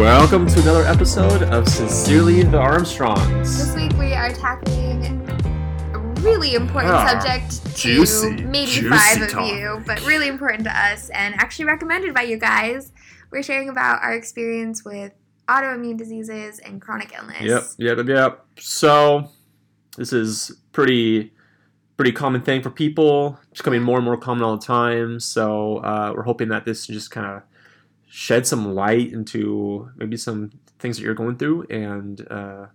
Welcome 0.00 0.46
to 0.46 0.60
another 0.62 0.84
episode 0.86 1.42
of 1.42 1.68
Sincerely 1.68 2.42
the 2.42 2.56
Armstrongs. 2.56 3.58
This 3.58 3.76
week 3.76 3.92
we 3.98 4.14
are 4.14 4.32
tackling 4.32 5.04
a 5.92 5.98
really 6.22 6.54
important 6.54 6.94
Ah, 6.94 7.20
subject 7.20 7.76
juicy, 7.76 8.36
to 8.36 8.44
maybe 8.44 8.70
juicy 8.70 8.88
five 8.88 9.20
of 9.20 9.46
you, 9.46 9.82
but 9.86 10.00
really 10.06 10.28
important 10.28 10.64
to 10.64 10.74
us 10.74 11.10
and 11.10 11.34
actually 11.34 11.66
recommended 11.66 12.14
by 12.14 12.22
you 12.22 12.38
guys. 12.38 12.92
We're 13.30 13.42
sharing 13.42 13.68
about 13.68 14.02
our 14.02 14.14
experience 14.14 14.86
with 14.86 15.12
autoimmune 15.48 15.98
diseases 15.98 16.60
and 16.60 16.80
chronic 16.80 17.12
illness. 17.14 17.76
Yep, 17.78 17.98
yep, 17.98 18.08
yep. 18.08 18.46
So 18.58 19.28
this 19.98 20.14
is 20.14 20.50
pretty 20.72 21.34
pretty 21.98 22.12
common 22.12 22.40
thing 22.40 22.62
for 22.62 22.70
people. 22.70 23.38
It's 23.50 23.60
becoming 23.60 23.82
more 23.82 23.96
and 23.98 24.06
more 24.06 24.16
common 24.16 24.44
all 24.44 24.56
the 24.56 24.64
time. 24.64 25.20
So 25.20 25.76
uh, 25.84 26.14
we're 26.16 26.22
hoping 26.22 26.48
that 26.48 26.64
this 26.64 26.86
just 26.86 27.10
kind 27.10 27.26
of 27.26 27.42
shed 28.12 28.44
some 28.44 28.74
light 28.74 29.12
into 29.12 29.88
maybe 29.96 30.16
some 30.16 30.50
things 30.80 30.96
that 30.96 31.04
you're 31.04 31.14
going 31.14 31.36
through 31.36 31.62
and 31.70 32.26
uh, 32.28 32.66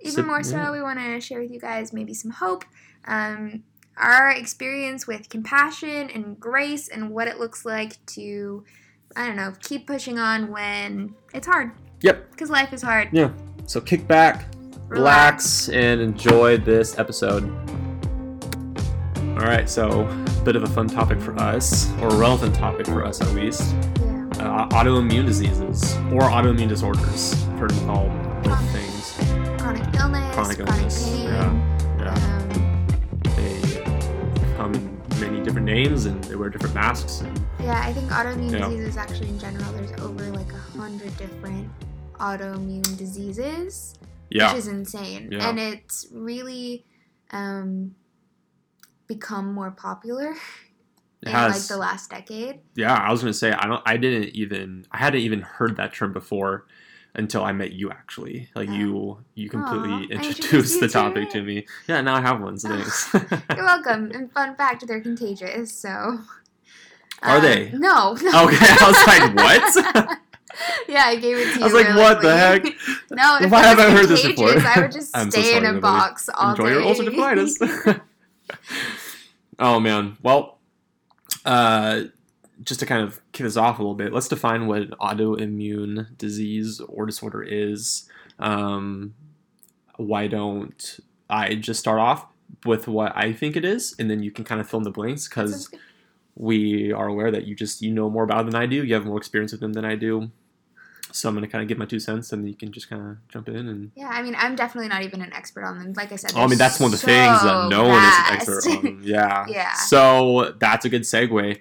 Even 0.00 0.14
Sit- 0.14 0.26
more 0.26 0.42
so, 0.42 0.56
yeah. 0.56 0.70
we 0.70 0.80
want 0.80 0.98
to 0.98 1.20
share 1.20 1.40
with 1.40 1.50
you 1.50 1.60
guys 1.60 1.92
maybe 1.92 2.14
some 2.14 2.30
hope, 2.30 2.64
um, 3.06 3.62
our 3.98 4.30
experience 4.30 5.06
with 5.06 5.28
compassion 5.28 6.08
and 6.10 6.40
grace, 6.40 6.88
and 6.88 7.10
what 7.10 7.28
it 7.28 7.38
looks 7.38 7.66
like 7.66 8.04
to, 8.06 8.64
I 9.14 9.26
don't 9.26 9.36
know, 9.36 9.52
keep 9.60 9.86
pushing 9.86 10.18
on 10.18 10.50
when 10.50 11.14
it's 11.34 11.46
hard. 11.46 11.72
Yep. 12.00 12.30
Because 12.30 12.48
life 12.48 12.72
is 12.72 12.80
hard. 12.80 13.10
Yeah. 13.12 13.32
So 13.66 13.80
kick 13.82 14.08
back, 14.08 14.46
relax, 14.88 15.68
and 15.68 16.00
enjoy 16.00 16.56
this 16.56 16.98
episode. 16.98 17.44
All 19.36 19.50
right, 19.50 19.68
so 19.68 20.08
a 20.08 20.42
bit 20.42 20.56
of 20.56 20.62
a 20.62 20.68
fun 20.68 20.86
topic 20.88 21.20
for 21.20 21.38
us, 21.38 21.92
or 22.00 22.08
a 22.08 22.16
relevant 22.16 22.54
topic 22.54 22.86
for 22.86 23.04
us 23.04 23.20
at 23.20 23.28
least. 23.34 23.74
Yeah. 23.74 24.13
Uh, 24.44 24.68
autoimmune 24.68 25.26
diseases 25.26 25.94
or 26.12 26.20
autoimmune 26.22 26.68
disorders. 26.68 27.32
I've 27.48 27.58
heard 27.58 27.70
them 27.70 27.86
called 27.86 28.42
both 28.44 28.60
things. 28.72 29.16
Chronic 29.60 29.82
illness, 29.96 30.34
Chronic 30.34 30.56
chronic, 30.58 30.58
illness, 30.60 31.08
pain. 31.10 31.24
yeah, 31.24 31.96
yeah. 31.98 32.38
Um, 32.38 32.86
They 33.36 34.54
come 34.56 34.74
in 34.74 35.00
many 35.20 35.42
different 35.42 35.66
names 35.66 36.04
and 36.04 36.22
they 36.24 36.36
wear 36.36 36.50
different 36.50 36.74
masks. 36.74 37.20
And, 37.22 37.40
yeah, 37.60 37.80
I 37.84 37.92
think 37.92 38.10
autoimmune 38.10 38.52
Yeah. 38.52 38.68
diseases 38.68 38.96
actually 38.96 39.28
in 39.30 39.38
general, 39.38 39.72
there's 39.72 39.92
over 40.00 40.24
like 40.30 40.52
a 40.52 40.78
hundred 40.78 41.16
different 41.16 41.68
autoimmune 42.14 42.96
diseases, 42.98 43.98
yeah, 44.30 44.52
which 44.52 44.58
is 44.60 44.68
insane. 44.68 45.30
Yeah. 45.32 45.48
And 45.48 45.58
it's 45.58 46.06
really 46.12 46.84
um, 47.30 47.94
become 49.06 49.52
more 49.54 49.70
popular 49.70 50.34
in 51.26 51.32
has. 51.32 51.52
like 51.60 51.68
the 51.68 51.76
last 51.76 52.10
decade. 52.10 52.60
yeah, 52.74 52.94
I 52.94 53.10
was 53.10 53.20
gonna 53.20 53.32
say 53.34 53.52
I 53.52 53.66
don't. 53.66 53.82
I 53.86 53.96
didn't 53.96 54.34
even. 54.34 54.86
I 54.92 54.98
hadn't 54.98 55.20
even 55.20 55.40
heard 55.42 55.76
that 55.76 55.94
term 55.94 56.12
before 56.12 56.66
until 57.14 57.44
I 57.44 57.52
met 57.52 57.72
you. 57.72 57.90
Actually, 57.90 58.48
like 58.54 58.68
Oh. 58.68 58.72
you, 58.72 59.18
you 59.34 59.48
completely 59.50 59.90
Aw, 60.16 60.18
I 60.20 60.26
introduced 60.28 60.80
the 60.80 60.86
to 60.88 60.92
topic 60.92 61.24
it. 61.28 61.30
to 61.32 61.42
me. 61.42 61.66
Yeah, 61.88 62.00
now 62.00 62.14
I 62.16 62.20
have 62.20 62.40
one. 62.40 62.58
So 62.58 62.68
thanks. 62.76 63.12
You're 63.54 63.64
welcome. 63.64 64.10
And 64.12 64.30
fun 64.32 64.56
fact, 64.56 64.86
they're 64.86 65.00
contagious. 65.00 65.72
So. 65.72 66.18
Are 67.22 67.36
Um, 67.36 67.42
they? 67.42 67.70
No. 67.72 68.12
okay, 68.16 68.26
I 68.30 68.84
was 68.86 69.06
like, 69.06 69.34
what? 69.36 70.18
yeah, 70.88 71.04
I 71.06 71.16
gave 71.16 71.38
it 71.38 71.52
to 71.54 71.58
you. 71.58 71.60
I 71.60 71.64
was 71.64 71.72
like, 71.72 71.86
really 71.88 72.00
what 72.02 72.20
the 72.20 72.36
heck? 72.36 72.64
No, 73.10 73.38
if 73.40 73.50
Why 73.50 73.60
it 73.60 73.64
haven't 73.64 73.86
I 73.86 73.90
heard 73.92 74.08
this 74.08 74.26
before? 74.26 74.50
I 74.58 74.80
would 74.80 74.92
just 74.92 75.16
I'm 75.16 75.30
so 75.30 75.40
stay 75.40 75.56
in 75.56 75.64
a 75.64 75.80
box 75.80 76.28
all 76.34 76.50
Enjoy 76.50 76.64
day. 76.68 76.72
your 76.74 76.82
ulcerative 76.82 77.14
colitis. 77.14 78.00
oh 79.58 79.80
man. 79.80 80.16
Well, 80.22 80.53
uh, 81.44 82.04
just 82.62 82.80
to 82.80 82.86
kind 82.86 83.02
of 83.02 83.20
kick 83.32 83.44
this 83.44 83.56
off 83.56 83.78
a 83.78 83.82
little 83.82 83.94
bit, 83.94 84.12
let's 84.12 84.28
define 84.28 84.66
what 84.66 84.82
an 84.82 84.94
autoimmune 85.00 86.16
disease 86.16 86.80
or 86.80 87.06
disorder 87.06 87.42
is. 87.42 88.08
Um, 88.38 89.14
why 89.96 90.26
don't 90.26 91.00
I 91.28 91.54
just 91.54 91.80
start 91.80 91.98
off 91.98 92.26
with 92.64 92.88
what 92.88 93.16
I 93.16 93.32
think 93.32 93.56
it 93.56 93.64
is, 93.64 93.94
and 93.98 94.10
then 94.10 94.22
you 94.22 94.30
can 94.30 94.44
kind 94.44 94.60
of 94.60 94.68
fill 94.68 94.78
in 94.78 94.84
the 94.84 94.90
blanks 94.90 95.28
because 95.28 95.70
we 96.36 96.92
are 96.92 97.06
aware 97.06 97.30
that 97.30 97.46
you 97.46 97.54
just 97.54 97.82
you 97.82 97.92
know 97.92 98.10
more 98.10 98.24
about 98.24 98.42
it 98.42 98.50
than 98.50 98.60
I 98.60 98.66
do. 98.66 98.84
You 98.84 98.94
have 98.94 99.04
more 99.04 99.18
experience 99.18 99.52
with 99.52 99.60
them 99.60 99.72
than 99.72 99.84
I 99.84 99.94
do. 99.96 100.30
So 101.16 101.28
I'm 101.28 101.34
gonna 101.36 101.46
kind 101.46 101.62
of 101.62 101.68
give 101.68 101.78
my 101.78 101.84
two 101.86 102.00
cents, 102.00 102.32
and 102.32 102.48
you 102.48 102.56
can 102.56 102.72
just 102.72 102.90
kind 102.90 103.00
of 103.00 103.28
jump 103.28 103.48
in 103.48 103.68
and 103.68 103.92
Yeah, 103.94 104.08
I 104.08 104.20
mean, 104.20 104.34
I'm 104.36 104.56
definitely 104.56 104.88
not 104.88 105.02
even 105.04 105.22
an 105.22 105.32
expert 105.32 105.62
on 105.64 105.78
them. 105.78 105.92
Like 105.92 106.10
I 106.10 106.16
said, 106.16 106.32
Oh, 106.34 106.42
I 106.42 106.48
mean, 106.48 106.58
that's 106.58 106.80
one 106.80 106.88
of 106.88 106.92
the 106.92 106.96
so 106.98 107.06
things 107.06 107.40
that 107.42 107.68
no 107.70 107.84
one 107.84 108.02
is 108.02 108.14
an 108.18 108.34
expert 108.34 108.66
on. 108.66 109.00
Yeah. 109.04 109.46
Yeah. 109.48 109.72
So 109.74 110.54
that's 110.58 110.84
a 110.84 110.88
good 110.88 111.02
segue 111.02 111.60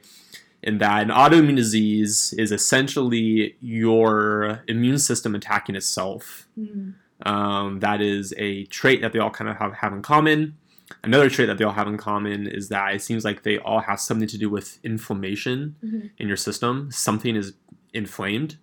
in 0.64 0.80
that 0.80 1.04
an 1.04 1.10
autoimmune 1.10 1.56
disease 1.56 2.34
is 2.36 2.52
essentially 2.52 3.56
your 3.62 4.64
immune 4.68 4.98
system 4.98 5.36
attacking 5.36 5.76
itself. 5.76 6.48
Mhm. 6.60 6.94
Um, 7.24 7.80
that 7.82 8.02
is 8.02 8.34
a 8.38 8.66
trait 8.66 9.02
that 9.02 9.14
they 9.14 9.20
all 9.20 9.30
kind 9.30 9.52
of 9.52 9.58
have, 9.58 9.74
have 9.76 9.94
in 9.94 10.02
common. 10.02 10.56
Another 11.04 11.30
trait 11.30 11.46
that 11.48 11.60
they 11.60 11.64
all 11.64 11.74
have 11.74 11.88
in 11.88 11.98
common 11.98 12.48
is 12.48 12.70
that 12.70 12.96
it 12.96 13.04
seems 13.04 13.24
like 13.24 13.44
they 13.44 13.60
all 13.60 13.82
have 13.82 14.00
something 14.00 14.28
to 14.28 14.38
do 14.38 14.50
with 14.50 14.80
inflammation 14.84 15.76
Mhm. 15.86 16.10
in 16.18 16.28
your 16.28 16.38
system. 16.38 16.90
Something 16.92 17.36
is 17.36 17.54
inflamed. 17.94 18.58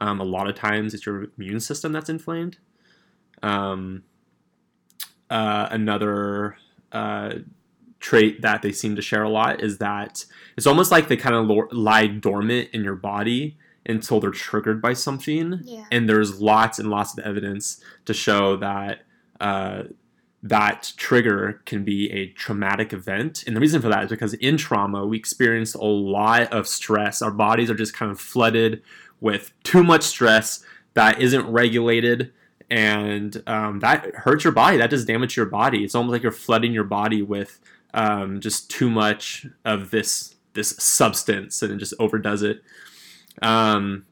Um, 0.00 0.20
a 0.20 0.24
lot 0.24 0.48
of 0.48 0.54
times 0.54 0.94
it's 0.94 1.06
your 1.06 1.26
immune 1.36 1.60
system 1.60 1.92
that's 1.92 2.08
inflamed. 2.08 2.58
Um, 3.42 4.04
uh, 5.30 5.68
another 5.70 6.56
uh, 6.92 7.34
trait 8.00 8.42
that 8.42 8.62
they 8.62 8.72
seem 8.72 8.96
to 8.96 9.02
share 9.02 9.22
a 9.22 9.28
lot 9.28 9.60
is 9.60 9.78
that 9.78 10.24
it's 10.56 10.66
almost 10.66 10.90
like 10.90 11.08
they 11.08 11.16
kind 11.16 11.34
of 11.34 11.46
lo- 11.46 11.68
lie 11.72 12.06
dormant 12.06 12.70
in 12.72 12.84
your 12.84 12.94
body 12.94 13.58
until 13.86 14.20
they're 14.20 14.30
triggered 14.30 14.80
by 14.80 14.92
something. 14.92 15.60
Yeah. 15.64 15.84
And 15.90 16.08
there's 16.08 16.40
lots 16.40 16.78
and 16.78 16.90
lots 16.90 17.16
of 17.16 17.24
evidence 17.24 17.80
to 18.04 18.14
show 18.14 18.56
that 18.56 19.02
uh, 19.40 19.84
that 20.42 20.92
trigger 20.96 21.62
can 21.64 21.84
be 21.84 22.10
a 22.12 22.28
traumatic 22.28 22.92
event. 22.92 23.44
And 23.46 23.56
the 23.56 23.60
reason 23.60 23.82
for 23.82 23.88
that 23.88 24.04
is 24.04 24.10
because 24.10 24.34
in 24.34 24.56
trauma, 24.56 25.06
we 25.06 25.16
experience 25.16 25.74
a 25.74 25.82
lot 25.82 26.52
of 26.52 26.68
stress. 26.68 27.22
Our 27.22 27.30
bodies 27.30 27.70
are 27.70 27.74
just 27.74 27.94
kind 27.94 28.12
of 28.12 28.20
flooded 28.20 28.82
with 29.20 29.52
too 29.62 29.82
much 29.82 30.02
stress 30.02 30.64
that 30.94 31.20
isn't 31.20 31.46
regulated. 31.46 32.32
And 32.70 33.42
um, 33.46 33.80
that 33.80 34.14
hurts 34.14 34.44
your 34.44 34.52
body. 34.52 34.76
That 34.76 34.90
does 34.90 35.04
damage 35.04 35.36
your 35.36 35.46
body. 35.46 35.84
It's 35.84 35.94
almost 35.94 36.12
like 36.12 36.22
you're 36.22 36.32
flooding 36.32 36.72
your 36.72 36.84
body 36.84 37.22
with 37.22 37.60
um, 37.94 38.40
just 38.40 38.70
too 38.70 38.90
much 38.90 39.46
of 39.64 39.90
this 39.90 40.34
this 40.54 40.70
substance, 40.70 41.62
and 41.62 41.72
it 41.72 41.76
just 41.76 41.94
overdoes 41.98 42.42
it. 42.42 42.62
Um, 43.42 44.06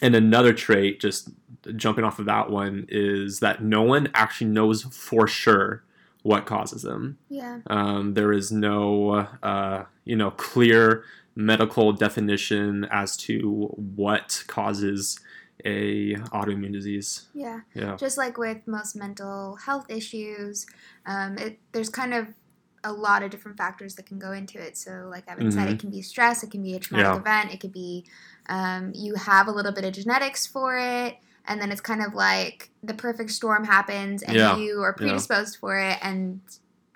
and 0.00 0.14
another 0.14 0.52
trait, 0.52 1.00
just 1.00 1.30
jumping 1.76 2.04
off 2.04 2.18
of 2.18 2.26
that 2.26 2.48
one, 2.48 2.86
is 2.88 3.40
that 3.40 3.62
no 3.62 3.82
one 3.82 4.08
actually 4.14 4.50
knows 4.50 4.82
for 4.84 5.26
sure 5.26 5.82
what 6.22 6.46
causes 6.46 6.82
them. 6.82 7.18
Yeah. 7.28 7.60
Um, 7.66 8.14
there 8.14 8.32
is 8.32 8.52
no, 8.52 9.26
uh, 9.42 9.84
you 10.04 10.16
know, 10.16 10.30
clear 10.30 11.04
medical 11.36 11.92
definition 11.92 12.86
as 12.90 13.16
to 13.16 13.68
what 13.76 14.44
causes 14.46 15.18
a 15.64 16.14
autoimmune 16.32 16.72
disease. 16.72 17.26
Yeah. 17.34 17.60
Yeah. 17.74 17.96
Just 17.96 18.16
like 18.16 18.38
with 18.38 18.66
most 18.66 18.96
mental 18.96 19.56
health 19.56 19.86
issues, 19.90 20.66
um, 21.06 21.36
it, 21.38 21.58
there's 21.72 21.90
kind 21.90 22.14
of 22.14 22.28
a 22.82 22.92
lot 22.92 23.22
of 23.22 23.30
different 23.30 23.58
factors 23.58 23.94
that 23.96 24.06
can 24.06 24.18
go 24.18 24.32
into 24.32 24.58
it. 24.58 24.74
So, 24.78 25.06
like 25.10 25.24
Evan 25.28 25.52
said, 25.52 25.68
Mhm. 25.68 25.72
it 25.72 25.78
can 25.78 25.90
be 25.90 26.00
stress, 26.00 26.42
it 26.42 26.50
can 26.50 26.62
be 26.62 26.74
a 26.74 26.78
traumatic 26.78 27.12
Yeah. 27.12 27.20
event, 27.20 27.54
it 27.54 27.60
could 27.60 27.72
be 27.72 28.06
um, 28.48 28.90
you 28.96 29.14
have 29.14 29.46
a 29.46 29.52
little 29.52 29.70
bit 29.70 29.84
of 29.84 29.92
genetics 29.92 30.44
for 30.46 30.76
it, 30.76 31.16
and 31.44 31.60
then 31.60 31.70
it's 31.70 31.80
kind 31.80 32.02
of 32.02 32.14
like 32.14 32.70
the 32.82 32.94
perfect 32.94 33.30
storm 33.30 33.64
happens 33.64 34.22
and 34.24 34.34
Yeah. 34.34 34.56
you 34.56 34.80
are 34.82 34.90
Yeah. 34.98 35.06
predisposed 35.06 35.56
for 35.58 35.78
it, 35.78 35.98
and 36.02 36.40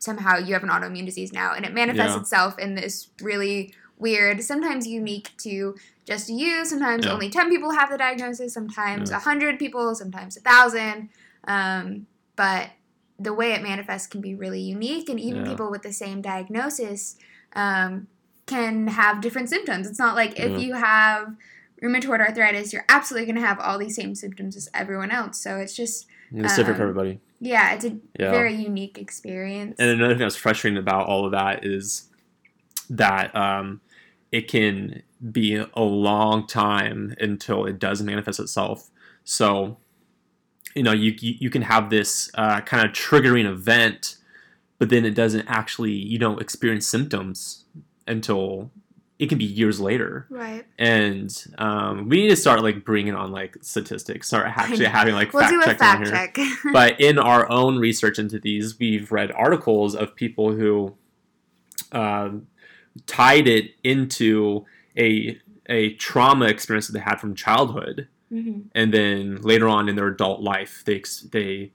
somehow 0.00 0.38
you 0.38 0.54
have 0.54 0.64
an 0.64 0.70
autoimmune 0.70 1.04
disease 1.06 1.32
now, 1.32 1.52
and 1.52 1.64
it 1.64 1.72
manifests 1.72 2.14
Yeah. 2.16 2.20
itself 2.22 2.58
in 2.58 2.74
this 2.74 3.10
really 3.20 3.72
weird, 3.98 4.42
sometimes 4.42 4.86
unique 4.86 5.30
to 5.38 5.76
just 6.04 6.28
you. 6.28 6.64
Sometimes 6.64 7.06
Yeah. 7.06 7.12
only 7.12 7.30
10 7.30 7.48
people 7.48 7.72
have 7.72 7.90
the 7.90 7.98
diagnosis, 7.98 8.52
sometimes 8.52 9.10
a 9.10 9.14
Yeah. 9.14 9.18
100 9.20 9.58
people, 9.58 9.94
sometimes 9.94 10.36
a 10.36 10.40
1,000. 10.40 11.08
Um, 11.46 12.06
but 12.36 12.70
the 13.18 13.32
way 13.32 13.52
it 13.52 13.62
manifests 13.62 14.08
can 14.08 14.20
be 14.20 14.34
really 14.34 14.60
unique, 14.60 15.08
and 15.08 15.20
even 15.20 15.42
Yeah. 15.42 15.50
people 15.50 15.70
with 15.70 15.82
the 15.82 15.92
same 15.92 16.20
diagnosis 16.20 17.16
um, 17.56 18.08
can 18.46 18.88
have 18.88 19.20
different 19.20 19.48
symptoms. 19.48 19.86
It's 19.88 19.98
not 19.98 20.16
like 20.16 20.38
if 20.38 20.58
you 20.60 20.74
have 20.74 21.36
rheumatoid 21.80 22.18
arthritis, 22.20 22.72
you're 22.72 22.84
absolutely 22.88 23.26
going 23.26 23.40
to 23.40 23.46
have 23.46 23.60
all 23.60 23.78
these 23.78 23.94
same 23.94 24.14
symptoms 24.16 24.56
as 24.56 24.68
everyone 24.74 25.10
else. 25.12 25.40
So 25.40 25.58
it's 25.58 25.74
just, 25.76 26.06
It's 26.32 26.56
different 26.56 26.78
for 26.78 26.82
Um, 26.84 26.90
everybody. 26.90 27.20
yeah, 27.40 27.72
it's 27.74 27.84
a 27.84 27.96
very 28.18 28.54
unique 28.54 28.98
experience. 28.98 29.76
And 29.78 29.88
another 29.90 30.14
thing 30.14 30.20
that's 30.20 30.34
frustrating 30.34 30.78
about 30.78 31.06
all 31.06 31.24
of 31.26 31.30
that 31.32 31.64
is 31.64 32.10
that 32.90 33.34
um, 33.34 33.80
it 34.32 34.48
can 34.48 35.02
be 35.32 35.54
a 35.56 35.82
long 35.82 36.46
time 36.46 37.14
until 37.20 37.64
it 37.66 37.78
does 37.78 38.02
manifest 38.02 38.40
itself. 38.40 38.90
So, 39.24 39.78
you 40.74 40.82
know, 40.82 40.92
you 40.92 41.14
you, 41.20 41.34
you 41.38 41.50
can 41.50 41.62
have 41.62 41.90
this 41.90 42.30
uh, 42.34 42.60
kind 42.62 42.84
of 42.86 42.92
triggering 42.92 43.46
event, 43.46 44.16
but 44.78 44.90
then 44.90 45.04
it 45.04 45.14
doesn't 45.14 45.46
actually 45.48 45.92
you 45.92 46.18
don't 46.18 46.40
experience 46.40 46.86
symptoms 46.86 47.64
until 48.06 48.70
it 49.18 49.28
can 49.28 49.38
be 49.38 49.44
years 49.44 49.78
later 49.80 50.26
Right. 50.28 50.66
and 50.76 51.32
um, 51.58 52.08
we 52.08 52.22
need 52.22 52.30
to 52.30 52.36
start 52.36 52.62
like 52.62 52.84
bringing 52.84 53.14
on 53.14 53.30
like 53.30 53.56
statistics 53.62 54.26
start 54.26 54.46
actually 54.48 54.86
having 54.86 55.14
like 55.14 55.32
We'll 55.32 55.44
fact 55.44 55.52
do 55.52 55.60
a 55.70 55.74
fact 55.74 56.06
here 56.06 56.10
check. 56.12 56.38
but 56.72 57.00
in 57.00 57.18
our 57.18 57.48
own 57.48 57.78
research 57.78 58.18
into 58.18 58.40
these, 58.40 58.76
we've 58.78 59.12
read 59.12 59.30
articles 59.32 59.94
of 59.94 60.16
people 60.16 60.52
who 60.52 60.96
um, 61.92 62.48
tied 63.06 63.48
it 63.48 63.72
into 63.82 64.64
a 64.96 65.38
a 65.66 65.94
trauma 65.94 66.46
experience 66.46 66.86
that 66.86 66.92
they 66.92 67.00
had 67.00 67.20
from 67.20 67.34
childhood, 67.34 68.08
hmm 68.30 68.60
and 68.74 68.92
then 68.92 69.36
later 69.42 69.68
on 69.68 69.88
in 69.88 69.96
their 69.96 70.08
adult 70.08 70.40
life, 70.40 70.82
they 70.84 71.02
they 71.30 71.72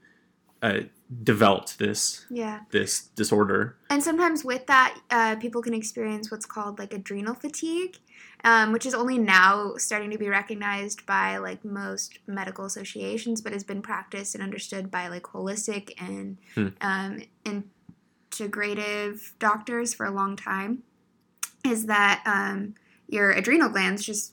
uh, 0.62 0.80
developed 1.22 1.78
this 1.78 2.26
Yeah. 2.30 2.60
this 2.70 3.06
disorder. 3.16 3.76
And 3.88 4.02
sometimes 4.02 4.44
with 4.44 4.66
that, 4.66 4.98
uh, 5.10 5.36
people 5.36 5.62
can 5.62 5.74
experience 5.74 6.30
what's 6.30 6.46
called 6.46 6.78
like 6.78 6.92
adrenal 6.92 7.34
fatigue, 7.34 7.96
um, 8.44 8.72
which 8.72 8.86
is 8.86 8.94
only 8.94 9.18
now 9.18 9.74
starting 9.76 10.10
to 10.10 10.18
be 10.18 10.28
recognized 10.28 11.06
by 11.06 11.38
like 11.38 11.64
most 11.64 12.18
medical 12.26 12.64
associations, 12.66 13.40
but 13.40 13.52
has 13.52 13.64
been 13.64 13.82
practiced 13.82 14.34
and 14.34 14.44
understood 14.44 14.90
by 14.90 15.08
like 15.08 15.22
holistic 15.24 15.92
and 15.98 16.36
Hmm. 16.54 16.68
um, 16.82 17.22
integrative 18.30 19.32
doctors 19.38 19.94
for 19.94 20.06
a 20.06 20.10
long 20.10 20.36
time. 20.36 20.82
Is 21.64 21.86
that 21.86 22.22
um, 22.26 22.74
your 23.08 23.30
adrenal 23.30 23.68
glands 23.68 24.04
just 24.04 24.32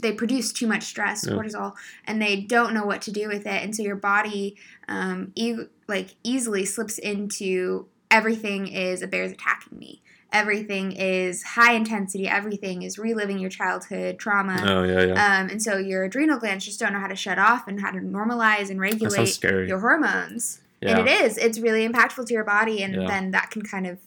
they 0.00 0.12
produce 0.12 0.52
too 0.52 0.66
much 0.66 0.82
stress, 0.82 1.24
Yeah. 1.26 1.34
cortisol, 1.34 1.74
and 2.06 2.20
they 2.20 2.40
don't 2.40 2.74
know 2.74 2.84
what 2.84 3.02
to 3.02 3.12
do 3.12 3.28
with 3.28 3.46
it, 3.46 3.62
and 3.62 3.74
so 3.76 3.82
your 3.82 3.94
body 3.96 4.56
um, 4.88 5.32
e- 5.36 5.54
like 5.86 6.16
easily 6.24 6.64
slips 6.64 6.98
into 6.98 7.86
everything 8.10 8.66
is 8.68 9.00
a 9.02 9.06
bear's 9.06 9.32
attacking 9.32 9.78
me. 9.78 10.02
Everything 10.32 10.92
is 10.92 11.42
high 11.42 11.74
intensity. 11.74 12.26
Everything 12.26 12.82
is 12.82 12.98
reliving 12.98 13.38
your 13.38 13.50
childhood 13.50 14.18
trauma. 14.18 14.58
Oh 14.66 14.82
yeah, 14.82 15.04
yeah. 15.04 15.12
Um, 15.40 15.50
and 15.50 15.62
so 15.62 15.76
your 15.76 16.04
adrenal 16.04 16.38
glands 16.38 16.64
just 16.64 16.80
don't 16.80 16.94
know 16.94 17.00
how 17.00 17.06
to 17.08 17.14
shut 17.16 17.38
off 17.38 17.68
and 17.68 17.80
how 17.80 17.90
to 17.90 17.98
normalize 17.98 18.70
and 18.70 18.80
regulate 18.80 19.38
your 19.68 19.78
hormones. 19.78 20.62
yeah. 20.80 20.98
And 20.98 21.06
it 21.06 21.22
is. 21.22 21.36
It's 21.38 21.58
really 21.58 21.86
impactful 21.86 22.26
to 22.26 22.32
your 22.34 22.44
body. 22.44 22.82
And 22.82 22.94
Yeah. 22.94 23.06
then 23.06 23.30
that 23.32 23.50
can 23.50 23.60
kind 23.62 23.86
of 23.86 23.98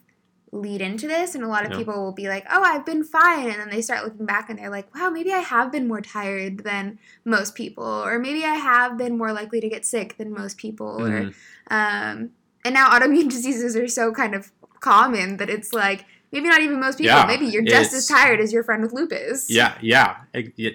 lead 0.56 0.82
into 0.82 1.08
this. 1.08 1.36
And 1.36 1.44
a 1.44 1.48
lot 1.48 1.66
of 1.66 1.72
Yeah. 1.72 1.78
people 1.78 2.02
will 2.04 2.12
be 2.14 2.28
like, 2.28 2.46
oh, 2.50 2.64
I've 2.64 2.86
been 2.86 3.04
fine. 3.04 3.50
And 3.50 3.60
then 3.60 3.70
they 3.70 3.82
start 3.82 4.04
looking 4.04 4.26
back 4.26 4.50
and 4.50 4.58
they're 4.58 4.70
like, 4.70 4.94
wow, 4.96 5.10
maybe 5.10 5.32
I 5.34 5.40
have 5.40 5.72
been 5.72 5.88
more 5.88 6.02
tired 6.02 6.60
than 6.60 6.98
most 7.24 7.56
people. 7.56 7.84
Or 7.84 8.18
maybe 8.20 8.44
I 8.44 8.56
have 8.56 8.98
been 8.98 9.18
more 9.18 9.34
likely 9.34 9.60
to 9.62 9.70
get 9.70 9.86
sick 9.86 10.18
than 10.18 10.32
most 10.34 10.58
people. 10.58 10.88
Or 11.06 11.10
Mhm. 11.26 11.34
um, 11.70 12.30
and 12.64 12.74
now 12.74 12.90
autoimmune 12.98 13.30
diseases 13.30 13.76
are 13.76 13.88
so 13.88 14.12
kind 14.12 14.34
of 14.34 14.52
common 14.80 15.38
that 15.38 15.50
it's 15.50 15.74
like 15.74 16.06
maybe 16.32 16.48
not 16.48 16.62
even 16.62 16.80
most 16.80 16.98
people. 16.98 17.16
Yeah, 17.16 17.26
maybe 17.26 17.46
you're 17.46 17.64
just 17.64 17.94
as 17.94 18.08
tired 18.08 18.40
as 18.40 18.52
your 18.54 18.64
friend 18.64 18.82
with 18.82 18.94
lupus. 18.94 19.50
Yeah, 19.50 19.78
yeah, 19.82 20.18
yeah, 20.56 20.72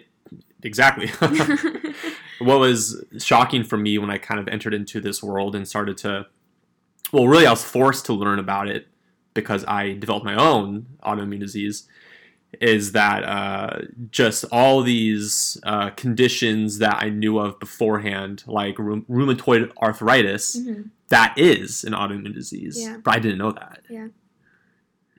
exactly. 0.63 1.09
what 2.39 2.59
was 2.61 3.03
shocking 3.19 3.65
for 3.65 3.77
me 3.77 3.99
when 3.99 4.11
I 4.11 4.19
kind 4.19 4.41
of 4.41 4.49
entered 4.49 4.75
into 4.75 5.01
this 5.01 5.23
world 5.23 5.55
and 5.55 5.67
started 5.67 5.97
to, 5.99 6.27
well, 7.13 7.27
really, 7.29 7.47
I 7.47 7.51
was 7.51 7.63
forced 7.65 8.07
to 8.07 8.13
learn 8.13 8.39
about 8.39 8.69
it 8.69 8.89
because 9.35 9.65
I 9.67 9.93
developed 9.95 10.25
my 10.27 10.35
own 10.35 10.87
autoimmune 11.03 11.41
disease. 11.41 11.87
Is 12.61 12.93
that 12.93 13.23
uh, 13.23 13.83
just 14.11 14.45
all 14.51 14.83
these 14.83 15.57
uh, 15.63 15.91
conditions 15.91 16.79
that 16.79 16.97
I 17.01 17.09
knew 17.09 17.39
of 17.39 17.61
beforehand, 17.61 18.43
like 18.47 18.77
rheum- 18.77 19.05
rheumatoid 19.09 19.71
arthritis, 19.81 20.57
Mhm. 20.59 20.91
that 21.11 21.35
is 21.39 21.85
an 21.85 21.93
autoimmune 21.93 22.35
disease, 22.35 22.77
Yeah. 22.81 22.97
but 23.05 23.15
I 23.15 23.21
didn't 23.21 23.39
know 23.39 23.53
that. 23.53 23.83
Yeah. 23.89 24.09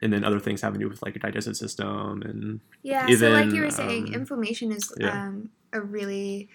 And 0.02 0.12
then 0.12 0.24
other 0.26 0.40
things 0.40 0.62
having 0.62 0.80
to 0.80 0.86
do 0.86 0.90
with 0.90 1.02
like 1.04 1.16
your 1.16 1.22
digestive 1.22 1.56
system 1.56 2.22
and 2.24 2.60
Yeah, 2.84 3.08
so 3.16 3.30
like 3.30 3.52
you 3.52 3.62
were 3.62 3.70
saying, 3.72 4.08
um, 4.08 4.14
inflammation 4.14 4.72
is 4.74 4.92
yeah. 5.00 5.28
um, 5.28 5.52
a 5.72 5.80
really 5.80 6.50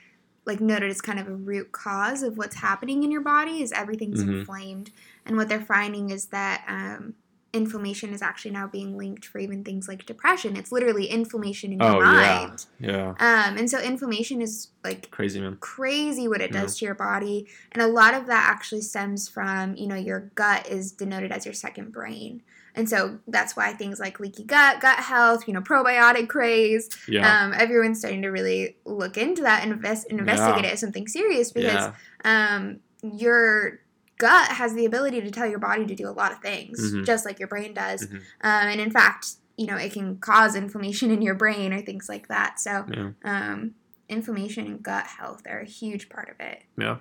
like 0.45 0.61
noted 0.61 0.91
as 0.91 1.01
kind 1.01 1.19
of 1.19 1.27
a 1.27 1.35
root 1.35 1.73
cause 1.73 2.23
of 2.23 2.37
what's 2.37 2.57
happening 2.57 3.03
in 3.03 3.11
your 3.11 3.21
body 3.23 3.63
is 3.63 3.73
everything's 3.73 4.23
Mhm. 4.23 4.41
inflamed, 4.41 4.91
and 5.25 5.37
what 5.37 5.49
they're 5.49 5.61
finding 5.65 6.11
is 6.11 6.27
that 6.27 6.65
um, 6.69 7.15
inflammation 7.57 8.13
is 8.13 8.23
actually 8.23 8.51
now 8.53 8.67
being 8.67 8.97
linked 8.97 9.25
for 9.25 9.39
even 9.39 9.65
things 9.65 9.89
like 9.89 10.07
depression. 10.07 10.57
It's 10.57 10.71
literally 10.71 11.07
inflammation 11.07 11.73
in 11.73 11.81
your 11.81 11.89
Oh, 11.97 12.01
yeah. 12.01 12.47
mind, 12.47 12.67
yeah, 12.79 13.09
um, 13.19 13.57
and 13.59 13.71
so 13.71 13.79
inflammation 13.81 14.41
is 14.43 14.69
like 14.85 15.11
crazy 15.11 15.41
man. 15.41 15.57
crazy 15.61 16.29
what 16.29 16.41
it 16.41 16.53
does 16.53 16.79
to 16.79 16.85
your 16.85 16.95
body 16.95 17.47
and 17.73 17.83
a 17.83 17.87
lot 17.87 18.15
of 18.15 18.27
that 18.27 18.49
actually 18.49 18.81
stems 18.83 19.29
from 19.29 19.75
you 19.77 19.87
know 19.89 19.97
your 19.97 20.31
gut 20.35 20.69
is 20.69 20.93
denoted 20.93 21.33
as 21.33 21.45
your 21.45 21.55
second 21.55 21.93
brain 21.93 22.43
and 22.77 22.89
so 22.89 23.19
that's 23.27 23.57
why 23.57 23.73
things 23.73 23.99
like 23.99 24.21
leaky 24.21 24.45
gut 24.45 24.81
gut 24.81 24.99
health 25.01 25.49
you 25.49 25.55
know 25.55 25.61
probiotic 25.61 26.29
craze 26.29 26.89
Yeah, 27.09 27.47
um, 27.47 27.53
everyone's 27.55 27.99
starting 27.99 28.23
to 28.23 28.29
really 28.29 28.77
look 28.85 29.17
into 29.17 29.43
that 29.43 29.63
and 29.65 29.73
invest 29.73 30.07
investigate 30.11 30.63
Yeah. 30.65 30.71
it 30.71 30.73
as 30.75 30.81
something 30.81 31.09
serious 31.09 31.51
because 31.53 31.91
yeah, 32.25 32.55
um, 32.57 32.81
your 33.03 33.81
gut 34.19 34.49
has 34.49 34.75
the 34.75 34.85
ability 34.87 35.21
to 35.21 35.31
tell 35.31 35.47
your 35.47 35.59
body 35.59 35.85
to 35.87 35.95
do 35.95 36.09
a 36.09 36.11
lot 36.11 36.33
of 36.33 36.39
things 36.41 36.93
Mhm. 36.93 37.05
just 37.05 37.25
like 37.25 37.39
your 37.39 37.49
brain 37.49 37.75
does 37.75 38.07
Mhm. 38.07 38.17
um, 38.17 38.23
and 38.69 38.81
in 38.81 38.91
fact 38.91 39.35
you 39.57 39.67
know 39.67 39.77
it 39.77 39.93
can 39.93 40.17
cause 40.19 40.55
inflammation 40.55 41.11
in 41.11 41.23
your 41.23 41.35
brain 41.35 41.73
or 41.73 41.81
things 41.81 42.09
like 42.09 42.29
that 42.29 42.59
so 42.61 42.87
yeah, 42.91 43.11
um, 43.25 43.75
inflammation 44.09 44.67
and 44.67 44.83
gut 44.83 45.07
health 45.07 45.43
are 45.49 45.61
a 45.61 45.65
huge 45.67 46.09
part 46.09 46.29
of 46.29 46.39
it. 46.41 46.63
yeah, 46.79 46.99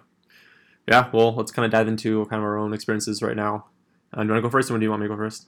yeah. 0.87 1.09
Well, 1.13 1.33
let's 1.35 1.51
kind 1.51 1.65
of 1.65 1.71
dive 1.71 1.87
into 1.87 2.25
kind 2.25 2.39
of 2.39 2.43
our 2.45 2.57
own 2.57 2.73
experiences 2.73 3.21
right 3.21 3.35
now. 3.35 3.65
Uh, 4.13 4.21
do 4.21 4.27
you 4.27 4.31
want 4.33 4.37
to 4.39 4.47
go 4.47 4.49
first, 4.49 4.71
or 4.71 4.77
do 4.77 4.83
you 4.83 4.89
want 4.89 5.01
me 5.01 5.07
to 5.07 5.13
go 5.13 5.17
first? 5.17 5.47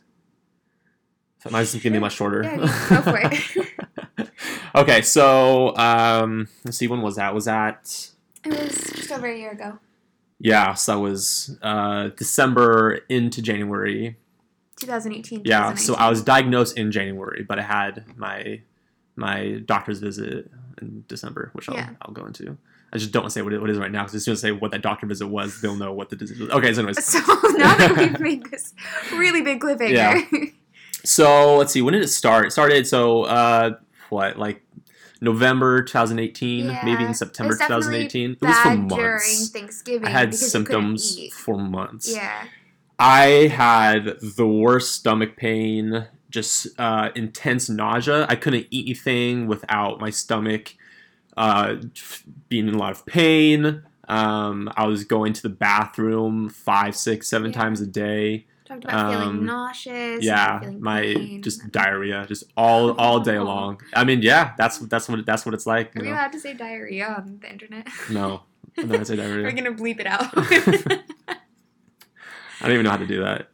So 1.43 1.49
mine's 1.51 1.73
gonna 1.75 1.93
be 1.93 1.99
much 1.99 2.13
shorter. 2.15 2.43
Yeah, 2.43 2.57
go 2.89 3.01
for 3.01 3.19
it. 3.21 4.29
okay, 4.75 5.01
so 5.01 5.75
um, 5.77 6.47
let's 6.65 6.77
see. 6.77 6.87
When 6.87 7.01
was 7.01 7.15
that? 7.15 7.33
Was 7.33 7.45
that? 7.45 8.09
It 8.43 8.49
was 8.49 8.75
just 8.95 9.11
over 9.11 9.27
a 9.27 9.37
year 9.37 9.51
ago, 9.51 9.79
Yeah, 10.39 10.73
so 10.75 10.93
that 10.93 10.99
was 10.99 11.57
uh, 11.61 12.09
December 12.15 12.99
into 13.09 13.41
January. 13.41 14.17
2018. 14.79 15.41
Yeah, 15.45 15.73
so 15.73 15.95
I 15.95 16.09
was 16.09 16.21
diagnosed 16.21 16.77
in 16.77 16.91
January, 16.91 17.43
but 17.47 17.57
I 17.59 17.63
had 17.63 18.03
my 18.15 18.61
my 19.15 19.61
doctor's 19.65 19.97
visit 19.99 20.51
in 20.79 21.03
December, 21.07 21.49
which 21.53 21.67
I'll, 21.69 21.75
Yeah. 21.75 21.89
I'll 22.03 22.13
go 22.13 22.25
into. 22.27 22.55
I 22.93 22.97
just 22.99 23.11
don't 23.11 23.23
want 23.23 23.31
to 23.31 23.33
say 23.33 23.41
what 23.41 23.51
it, 23.53 23.59
what 23.59 23.69
it 23.69 23.73
is 23.73 23.79
right 23.79 23.91
now 23.91 24.03
because 24.03 24.13
as 24.15 24.23
soon 24.23 24.33
as 24.33 24.43
I 24.45 24.49
say 24.49 24.51
what 24.51 24.69
that 24.71 24.81
doctor 24.83 25.07
visit 25.07 25.25
was, 25.27 25.59
they'll 25.59 25.75
know 25.75 25.91
what 25.91 26.09
the 26.09 26.15
disease 26.15 26.39
was. 26.39 26.49
Okay, 26.51 26.71
so 26.73 26.81
anyways, 26.81 27.03
So 27.03 27.17
now 27.57 27.75
that 27.75 27.95
we've 27.97 28.19
made 28.19 28.45
this 28.51 28.73
really 29.13 29.41
big 29.41 29.59
cliffhanger, 29.59 29.91
Yeah. 29.91 30.21
so 31.03 31.57
let's 31.57 31.73
see, 31.73 31.81
when 31.81 31.93
did 31.93 32.03
it 32.03 32.07
start? 32.09 32.45
It 32.45 32.51
started 32.51 32.85
so 32.85 33.23
uh, 33.23 33.71
what 34.09 34.37
like 34.37 34.61
November 35.21 35.81
2018, 35.83 36.67
maybe 36.83 37.03
in 37.03 37.13
September 37.13 37.53
it 37.53 37.59
was 37.59 37.59
definitely 37.59 38.07
2018. 38.07 38.31
It 38.31 38.41
was 38.41 38.57
for 38.57 38.63
bad 38.63 38.87
during 38.87 38.87
months. 39.11 39.49
Thanksgiving. 39.49 40.07
I 40.07 40.09
had 40.11 40.31
because 40.31 40.55
you 40.55 40.63
couldn't 40.63 40.99
symptoms 40.99 41.33
for 41.33 41.57
months. 41.57 42.13
Yeah, 42.13 42.45
I 42.99 43.25
had 43.53 44.19
the 44.21 44.47
worst 44.47 44.93
stomach 44.93 45.35
pain, 45.37 46.07
just 46.29 46.67
uh, 46.79 47.09
intense 47.15 47.69
nausea. 47.69 48.25
I 48.29 48.35
couldn't 48.35 48.67
eat 48.71 48.85
anything 48.85 49.47
without 49.47 49.99
my 49.99 50.09
stomach 50.09 50.73
uh, 51.35 51.75
being 52.49 52.67
in 52.67 52.73
a 52.75 52.77
lot 52.77 52.91
of 52.91 53.05
pain. 53.05 53.83
Um, 54.07 54.71
I 54.77 54.85
was 54.87 55.03
going 55.03 55.33
to 55.33 55.41
the 55.41 55.49
bathroom 55.49 56.49
five, 56.49 56.95
six, 56.95 57.27
seven 57.27 57.51
Yeah. 57.51 57.57
times 57.59 57.81
a 57.81 57.85
day. 57.87 58.45
Talked 58.67 58.83
about 58.83 59.11
feeling 59.11 59.29
Um, 59.29 59.45
nauseous. 59.45 60.23
Yeah, 60.23 60.59
feeling 60.59 60.81
my 60.81 61.01
pain. 61.01 61.41
just 61.41 61.71
diarrhea, 61.71 62.25
just 62.27 62.43
all 62.57 62.91
all 62.99 63.19
day 63.19 63.37
Oh. 63.37 63.43
long. 63.43 63.81
I 63.95 64.03
mean, 64.03 64.21
yeah, 64.21 64.53
that's 64.57 64.77
that's 64.79 65.07
what 65.09 65.25
that's 65.25 65.45
what 65.45 65.53
it's 65.55 65.65
like. 65.65 65.95
Are 65.95 65.99
You 66.03 66.05
know? 66.09 66.15
allowed 66.15 66.31
to 66.33 66.39
say 66.39 66.53
diarrhea 66.53 67.07
on 67.17 67.39
the 67.41 67.51
internet? 67.51 67.87
No, 68.11 68.43
I'm 68.77 68.87
not 68.89 69.07
say 69.07 69.15
diarrhea. 69.21 69.43
We're 69.43 69.51
gonna 69.51 69.73
bleep 69.73 69.99
it 69.99 70.07
out. 70.07 70.27
I 72.59 72.63
don't 72.63 72.71
even 72.71 72.83
know 72.85 72.91
how 72.91 72.97
to 72.97 73.05
do 73.07 73.23
that. 73.23 73.49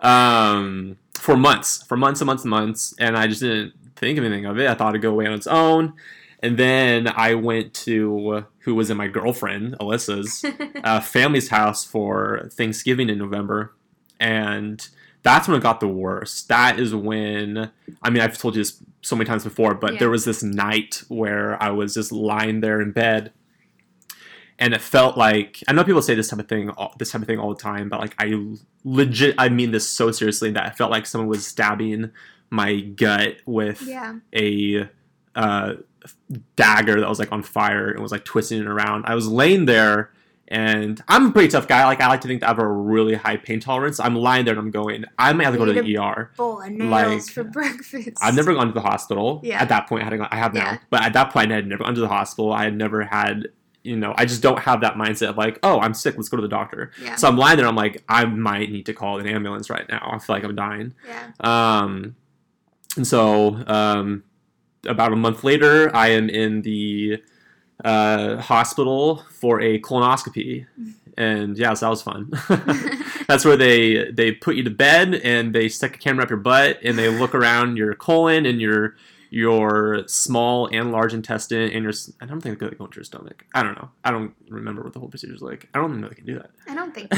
um, 0.00 0.96
for 1.14 1.36
months, 1.36 1.82
for 1.84 1.96
months 1.96 2.20
and 2.20 2.26
months 2.26 2.42
and 2.42 2.50
months, 2.50 2.94
and 2.98 3.16
I 3.16 3.26
just 3.28 3.40
didn't 3.40 3.74
think 3.96 4.18
of 4.18 4.24
anything 4.24 4.46
of 4.46 4.58
it. 4.58 4.68
I 4.68 4.74
thought 4.74 4.90
it'd 4.90 5.02
go 5.02 5.10
away 5.10 5.26
on 5.26 5.32
its 5.34 5.46
own. 5.46 5.94
And 6.42 6.56
then 6.58 7.06
I 7.06 7.34
went 7.34 7.72
to 7.74 8.44
who 8.60 8.74
was 8.74 8.90
in 8.90 8.96
my 8.96 9.06
girlfriend 9.06 9.76
Alyssa's 9.80 10.44
uh, 10.84 11.00
family's 11.00 11.48
house 11.48 11.84
for 11.84 12.48
Thanksgiving 12.52 13.08
in 13.08 13.18
November, 13.18 13.74
and 14.18 14.86
that's 15.22 15.46
when 15.46 15.56
it 15.56 15.62
got 15.62 15.78
the 15.78 15.86
worst. 15.88 16.48
That 16.48 16.80
is 16.80 16.94
when 16.94 17.70
I 18.02 18.10
mean 18.10 18.22
I've 18.22 18.36
told 18.38 18.56
you 18.56 18.62
this 18.62 18.82
so 19.02 19.14
many 19.14 19.28
times 19.28 19.44
before, 19.44 19.74
but 19.74 19.94
Yeah. 19.94 19.98
there 20.00 20.10
was 20.10 20.24
this 20.24 20.42
night 20.42 21.02
where 21.08 21.62
I 21.62 21.70
was 21.70 21.94
just 21.94 22.10
lying 22.10 22.60
there 22.60 22.80
in 22.80 22.90
bed, 22.90 23.32
and 24.58 24.74
it 24.74 24.80
felt 24.80 25.16
like 25.16 25.62
I 25.68 25.72
know 25.72 25.84
people 25.84 26.02
say 26.02 26.16
this 26.16 26.28
type 26.28 26.40
of 26.40 26.48
thing, 26.48 26.70
all, 26.70 26.94
this 26.98 27.12
type 27.12 27.20
of 27.22 27.28
thing 27.28 27.38
all 27.38 27.54
the 27.54 27.62
time, 27.62 27.88
but 27.88 28.00
like 28.00 28.16
I 28.18 28.56
legit 28.82 29.36
I 29.38 29.48
mean 29.48 29.70
this 29.70 29.88
so 29.88 30.10
seriously 30.10 30.50
that 30.52 30.66
I 30.66 30.70
felt 30.70 30.90
like 30.90 31.06
someone 31.06 31.28
was 31.28 31.46
stabbing 31.46 32.10
my 32.50 32.80
gut 32.80 33.36
with 33.46 33.80
yeah. 33.82 34.16
a 34.34 34.88
uh, 35.34 35.74
dagger 36.56 37.00
that 37.00 37.08
was 37.08 37.18
like 37.18 37.32
on 37.32 37.42
fire 37.42 37.90
and 37.90 38.00
was 38.02 38.12
like 38.12 38.24
twisting 38.24 38.60
it 38.60 38.66
around. 38.66 39.04
I 39.06 39.14
was 39.14 39.28
laying 39.28 39.66
there 39.66 40.10
And 40.48 41.02
I'm 41.08 41.26
a 41.28 41.32
pretty 41.32 41.48
tough 41.48 41.66
guy. 41.66 41.84
Like 41.86 42.00
I 42.02 42.08
like 42.08 42.20
to 42.22 42.28
think 42.28 42.40
that 42.40 42.46
I 42.46 42.50
have 42.50 42.58
a 42.58 42.68
really 42.68 43.14
high 43.14 43.38
pain 43.38 43.58
tolerance. 43.60 43.98
I'm 43.98 44.14
lying 44.16 44.44
there 44.44 44.52
and 44.52 44.60
I'm 44.60 44.70
going. 44.70 45.04
I 45.18 45.32
might 45.32 45.44
have 45.44 45.54
to 45.54 45.58
go 45.58 45.64
to 45.64 45.72
the 45.80 45.96
ER. 45.96 46.30
Bowl 46.36 46.60
of 46.60 46.70
nails 46.70 46.90
Like, 46.90 47.22
for 47.22 47.44
breakfast. 47.44 48.18
I've 48.20 48.34
never 48.34 48.52
gone 48.52 48.66
to 48.66 48.72
the 48.74 48.82
hospital. 48.82 49.40
Yeah. 49.42 49.62
At 49.62 49.68
that 49.70 49.88
point, 49.88 50.02
I, 50.02 50.10
had 50.10 50.18
gone, 50.18 50.28
I 50.30 50.36
have 50.36 50.52
now. 50.52 50.72
Yeah. 50.72 50.78
But 50.90 51.02
at 51.04 51.14
that 51.14 51.32
point, 51.32 51.52
I 51.52 51.54
had 51.54 51.66
never 51.66 51.84
gone 51.84 51.94
to 51.94 52.00
the 52.02 52.08
hospital. 52.08 52.52
I 52.52 52.64
had 52.64 52.76
never 52.76 53.02
had, 53.02 53.48
you 53.82 53.96
know, 53.96 54.12
I 54.18 54.26
just 54.26 54.42
don't 54.42 54.58
have 54.58 54.82
that 54.82 54.94
mindset 54.94 55.30
of 55.30 55.38
like, 55.38 55.58
oh, 55.62 55.80
I'm 55.80 55.94
sick. 55.94 56.16
Let's 56.16 56.28
go 56.28 56.36
to 56.36 56.42
the 56.42 56.48
doctor. 56.48 56.90
Yeah. 57.02 57.16
So 57.16 57.28
I'm 57.28 57.38
lying 57.38 57.56
there. 57.56 57.66
I'm 57.66 57.76
like, 57.76 58.02
I 58.08 58.26
might 58.26 58.70
need 58.70 58.84
to 58.86 58.92
call 58.92 59.20
an 59.20 59.26
ambulance 59.26 59.70
right 59.70 59.88
now. 59.88 60.06
I 60.12 60.18
feel 60.18 60.36
like 60.36 60.44
I'm 60.44 60.54
dying. 60.54 60.92
yeah. 61.08 61.30
Um, 61.40 62.14
and 62.96 63.06
so 63.06 63.56
um, 63.68 64.22
about 64.86 65.12
a 65.12 65.16
month 65.16 65.44
later, 65.44 65.94
I 65.94 66.08
am 66.08 66.28
in 66.28 66.62
the 66.62 67.22
uh, 67.84 68.36
hospital 68.38 69.24
for 69.30 69.60
a 69.60 69.80
colonoscopy, 69.80 70.66
and 71.16 71.58
yeah, 71.58 71.74
so 71.74 71.86
that 71.86 71.90
was 71.90 72.02
fun. 72.02 72.30
That's 73.28 73.44
where 73.44 73.56
they 73.56 74.10
they 74.10 74.32
put 74.32 74.56
you 74.56 74.62
to 74.64 74.70
bed 74.70 75.14
and 75.14 75.54
they 75.54 75.68
stick 75.68 75.96
a 75.96 75.98
camera 75.98 76.24
up 76.24 76.30
your 76.30 76.38
butt 76.38 76.78
and 76.82 76.98
they 76.98 77.08
look 77.08 77.34
around 77.34 77.76
your 77.76 77.94
colon 77.94 78.46
and 78.46 78.60
your 78.60 78.96
your 79.30 80.04
small 80.08 80.68
and 80.72 80.92
large 80.92 81.14
intestine 81.14 81.70
and 81.72 81.82
your 81.82 81.92
I 82.20 82.26
don't 82.26 82.40
think 82.42 82.58
they 82.58 82.68
go 82.68 82.84
into 82.84 82.96
your 82.96 83.04
stomach. 83.04 83.46
I 83.54 83.62
don't 83.62 83.74
know. 83.76 83.90
I 84.04 84.10
don't 84.10 84.34
remember 84.48 84.82
what 84.82 84.92
the 84.92 84.98
whole 84.98 85.08
procedure 85.08 85.34
is 85.34 85.40
like. 85.40 85.68
I 85.72 85.78
don't 85.78 85.90
even 85.90 86.00
know 86.02 86.08
they 86.08 86.14
can 86.14 86.26
do 86.26 86.34
that. 86.34 86.50
I 86.68 86.74
don't 86.74 86.94
think. 86.94 87.08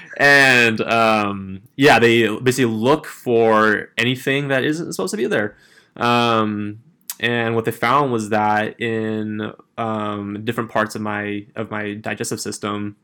and 0.16 0.80
um, 0.80 1.62
yeah, 1.76 2.00
they 2.00 2.26
basically 2.38 2.72
look 2.72 3.06
for 3.06 3.90
anything 3.96 4.48
that 4.48 4.64
isn't 4.64 4.92
supposed 4.92 5.12
to 5.12 5.16
be 5.16 5.26
there. 5.26 5.56
Um, 5.96 6.80
and 7.20 7.54
what 7.54 7.64
they 7.64 7.72
found 7.72 8.10
was 8.12 8.30
that 8.30 8.80
in 8.80 9.52
um, 9.78 10.44
different 10.44 10.70
parts 10.70 10.94
of 10.94 11.02
my 11.02 11.46
of 11.54 11.70
my 11.70 11.94
digestive 11.94 12.40
system, 12.40 12.96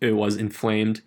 it 0.00 0.12
was 0.12 0.36
inflamed, 0.36 1.02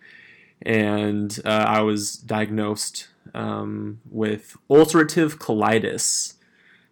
and 0.61 1.39
uh, 1.45 1.65
I 1.67 1.81
was 1.81 2.15
diagnosed 2.15 3.07
um, 3.33 3.99
with 4.09 4.55
ulcerative 4.69 5.37
colitis 5.37 6.35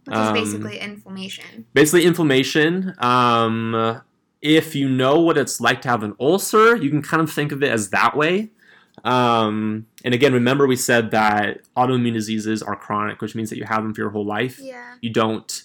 Which 0.05 0.15
is 0.15 0.27
Um, 0.27 0.33
basically 0.33 0.79
inflammation. 0.79 1.65
basically 1.73 2.05
inflammation. 2.05 2.93
Um, 2.99 4.01
if 4.41 4.75
you 4.75 4.89
know 4.89 5.19
what 5.19 5.37
it's 5.37 5.59
like 5.59 5.81
to 5.83 5.89
have 5.89 6.03
an 6.03 6.15
ulcer, 6.19 6.75
you 6.75 6.89
can 6.89 7.01
kind 7.01 7.21
of 7.21 7.31
think 7.31 7.51
of 7.51 7.63
it 7.63 7.71
as 7.71 7.89
that 7.89 8.15
way. 8.15 8.51
Um, 9.03 9.87
and 10.03 10.13
again, 10.13 10.33
remember 10.33 10.65
we 10.67 10.75
said 10.75 11.11
that 11.11 11.61
autoimmune 11.75 12.13
diseases 12.13 12.63
are 12.63 12.75
chronic, 12.75 13.21
which 13.21 13.35
means 13.35 13.49
that 13.49 13.57
you 13.57 13.65
have 13.65 13.83
them 13.83 13.93
for 13.93 14.01
your 14.01 14.09
whole 14.09 14.25
life. 14.25 14.59
Yeah. 14.59 14.95
You 15.01 15.09
don't 15.11 15.63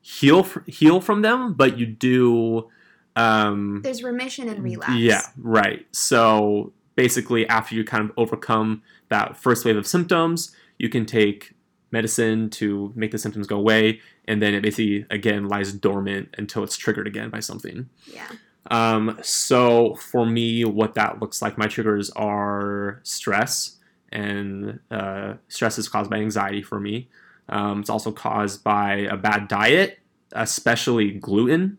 heal 0.00 0.46
heal 0.66 1.00
from 1.00 1.22
them, 1.22 1.54
but 1.54 1.78
you 1.78 1.86
do. 1.86 2.68
Um, 3.16 3.80
There's 3.82 4.02
remission 4.02 4.48
and 4.48 4.62
relapse. 4.62 4.94
yeah, 4.94 5.22
right. 5.36 5.86
So 5.92 6.72
basically, 6.94 7.46
after 7.48 7.74
you 7.74 7.84
kind 7.84 8.04
of 8.04 8.12
overcome 8.16 8.82
that 9.08 9.36
first 9.36 9.64
wave 9.64 9.76
of 9.76 9.86
symptoms, 9.86 10.54
you 10.78 10.88
can 10.88 11.04
take 11.06 11.52
medicine 11.90 12.48
to 12.50 12.92
make 12.94 13.10
the 13.10 13.18
symptoms 13.18 13.46
go 13.46 13.56
away, 13.56 14.00
and 14.26 14.40
then 14.40 14.54
it 14.54 14.62
basically 14.62 15.06
again 15.10 15.48
lies 15.48 15.72
dormant 15.72 16.34
until 16.38 16.62
it's 16.64 16.76
triggered 16.76 17.06
again 17.06 17.30
by 17.30 17.40
something. 17.40 17.88
Yeah. 18.06 18.28
Um, 18.70 19.18
so 19.22 19.94
for 19.94 20.26
me, 20.26 20.64
what 20.64 20.94
that 20.94 21.20
looks 21.20 21.40
like, 21.40 21.56
my 21.56 21.66
triggers 21.66 22.10
are 22.10 23.00
stress, 23.02 23.76
and 24.12 24.80
uh, 24.90 25.34
stress 25.48 25.78
is 25.78 25.88
caused 25.88 26.10
by 26.10 26.18
anxiety 26.18 26.62
for 26.62 26.80
me. 26.80 27.08
Um, 27.48 27.80
it's 27.80 27.90
also 27.90 28.12
caused 28.12 28.62
by 28.62 28.94
a 29.10 29.16
bad 29.16 29.48
diet, 29.48 29.98
especially 30.32 31.12
gluten. 31.12 31.78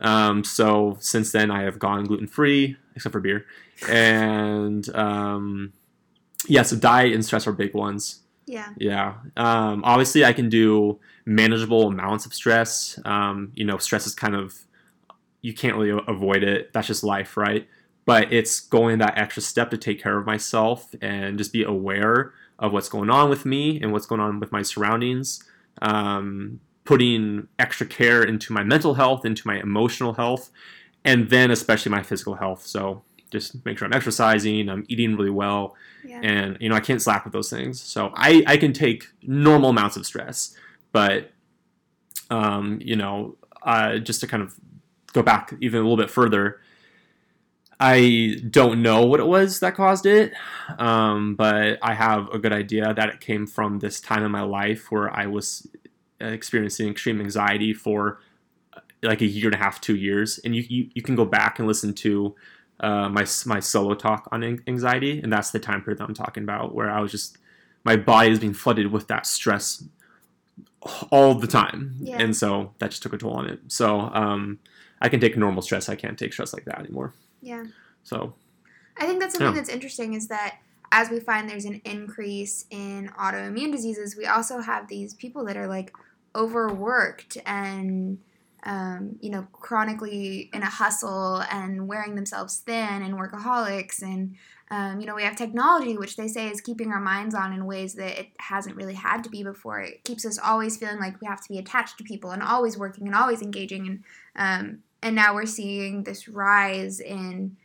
Um, 0.00 0.44
so 0.44 0.96
since 1.00 1.32
then, 1.32 1.50
I 1.50 1.62
have 1.62 1.78
gone 1.78 2.04
gluten 2.04 2.26
free, 2.26 2.76
except 2.94 3.12
for 3.12 3.20
beer. 3.20 3.44
And 3.88 4.88
um, 4.94 5.72
yeah, 6.46 6.62
so 6.62 6.76
diet 6.76 7.12
and 7.12 7.24
stress 7.24 7.46
are 7.46 7.52
big 7.52 7.74
ones. 7.74 8.20
Yeah. 8.46 8.68
Yeah. 8.78 9.14
Um, 9.36 9.82
obviously, 9.84 10.24
I 10.24 10.32
can 10.32 10.48
do 10.48 10.98
manageable 11.26 11.86
amounts 11.88 12.24
of 12.24 12.32
stress. 12.32 12.98
Um, 13.04 13.52
you 13.54 13.64
know, 13.64 13.78
stress 13.78 14.06
is 14.06 14.14
kind 14.14 14.34
of, 14.34 14.64
you 15.42 15.54
can't 15.54 15.76
really 15.76 15.98
avoid 16.06 16.42
it. 16.42 16.72
That's 16.72 16.86
just 16.86 17.02
life, 17.04 17.36
right? 17.36 17.66
But 18.04 18.32
it's 18.32 18.60
going 18.60 18.98
that 18.98 19.16
extra 19.18 19.42
step 19.42 19.70
to 19.70 19.78
take 19.78 20.02
care 20.02 20.18
of 20.18 20.26
myself 20.26 20.94
and 21.00 21.38
just 21.38 21.52
be 21.52 21.62
aware 21.62 22.32
of 22.58 22.72
what's 22.72 22.88
going 22.88 23.10
on 23.10 23.30
with 23.30 23.44
me 23.46 23.80
and 23.80 23.92
what's 23.92 24.06
going 24.06 24.20
on 24.20 24.40
with 24.40 24.52
my 24.52 24.62
surroundings. 24.62 25.42
Um, 25.82 26.60
putting 26.84 27.46
extra 27.58 27.86
care 27.86 28.22
into 28.24 28.52
my 28.52 28.64
mental 28.64 28.94
health, 28.94 29.24
into 29.24 29.46
my 29.46 29.60
emotional 29.60 30.14
health, 30.14 30.50
and 31.04 31.30
then 31.30 31.50
especially 31.50 31.90
my 31.90 32.02
physical 32.02 32.34
health. 32.34 32.66
So 32.66 33.02
just 33.30 33.64
make 33.64 33.78
sure 33.78 33.86
I'm 33.86 33.92
exercising, 33.92 34.68
I'm 34.68 34.84
eating 34.88 35.14
really 35.16 35.30
well, 35.30 35.76
Yeah. 36.04 36.20
and 36.22 36.56
you 36.60 36.68
know 36.68 36.74
I 36.74 36.80
can't 36.80 37.00
slack 37.00 37.24
with 37.24 37.32
those 37.32 37.48
things. 37.48 37.80
So 37.80 38.12
I 38.14 38.42
I 38.46 38.56
can 38.56 38.72
take 38.72 39.06
normal 39.22 39.70
amounts 39.70 39.96
of 39.96 40.04
stress, 40.04 40.54
but 40.92 41.30
um, 42.30 42.78
you 42.82 42.96
know 42.96 43.36
uh, 43.62 43.98
just 43.98 44.20
to 44.22 44.26
kind 44.26 44.42
of 44.42 44.54
go 45.12 45.22
back 45.22 45.54
even 45.60 45.80
a 45.80 45.82
little 45.82 45.96
bit 45.96 46.10
further. 46.10 46.60
I 47.82 48.36
don't 48.50 48.82
know 48.82 49.06
what 49.06 49.20
it 49.20 49.26
was 49.26 49.60
that 49.60 49.74
caused 49.74 50.04
it, 50.04 50.34
um, 50.78 51.34
but 51.34 51.78
I 51.82 51.94
have 51.94 52.28
a 52.28 52.38
good 52.38 52.52
idea 52.52 52.92
that 52.92 53.08
it 53.08 53.20
came 53.20 53.46
from 53.46 53.78
this 53.78 54.00
time 54.02 54.22
in 54.22 54.30
my 54.30 54.42
life 54.42 54.90
where 54.90 55.10
I 55.14 55.26
was 55.26 55.66
experiencing 56.20 56.90
extreme 56.90 57.20
anxiety 57.22 57.72
for 57.72 58.20
uh, 58.76 58.80
like 59.02 59.22
a 59.22 59.26
year 59.26 59.46
and 59.46 59.54
a 59.54 59.58
half, 59.58 59.80
two 59.80 59.96
years. 59.96 60.38
And 60.44 60.54
you, 60.54 60.62
you, 60.68 60.90
you 60.94 61.00
can 61.00 61.16
go 61.16 61.24
back 61.24 61.58
and 61.58 61.66
listen 61.66 61.94
to 61.94 62.34
uh, 62.80 63.08
my 63.08 63.24
my 63.46 63.60
solo 63.60 63.94
talk 63.94 64.28
on 64.30 64.42
anxiety, 64.66 65.18
and 65.20 65.32
that's 65.32 65.50
the 65.50 65.58
time 65.58 65.82
period 65.82 65.98
that 66.00 66.04
I'm 66.04 66.14
talking 66.14 66.42
about, 66.42 66.74
where 66.74 66.90
I 66.90 67.00
was 67.00 67.10
just 67.10 67.38
my 67.84 67.96
body 67.96 68.30
is 68.30 68.38
being 68.38 68.52
flooded 68.52 68.92
with 68.92 69.08
that 69.08 69.26
stress 69.26 69.84
all 71.10 71.34
the 71.34 71.46
time, 71.46 71.96
Yeah. 72.00 72.18
and 72.20 72.36
so 72.36 72.74
that 72.78 72.90
just 72.90 73.02
took 73.02 73.14
a 73.14 73.18
toll 73.18 73.32
on 73.32 73.46
it. 73.46 73.60
So 73.68 74.00
um, 74.00 74.58
I 75.00 75.08
can 75.08 75.20
take 75.20 75.36
normal 75.36 75.62
stress, 75.62 75.88
I 75.88 75.94
can't 75.94 76.18
take 76.18 76.32
stress 76.32 76.52
like 76.52 76.64
that 76.66 76.78
anymore. 76.78 77.14
Yeah. 77.40 77.64
So 78.02 78.34
I 78.96 79.06
think 79.06 79.20
that's 79.20 79.34
something 79.34 79.54
Yeah. 79.54 79.60
that's 79.60 79.70
interesting 79.70 80.14
is 80.14 80.28
that 80.28 80.58
as 80.92 81.08
we 81.08 81.20
find 81.20 81.48
there's 81.48 81.64
an 81.64 81.80
increase 81.84 82.66
in 82.70 83.08
autoimmune 83.18 83.72
diseases, 83.72 84.16
we 84.16 84.26
also 84.26 84.60
have 84.60 84.88
these 84.88 85.14
people 85.14 85.44
that 85.46 85.56
are 85.56 85.68
like 85.68 85.92
overworked 86.34 87.38
and 87.46 88.18
um, 88.64 89.16
you 89.20 89.30
know 89.30 89.46
chronically 89.52 90.50
in 90.52 90.62
a 90.62 90.68
hustle 90.68 91.42
and 91.50 91.88
wearing 91.88 92.14
themselves 92.14 92.58
thin 92.58 93.02
and 93.02 93.14
workaholics 93.14 94.02
and 94.02 94.36
um, 94.70 95.00
you 95.00 95.06
know 95.06 95.14
we 95.14 95.22
have 95.22 95.34
technology 95.34 95.96
which 95.96 96.16
they 96.16 96.28
say 96.28 96.48
is 96.48 96.60
keeping 96.60 96.92
our 96.92 97.00
minds 97.00 97.34
on 97.34 97.54
in 97.54 97.64
ways 97.64 97.94
that 97.94 98.20
it 98.20 98.28
hasn't 98.38 98.76
really 98.76 98.94
had 98.94 99.24
to 99.24 99.30
be 99.30 99.42
before 99.42 99.80
it 99.80 100.04
keeps 100.04 100.26
us 100.26 100.38
always 100.38 100.76
feeling 100.76 101.00
like 101.00 101.18
we 101.22 101.26
have 101.26 101.40
to 101.40 101.48
be 101.48 101.58
attached 101.58 101.96
to 101.96 102.04
people 102.04 102.32
and 102.32 102.42
always 102.42 102.76
working 102.76 103.06
and 103.06 103.16
always 103.16 103.40
engaging 103.40 103.86
and 103.86 104.04
um, 104.36 104.78
and 105.02 105.14
now 105.16 105.34
we're 105.34 105.46
seeing 105.46 106.04
this 106.04 106.28
rise 106.28 107.00
in 107.00 107.56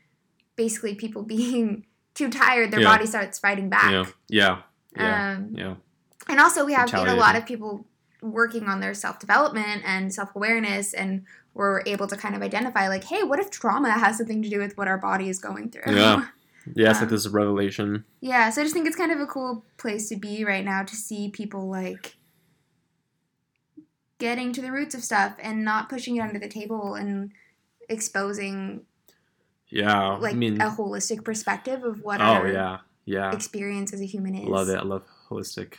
basically 0.55 0.95
people 0.95 1.23
being 1.37 1.85
too 2.13 2.29
tired 2.29 2.71
their 2.71 2.81
Yeah. 2.81 2.91
body 2.95 3.05
starts 3.05 3.39
fighting 3.39 3.69
back 3.69 3.91
yeah, 3.91 4.05
yeah, 4.29 4.61
yeah, 4.97 5.31
um, 5.33 5.49
yeah, 5.53 5.75
and 6.29 6.39
also 6.39 6.65
we 6.65 6.73
have 6.73 6.91
you 6.91 7.03
know, 7.03 7.13
a 7.13 7.15
lot 7.15 7.35
of 7.35 7.45
people 7.45 7.85
working 8.21 8.67
on 8.67 8.79
their 8.79 8.93
self-development 8.93 9.83
and 9.85 10.13
self-awareness 10.13 10.93
and 10.93 11.25
we're 11.53 11.81
able 11.85 12.07
to 12.07 12.17
kind 12.17 12.35
of 12.35 12.41
identify 12.41 12.87
like 12.87 13.03
hey 13.03 13.21
what 13.23 13.39
if 13.39 13.49
trauma 13.51 13.91
has 13.91 14.17
something 14.17 14.41
to 14.41 14.49
do 14.49 14.59
with 14.59 14.77
what 14.77 14.87
our 14.87 14.97
body 14.97 15.29
is 15.29 15.39
going 15.39 15.69
through 15.69 15.93
Yeah. 15.93 16.25
yeah. 16.75 16.89
It's 16.89 16.97
Um, 16.99 17.03
like 17.03 17.09
this 17.09 17.27
revelation. 17.27 18.03
yeah 18.21 18.49
so 18.49 18.61
i 18.61 18.63
just 18.63 18.73
think 18.73 18.87
it's 18.87 18.95
kind 18.95 19.11
of 19.11 19.19
a 19.19 19.27
cool 19.27 19.63
place 19.77 20.09
to 20.09 20.15
be 20.15 20.43
right 20.45 20.65
now 20.65 20.83
to 20.83 20.95
see 20.95 21.29
people 21.29 21.69
like 21.69 22.15
getting 24.17 24.53
to 24.53 24.61
the 24.61 24.71
roots 24.71 24.95
of 24.95 25.03
stuff 25.03 25.35
and 25.41 25.63
not 25.65 25.89
pushing 25.89 26.15
it 26.17 26.21
under 26.21 26.39
the 26.39 26.47
table 26.47 26.95
and 26.95 27.31
exposing 27.89 28.85
Yeah, 29.69 30.17
like 30.17 30.33
I 30.33 30.37
mean, 30.37 30.61
a 30.61 30.69
holistic 30.69 31.23
perspective 31.23 31.83
of 31.83 32.01
what 32.01 32.21
oh 32.21 32.23
our 32.23 32.47
yeah, 32.51 32.77
yeah. 33.05 33.31
experience 33.33 33.93
as 33.93 34.01
a 34.01 34.05
human 34.05 34.35
is 34.35 34.47
Love 34.47 34.69
it. 34.69 34.77
I 34.77 34.83
love 34.83 35.03
holistic 35.29 35.75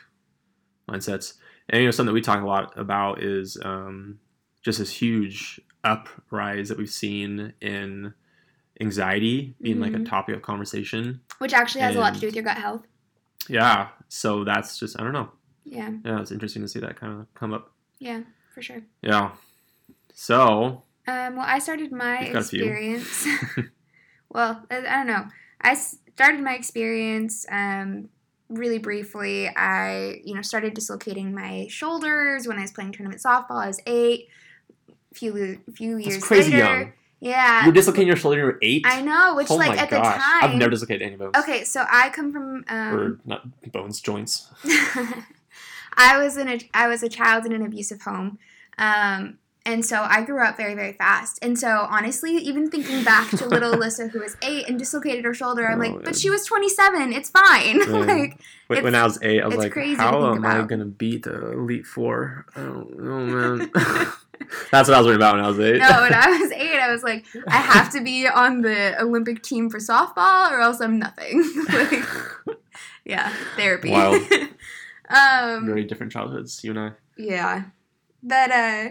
mindsets. 0.89 1.35
And 1.69 1.81
you 1.81 1.87
know, 1.87 1.91
something 1.91 2.09
that 2.13 2.15
we 2.15 2.21
talk 2.21 2.43
a 2.43 2.47
lot 2.47 2.79
about 2.79 3.23
is 3.23 3.57
um, 3.65 4.21
just 4.63 4.79
this 4.79 4.91
huge 4.93 5.61
uprise 5.83 6.69
that 6.69 6.79
we've 6.79 6.91
seen 6.91 7.53
in 7.61 8.13
anxiety 8.81 9.55
being 9.61 9.81
like 9.81 9.95
a 9.95 9.99
Mhm. 9.99 10.09
topic 10.09 10.37
of 10.37 10.43
conversation. 10.43 11.21
which 11.39 11.53
actually 11.53 11.81
has 11.83 11.97
a 11.97 12.01
lot 12.01 12.15
to 12.15 12.21
do 12.21 12.27
with 12.27 12.35
your 12.35 12.45
gut 12.45 12.57
health 12.59 12.83
Yeah. 13.49 13.89
So 14.09 14.45
that's 14.45 14.79
just 14.79 14.99
I 15.01 15.03
don't 15.05 15.13
know. 15.13 15.31
yeah 15.65 15.91
Yeah, 16.05 16.21
it's 16.21 16.31
interesting 16.33 16.63
to 16.63 16.69
see 16.69 16.81
that 16.81 16.97
kind 16.97 17.21
of 17.21 17.33
come 17.35 17.53
up. 17.55 17.73
Yeah 17.99 18.21
for 18.55 18.63
sure 18.63 18.83
Yeah. 19.03 19.33
So 20.15 20.83
Um, 21.07 21.37
well, 21.37 21.45
I 21.47 21.59
started 21.59 21.93
my 21.93 22.21
You've 22.21 22.33
got 22.33 22.43
a 22.43 22.45
few. 22.47 22.65
experience. 22.65 23.27
well, 24.31 24.65
I, 24.71 24.79
I 24.79 24.81
don't 24.81 25.07
know. 25.07 25.27
I 25.61 25.75
started 25.75 26.41
my 26.43 26.55
experience 26.55 27.47
um, 27.51 28.09
really 28.49 28.79
briefly. 28.79 29.49
I, 29.49 30.21
you 30.25 30.35
know, 30.35 30.43
started 30.43 30.75
dislocating 30.75 31.33
my 31.35 31.67
shoulders 31.69 32.49
when 32.49 32.59
I 32.59 32.63
was 32.63 32.73
playing 32.73 32.93
tournament 32.93 33.23
softball. 33.23 33.63
I 33.63 33.69
was 33.69 33.81
eight. 33.87 34.29
A 34.89 35.15
few, 35.15 35.61
few 35.75 35.97
years 35.97 36.23
crazy 36.23 36.53
later, 36.53 36.65
young. 36.65 36.93
Yeah. 37.21 37.61
You 37.63 37.69
were 37.69 37.73
dislocating 37.75 38.09
your 38.09 38.17
shoulder 38.17 38.45
were 38.45 38.59
eight. 38.63 38.83
I 38.85 39.01
know, 39.03 39.35
which 39.37 39.51
oh 39.51 39.57
like 39.57 39.79
at 39.79 39.89
the 39.91 39.97
time. 39.97 40.21
I've 40.43 40.55
never 40.57 40.71
dislocated 40.71 41.03
any 41.03 41.17
bones. 41.17 41.37
Okay, 41.37 41.65
so 41.65 41.85
I 41.91 42.11
come 42.11 42.33
from. 42.33 42.65
Um, 42.69 42.95
Or 42.95 43.21
not 43.25 43.73
bones, 43.73 44.01
joints. 44.01 44.49
I 45.97 46.19
was 46.19 46.37
in 46.37 46.49
a 46.49 46.61
I 46.75 46.89
was 46.89 47.03
a 47.03 47.09
child 47.09 47.47
in 47.47 47.53
an 47.53 47.63
abusive 47.63 48.03
home, 48.03 48.39
um, 48.79 49.39
and 49.65 49.85
so 49.85 50.03
I 50.03 50.23
grew 50.23 50.43
up 50.45 50.57
very 50.57 50.75
very 50.75 50.93
fast. 50.93 51.39
And 51.43 51.59
so 51.59 51.87
honestly, 51.91 52.37
even 52.37 52.71
thinking 52.71 53.03
back 53.05 53.31
to 53.31 53.47
little 53.47 53.73
Alyssa 53.77 54.11
who 54.11 54.21
was 54.21 54.37
eight 54.43 54.69
and 54.69 54.79
dislocated 54.79 55.25
her 55.25 55.35
shoulder, 55.35 55.67
I'm 55.67 55.81
Oh, 55.81 55.85
like, 55.95 56.05
but 56.05 56.17
she 56.17 56.31
was 56.31 56.45
27. 56.47 57.13
It's 57.13 57.31
fine. 57.31 57.81
Yeah. 57.89 57.97
like 57.99 58.39
When, 58.69 58.85
when 58.85 58.95
I 58.95 59.05
was 59.05 59.19
eight, 59.23 59.41
I 59.43 59.47
was 59.47 59.57
like, 59.57 59.73
crazy 59.73 59.97
how 59.97 60.33
am 60.35 60.45
I 60.45 60.63
gonna 60.63 60.85
beat 60.85 61.23
the 61.25 61.53
Elite 61.53 61.87
Four? 61.87 62.47
I 62.57 62.61
don't 62.61 62.99
know, 62.99 63.27
man. 63.67 63.71
That's 64.71 64.89
what 64.89 64.95
I 64.95 64.99
was 64.99 65.07
worried 65.07 65.17
about 65.17 65.37
when 65.37 65.45
I 65.45 65.49
was 65.49 65.59
eight. 65.59 65.79
no, 65.79 65.89
when 66.03 66.13
I 66.15 66.27
was 66.39 66.53
eight, 66.53 66.79
I 66.79 66.93
was 66.93 67.03
like, 67.03 67.25
I 67.49 67.57
have 67.57 67.91
to 67.93 68.03
be 68.03 68.29
on 68.29 68.61
the 68.63 69.01
Olympic 69.01 69.43
team 69.43 69.71
for 69.71 69.79
softball, 69.79 70.51
or 70.53 70.61
else 70.61 70.81
I'm 70.81 70.99
nothing. 70.99 71.43
like, 71.73 72.05
yeah, 73.05 73.33
therapy. 73.57 73.91
Wild. 73.91 74.23
Um, 75.09 75.67
Very 75.67 75.85
different 75.85 76.13
childhoods, 76.13 76.63
you 76.65 76.71
and 76.71 76.81
I. 76.81 76.91
Yeah. 77.17 77.65
But 78.23 78.51
uh 78.51 78.91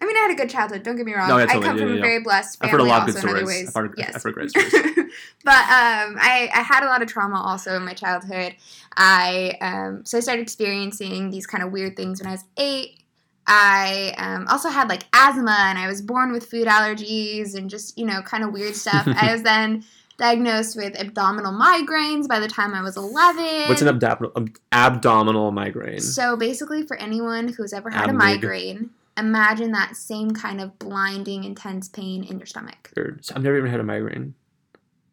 I 0.00 0.06
mean 0.06 0.16
I 0.16 0.20
had 0.20 0.30
a 0.30 0.36
good 0.36 0.50
childhood, 0.50 0.82
don't 0.84 0.96
get 0.96 1.04
me 1.04 1.14
wrong. 1.14 1.28
No, 1.28 1.38
yeah, 1.38 1.44
I 1.44 1.54
come 1.54 1.62
yeah, 1.62 1.82
from 1.82 1.88
yeah, 1.88 1.98
a 1.98 2.00
very 2.00 2.22
blessed 2.22 2.58
I've 2.60 2.70
family 2.70 2.84
heard 2.84 2.88
a 2.88 2.90
lot 2.90 3.08
of 3.08 3.14
also 3.14 3.20
good 3.20 3.30
in 3.30 3.36
other 3.36 3.46
stories. 3.46 3.68
I've 3.68 3.74
heard, 3.74 3.94
yes. 3.98 4.14
I've 4.14 4.22
heard 4.22 4.34
great 4.34 4.50
stories. 4.50 4.72
but 5.44 5.64
um 5.64 6.16
I, 6.20 6.48
I 6.54 6.62
had 6.62 6.84
a 6.84 6.86
lot 6.86 7.02
of 7.02 7.08
trauma 7.08 7.40
also 7.40 7.74
in 7.76 7.84
my 7.84 7.94
childhood. 7.94 8.54
I 8.96 9.56
um 9.60 10.04
so 10.04 10.18
I 10.18 10.20
started 10.20 10.42
experiencing 10.42 11.30
these 11.30 11.46
kind 11.46 11.64
of 11.64 11.72
weird 11.72 11.96
things 11.96 12.20
when 12.20 12.28
I 12.28 12.32
was 12.32 12.44
eight. 12.56 13.02
I 13.50 14.14
um, 14.18 14.46
also 14.48 14.68
had 14.68 14.90
like 14.90 15.04
asthma 15.14 15.56
and 15.58 15.78
I 15.78 15.86
was 15.88 16.02
born 16.02 16.32
with 16.32 16.44
food 16.44 16.66
allergies 16.66 17.54
and 17.54 17.70
just, 17.70 17.96
you 17.96 18.04
know, 18.04 18.20
kind 18.20 18.44
of 18.44 18.52
weird 18.52 18.76
stuff. 18.76 19.08
I 19.16 19.32
was 19.32 19.42
then 19.42 19.84
diagnosed 20.18 20.76
with 20.76 20.98
abdominal 21.00 21.52
migraines 21.52 22.28
by 22.28 22.38
the 22.40 22.48
time 22.48 22.74
I 22.74 22.82
was 22.82 22.96
11. 22.96 23.68
What's 23.68 23.80
an 23.82 23.88
abdominal 23.88 24.32
ab- 24.36 24.58
abdominal 24.72 25.50
migraine? 25.52 26.00
So 26.00 26.36
basically, 26.36 26.82
for 26.86 26.96
anyone 26.96 27.48
who's 27.48 27.72
ever 27.72 27.88
had 27.88 28.10
a 28.10 28.12
migraine, 28.12 28.90
imagine 29.16 29.72
that 29.72 29.96
same 29.96 30.32
kind 30.32 30.60
of 30.60 30.78
blinding, 30.78 31.44
intense 31.44 31.88
pain 31.88 32.24
in 32.24 32.38
your 32.38 32.46
stomach. 32.46 32.90
So 33.20 33.34
I've 33.34 33.42
never 33.42 33.56
even 33.56 33.70
had 33.70 33.80
a 33.80 33.84
migraine. 33.84 34.34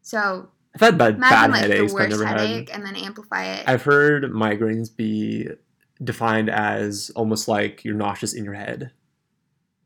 So 0.01 0.49
I've 0.73 0.81
had 0.81 0.97
bad, 0.97 1.15
imagine 1.15 1.21
bad 1.35 1.51
like 1.51 1.61
headaches, 1.61 1.93
the 1.93 1.97
but 1.97 2.03
I've 2.03 2.09
worst 2.09 2.19
never 2.21 2.25
headache 2.25 2.69
had. 2.69 2.77
and 2.77 2.85
then 2.85 2.95
amplify 2.95 3.45
it. 3.45 3.63
I've 3.69 3.83
heard 3.83 4.23
migraines 4.31 4.95
be 4.95 5.49
defined 6.03 6.49
as 6.49 7.11
almost 7.15 7.47
like 7.47 7.83
you're 7.85 7.95
nauseous 7.95 8.33
in 8.33 8.43
your 8.43 8.53
head. 8.53 8.91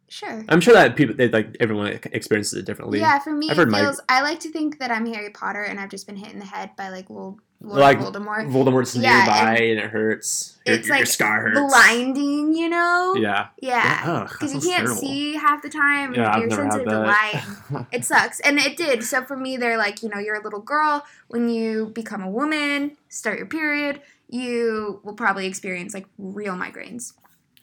Sure. 0.10 0.44
I'm 0.50 0.62
sure 0.62 0.74
that 0.74 0.96
people, 0.96 1.16
they, 1.16 1.30
like 1.30 1.56
everyone 1.60 2.00
experiences 2.12 2.60
it 2.60 2.66
differently. 2.66 3.00
Yeah, 3.00 3.20
for 3.20 3.32
me, 3.32 3.50
I've 3.50 3.58
heard 3.58 3.72
mig- 3.72 3.84
feels. 3.84 4.02
I 4.10 4.22
like 4.22 4.40
to 4.42 4.52
think 4.52 4.80
that 4.80 4.92
I'm 4.92 5.06
Harry 5.06 5.30
Potter 5.30 5.64
and 5.64 5.80
I've 5.80 5.90
just 5.90 6.08
been 6.08 6.16
hit 6.16 6.32
in 6.34 6.40
the 6.40 6.46
head 6.46 6.72
by 6.76 6.90
like 6.90 7.10
Lord, 7.10 7.40
Like, 7.62 8.00
Voldemort. 8.00 8.50
Voldemort's 8.52 8.96
Yeah, 8.96 9.26
nearby 9.26 9.58
and, 9.58 9.80
it 9.80 9.90
hurts. 9.90 10.58
Your, 10.66 10.76
it's 10.76 10.88
your 10.88 10.98
like 10.98 11.08
scar 11.08 11.42
hurts. 11.42 11.60
Blinding, 11.60 12.54
you 12.54 12.70
know? 12.70 13.16
Yeah. 13.18 13.48
Yeah. 13.62 14.28
Because 14.30 14.54
you 14.54 14.62
can't 14.62 14.86
terrible. 14.86 14.96
see 15.02 15.34
half 15.36 15.62
the 15.62 15.70
time. 15.70 16.14
Yeah, 16.14 16.32
I've 16.34 16.40
you're 16.40 16.50
never 16.50 16.64
had 16.64 16.72
sensitive 16.74 16.94
to 16.94 17.00
light. 17.00 17.88
It 17.92 18.06
sucks. 18.06 18.40
And 18.42 18.60
it 18.60 18.78
did. 18.78 19.04
So 19.04 19.24
for 19.24 19.36
me, 19.36 19.58
they're 19.58 19.78
like, 19.78 20.02
you 20.04 20.10
know, 20.10 20.20
you're 20.20 20.40
a 20.40 20.44
little 20.44 20.62
girl. 20.62 21.06
When 21.28 21.50
you 21.50 21.88
become 21.88 22.24
a 22.24 22.30
woman, 22.30 22.98
start 23.10 23.38
your 23.38 23.48
period, 23.48 24.02
you 24.30 25.02
will 25.04 25.14
probably 25.14 25.46
experience 25.46 25.94
like 25.94 26.06
real 26.18 26.54
migraines. 26.54 27.14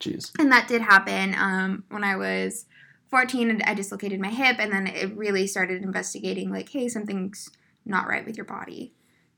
Jeez. 0.00 0.32
And 0.38 0.50
that 0.52 0.68
did 0.68 0.82
happen 0.82 1.34
um, 1.38 1.84
when 1.88 2.04
I 2.04 2.16
was 2.16 2.66
14 3.10 3.50
and 3.50 3.62
I 3.64 3.74
dislocated 3.74 4.20
my 4.20 4.28
hip. 4.28 4.56
And 4.58 4.72
then 4.72 4.86
it 4.86 5.16
really 5.16 5.46
started 5.46 5.82
investigating 5.82 6.50
like, 6.50 6.68
hey, 6.68 6.88
something's 6.88 7.50
not 7.84 8.06
right 8.08 8.24
with 8.26 8.36
your 8.36 8.46
body. 8.46 8.92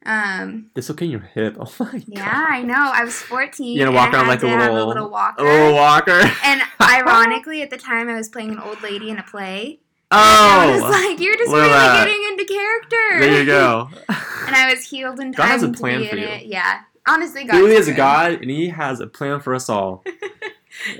Um, 0.07 0.71
Dislocating 0.75 1.11
your 1.13 1.21
hip. 1.35 1.57
Oh 1.59 1.73
my 1.81 2.03
yeah, 2.07 2.25
god. 2.25 2.51
I 2.53 2.63
know. 2.63 2.91
I 2.95 3.05
was 3.05 3.15
14. 3.17 3.67
You 3.77 3.85
gotta 3.85 3.95
walk 3.95 4.15
around 4.15 4.29
like 4.29 4.39
a 4.39 4.43
to 4.43 4.49
have 4.49 4.73
little- 4.73 4.89
little 4.89 5.11
walker. 5.11 5.45
A 5.45 5.45
little 5.45 5.75
walker. 5.75 6.21
and 6.45 6.63
ironically, 6.81 7.63
at 7.63 7.71
the 7.71 7.77
time, 7.79 8.09
I 8.09 8.15
was 8.15 8.29
playing 8.29 8.51
an 8.51 8.59
old 8.61 8.81
lady 8.83 9.11
in 9.11 9.19
a 9.19 9.23
play. 9.25 9.81
And 10.11 10.21
I 10.21 10.71
was 10.73 10.83
Oh. 10.85 10.89
like, 10.89 11.21
you're 11.21 11.37
just 11.37 11.53
really 11.53 11.69
that. 11.69 12.07
getting 12.07 12.23
into 12.31 12.45
character. 12.47 13.21
there 13.21 13.41
you 13.41 13.45
go. 13.47 13.91
and 14.47 14.57
I 14.57 14.73
was 14.73 14.85
healed 14.85 15.21
in 15.21 15.33
God 15.33 15.43
time 15.43 15.51
has 15.51 15.63
a 15.63 15.69
plan 15.73 16.09
for 16.09 16.17
you. 16.17 16.25
it. 16.25 16.47
Yeah, 16.47 16.81
honestly, 17.07 17.45
God. 17.45 17.57
He 17.57 17.61
really 17.63 17.77
is 17.77 17.89
a 17.89 17.93
God, 17.93 18.33
and 18.41 18.51
He 18.51 18.69
has 18.71 19.01
a 19.01 19.07
plan 19.07 19.41
for 19.41 19.55
us 19.55 19.69
all. 19.69 20.03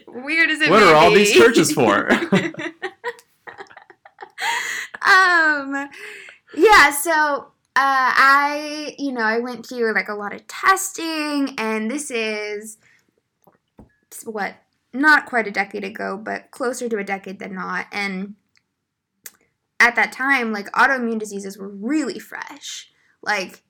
Weird 0.07 0.51
as 0.51 0.61
it 0.61 0.71
What 0.71 0.83
are 0.83 0.95
all 0.95 1.11
be. 1.11 1.17
these 1.19 1.33
churches 1.33 1.73
for? 1.73 2.11
um, 5.03 5.89
yeah. 6.55 6.91
So 6.91 7.13
uh, 7.15 8.11
I, 8.15 8.95
you 8.99 9.13
know, 9.13 9.23
I 9.23 9.39
went 9.39 9.67
through 9.67 9.95
like 9.95 10.09
a 10.09 10.15
lot 10.15 10.35
of 10.35 10.47
testing, 10.47 11.55
and 11.59 11.91
this 11.91 12.11
is 12.11 12.79
what 14.25 14.57
not 14.93 15.27
quite 15.27 15.47
a 15.47 15.53
decade 15.53 15.85
ago, 15.85 16.21
but 16.23 16.51
closer 16.51 16.89
to 16.89 16.99
a 16.99 17.05
decade 17.05 17.39
than 17.39 17.55
not, 17.55 17.87
and. 17.93 18.35
At 19.81 19.95
that 19.95 20.11
time, 20.11 20.51
like 20.53 20.67
autoimmune 20.73 21.21
diseases 21.21 21.57
were 21.57 21.69
really 21.69 22.19
fresh. 22.19 22.91
Like 23.23 23.63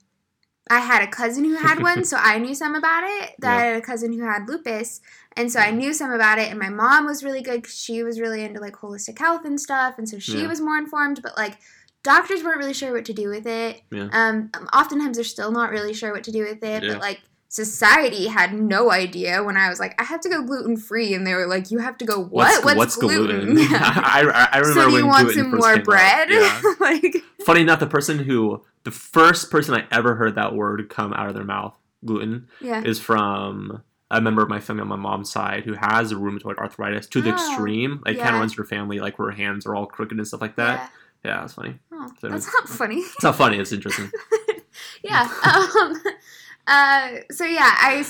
I 0.70 0.80
had 0.80 1.02
a 1.02 1.06
cousin 1.06 1.44
who 1.44 1.54
had 1.56 1.82
one, 1.82 2.04
so 2.04 2.16
I 2.18 2.38
knew 2.38 2.54
some 2.54 2.74
about 2.74 3.04
it. 3.04 3.34
That 3.40 3.58
I 3.58 3.64
had 3.66 3.76
a 3.76 3.80
cousin 3.80 4.12
who 4.12 4.22
had 4.24 4.48
lupus, 4.48 5.00
and 5.36 5.50
so 5.50 5.60
I 5.60 5.70
knew 5.70 5.92
some 5.92 6.10
about 6.10 6.38
it. 6.38 6.50
And 6.50 6.58
my 6.58 6.68
mom 6.68 7.06
was 7.06 7.22
really 7.22 7.42
good 7.42 7.62
because 7.62 7.78
she 7.78 8.02
was 8.02 8.20
really 8.20 8.42
into 8.44 8.60
like 8.60 8.74
holistic 8.74 9.18
health 9.18 9.44
and 9.44 9.60
stuff, 9.60 9.94
and 9.98 10.08
so 10.08 10.18
she 10.18 10.42
Yeah. 10.42 10.48
was 10.48 10.60
more 10.60 10.76
informed. 10.76 11.20
But 11.22 11.36
like 11.36 11.58
doctors 12.02 12.42
weren't 12.42 12.58
really 12.58 12.74
sure 12.74 12.92
what 12.92 13.04
to 13.06 13.12
do 13.12 13.28
with 13.28 13.46
it. 13.46 13.82
Yeah. 13.90 14.08
Um, 14.12 14.50
oftentimes 14.72 15.16
they're 15.16 15.24
still 15.24 15.50
not 15.52 15.70
really 15.70 15.92
sure 15.94 16.12
what 16.12 16.24
to 16.24 16.32
do 16.32 16.42
with 16.44 16.62
it. 16.62 16.82
Yeah. 16.82 16.92
But 16.92 17.00
like 17.02 17.20
society 17.50 18.26
had 18.28 18.52
no 18.54 18.90
idea 18.92 19.42
when 19.42 19.56
I 19.56 19.68
was 19.70 19.80
like, 19.80 20.00
I 20.00 20.04
have 20.04 20.20
to 20.20 20.28
go 20.28 20.42
gluten 20.42 20.76
free, 20.76 21.14
and 21.14 21.26
they 21.26 21.34
were 21.34 21.46
like, 21.46 21.70
you 21.70 21.78
have 21.78 21.96
to 21.98 22.04
go 22.04 22.22
what? 22.22 22.64
What's, 22.64 22.96
gluten? 22.96 23.58
Yeah. 23.58 23.66
I, 24.04 24.22
I, 24.22 24.48
I 24.56 24.58
remember 24.58 24.80
so 24.80 24.86
do 24.88 24.92
when 24.94 25.02
you 25.04 25.08
want 25.08 25.30
some 25.30 25.50
more 25.56 25.78
bread? 25.80 26.28
Yeah. 26.30 26.62
like 26.80 27.16
Funny 27.44 27.62
enough, 27.62 27.80
the 27.80 27.86
person 27.86 28.18
who 28.18 28.62
the 28.88 28.94
first 28.94 29.50
person 29.50 29.74
I 29.74 29.84
ever 29.90 30.14
heard 30.14 30.36
that 30.36 30.54
word 30.54 30.88
come 30.88 31.12
out 31.12 31.28
of 31.28 31.34
their 31.34 31.44
mouth, 31.44 31.76
gluten, 32.06 32.48
yeah. 32.58 32.82
is 32.82 32.98
from 32.98 33.82
a 34.10 34.18
member 34.18 34.42
of 34.42 34.48
my 34.48 34.60
family 34.60 34.80
on 34.80 34.88
my 34.88 34.96
mom's 34.96 35.30
side 35.30 35.64
who 35.64 35.74
has 35.74 36.14
rheumatoid 36.14 36.56
arthritis 36.56 37.06
to 37.08 37.20
the 37.20 37.28
Oh, 37.28 37.34
extreme. 37.34 38.02
Like 38.06 38.16
kind 38.16 38.34
of 38.34 38.40
runs 38.40 38.54
her 38.54 38.64
family, 38.64 38.98
like 38.98 39.18
where 39.18 39.30
her 39.30 39.36
hands 39.36 39.66
are 39.66 39.74
all 39.74 39.84
crooked 39.84 40.16
and 40.16 40.26
stuff 40.26 40.40
like 40.40 40.56
that. 40.56 40.90
Yeah. 41.22 41.32
Yeah, 41.32 41.44
it's 41.44 41.52
funny. 41.52 41.78
Oh, 41.92 42.10
So 42.18 42.30
that's 42.30 42.46
not 42.46 42.66
funny. 42.66 43.00
It's 43.00 43.22
not 43.22 43.36
funny. 43.36 43.58
It's 43.58 43.72
interesting. 43.72 44.10
yeah. 45.04 45.28
Um, 45.44 46.02
uh, 46.66 47.10
so 47.30 47.44
yeah, 47.44 47.70
I 47.76 48.02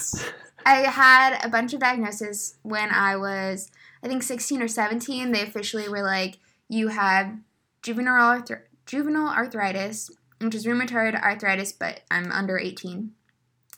I 0.65 0.77
had 0.83 1.45
a 1.45 1.49
bunch 1.49 1.75
of 1.75 1.81
diagnoses 1.81 2.57
when 2.63 2.91
I 2.91 3.17
was, 3.17 3.73
I 4.05 4.07
think, 4.07 4.23
16 4.23 4.63
or 4.63 4.69
17. 4.69 5.33
They 5.33 5.43
officially 5.43 5.89
were 5.89 6.03
like, 6.03 6.39
you 6.69 6.89
have 6.89 7.37
juvenile, 7.83 8.41
arthri- 8.41 8.63
juvenile 8.87 9.31
arthritis, 9.31 10.11
which 10.41 10.55
is 10.55 10.67
rheumatoid 10.67 11.21
arthritis, 11.21 11.73
but 11.73 12.01
I'm 12.11 12.31
under 12.33 12.59
18. 12.59 13.13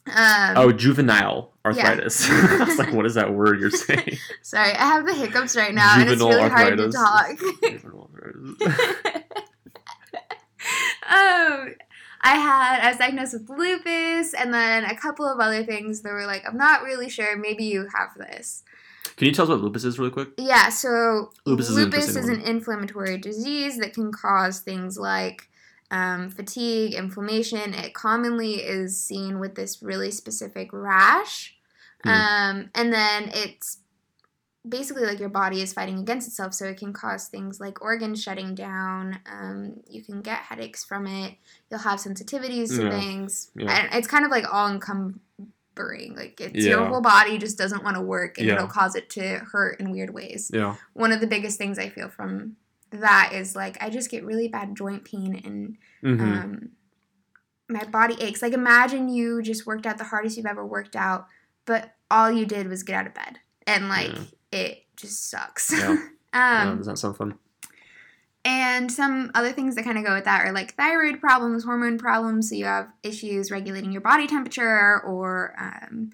Um, 0.06 0.56
oh, 0.56 0.72
juvenile 0.72 1.52
arthritis. 1.64 2.26
I 2.30 2.64
was 2.64 2.78
like, 2.78 2.92
what 2.92 3.06
is 3.06 3.14
that 3.14 3.32
word 3.34 3.60
you're 3.60 3.70
saying? 3.70 4.16
Sorry, 4.42 4.72
I 4.72 4.86
have 4.86 5.06
the 5.06 5.14
hiccups 5.14 5.56
right 5.56 5.74
now, 5.74 5.96
Juvenile 5.96 6.02
and 6.02 6.10
it's 6.10 6.22
really 6.22 6.50
arthritis. 6.50 6.96
hard 6.96 7.36
to 7.36 7.42
talk. 7.42 9.24
Um, 11.10 11.74
I 12.20 12.36
had 12.36 12.80
I 12.82 12.88
was 12.90 12.98
diagnosed 12.98 13.32
with 13.32 13.50
lupus, 13.50 14.32
and 14.32 14.54
then 14.54 14.84
a 14.84 14.94
couple 14.94 15.26
of 15.26 15.40
other 15.40 15.64
things 15.64 16.02
that 16.02 16.12
were 16.12 16.26
like, 16.26 16.44
I'm 16.46 16.56
not 16.56 16.84
really 16.84 17.08
sure. 17.08 17.36
Maybe 17.36 17.64
you 17.64 17.88
have 17.92 18.10
this. 18.16 18.62
Can 19.16 19.26
you 19.26 19.32
tell 19.32 19.44
us 19.46 19.48
what 19.48 19.60
lupus 19.60 19.84
is 19.84 19.98
really 19.98 20.12
quick? 20.12 20.28
Yeah. 20.38 20.68
So 20.68 21.32
Lupus 21.46 21.68
is 21.68 21.76
an 21.76 21.84
lupus 21.84 22.08
interesting 22.08 22.22
is 22.22 22.28
an 22.28 22.40
inflammatory 22.42 23.18
disease 23.18 23.78
that 23.78 23.92
can 23.92 24.12
cause 24.12 24.60
things 24.60 24.98
like 24.98 25.49
um, 25.90 26.30
fatigue, 26.30 26.94
inflammation. 26.94 27.74
It 27.74 27.94
commonly 27.94 28.54
is 28.56 29.02
seen 29.02 29.38
with 29.40 29.54
this 29.54 29.82
really 29.82 30.10
specific 30.10 30.70
rash, 30.72 31.56
Hmm. 32.04 32.08
um, 32.10 32.70
and 32.74 32.92
then 32.92 33.30
it's 33.34 33.78
basically 34.68 35.04
like 35.04 35.18
your 35.18 35.28
body 35.30 35.62
is 35.62 35.72
fighting 35.72 35.98
against 35.98 36.28
itself 36.28 36.52
so 36.52 36.66
it 36.66 36.76
can 36.78 36.92
cause 36.92 37.28
things 37.28 37.60
like 37.60 37.80
organs 37.82 38.22
shutting 38.22 38.54
down 38.54 39.18
um, 39.30 39.80
you 39.88 40.02
can 40.04 40.20
get 40.20 40.38
headaches 40.40 40.84
from 40.84 41.06
it 41.06 41.34
you'll 41.70 41.80
have 41.80 41.98
sensitivities 41.98 42.68
to 42.76 42.84
Yeah. 42.84 42.90
things 43.00 43.50
Yeah. 43.56 43.70
and 43.74 43.94
it's 43.94 44.06
kind 44.06 44.24
of 44.26 44.30
like 44.30 44.44
all 44.52 44.68
encumbering 44.70 46.14
like 46.14 46.40
it's 46.42 46.64
your 46.66 46.84
whole 46.84 47.00
body 47.00 47.38
just 47.38 47.56
doesn't 47.56 47.82
want 47.84 47.96
to 47.96 48.02
work 48.02 48.36
and 48.36 48.46
Yeah. 48.46 48.54
it'll 48.56 48.66
cause 48.68 48.94
it 48.94 49.08
to 49.10 49.38
hurt 49.50 49.80
in 49.80 49.90
weird 49.90 50.12
ways 50.12 50.50
Yeah. 50.52 50.76
one 50.92 51.10
of 51.12 51.20
the 51.20 51.26
biggest 51.26 51.56
things 51.56 51.78
i 51.78 51.88
feel 51.88 52.10
from 52.10 52.56
that 52.92 53.32
is 53.32 53.54
like 53.54 53.80
i 53.82 53.88
just 53.88 54.10
get 54.10 54.24
really 54.24 54.48
bad 54.48 54.76
joint 54.76 55.04
pain 55.04 55.40
and 55.44 55.76
hmm 56.02 56.22
um, 56.22 56.70
my 57.68 57.84
body 57.84 58.16
aches. 58.20 58.42
Like 58.42 58.52
imagine 58.52 59.08
you 59.08 59.42
just 59.42 59.66
worked 59.66 59.86
out 59.86 59.96
the 59.96 60.04
hardest 60.04 60.36
you've 60.36 60.46
ever 60.46 60.66
worked 60.66 60.96
out, 60.96 61.26
but 61.64 61.94
all 62.10 62.30
you 62.30 62.44
did 62.44 62.68
was 62.68 62.82
get 62.82 62.96
out 62.96 63.06
of 63.06 63.14
bed, 63.14 63.38
and 63.66 63.88
like 63.88 64.12
Yeah. 64.12 64.24
it 64.50 64.84
just 64.96 65.30
sucks. 65.30 65.72
Yeah. 65.72 65.96
yeah, 66.34 66.70
um, 66.70 66.78
does 66.78 66.86
that 66.86 66.98
sound 66.98 67.16
fun? 67.16 67.38
and 68.44 68.90
some 68.90 69.30
other 69.34 69.52
things 69.52 69.74
that 69.74 69.84
kind 69.84 69.98
of 69.98 70.04
go 70.04 70.14
with 70.14 70.24
that 70.24 70.46
are 70.46 70.52
like 70.52 70.74
thyroid 70.74 71.20
problems, 71.20 71.64
hormone 71.64 71.98
problems. 71.98 72.48
So 72.48 72.54
you 72.54 72.64
have 72.64 72.88
issues 73.02 73.50
regulating 73.50 73.92
your 73.92 74.00
body 74.00 74.26
temperature 74.26 75.00
or 75.02 75.54
um, 75.58 76.10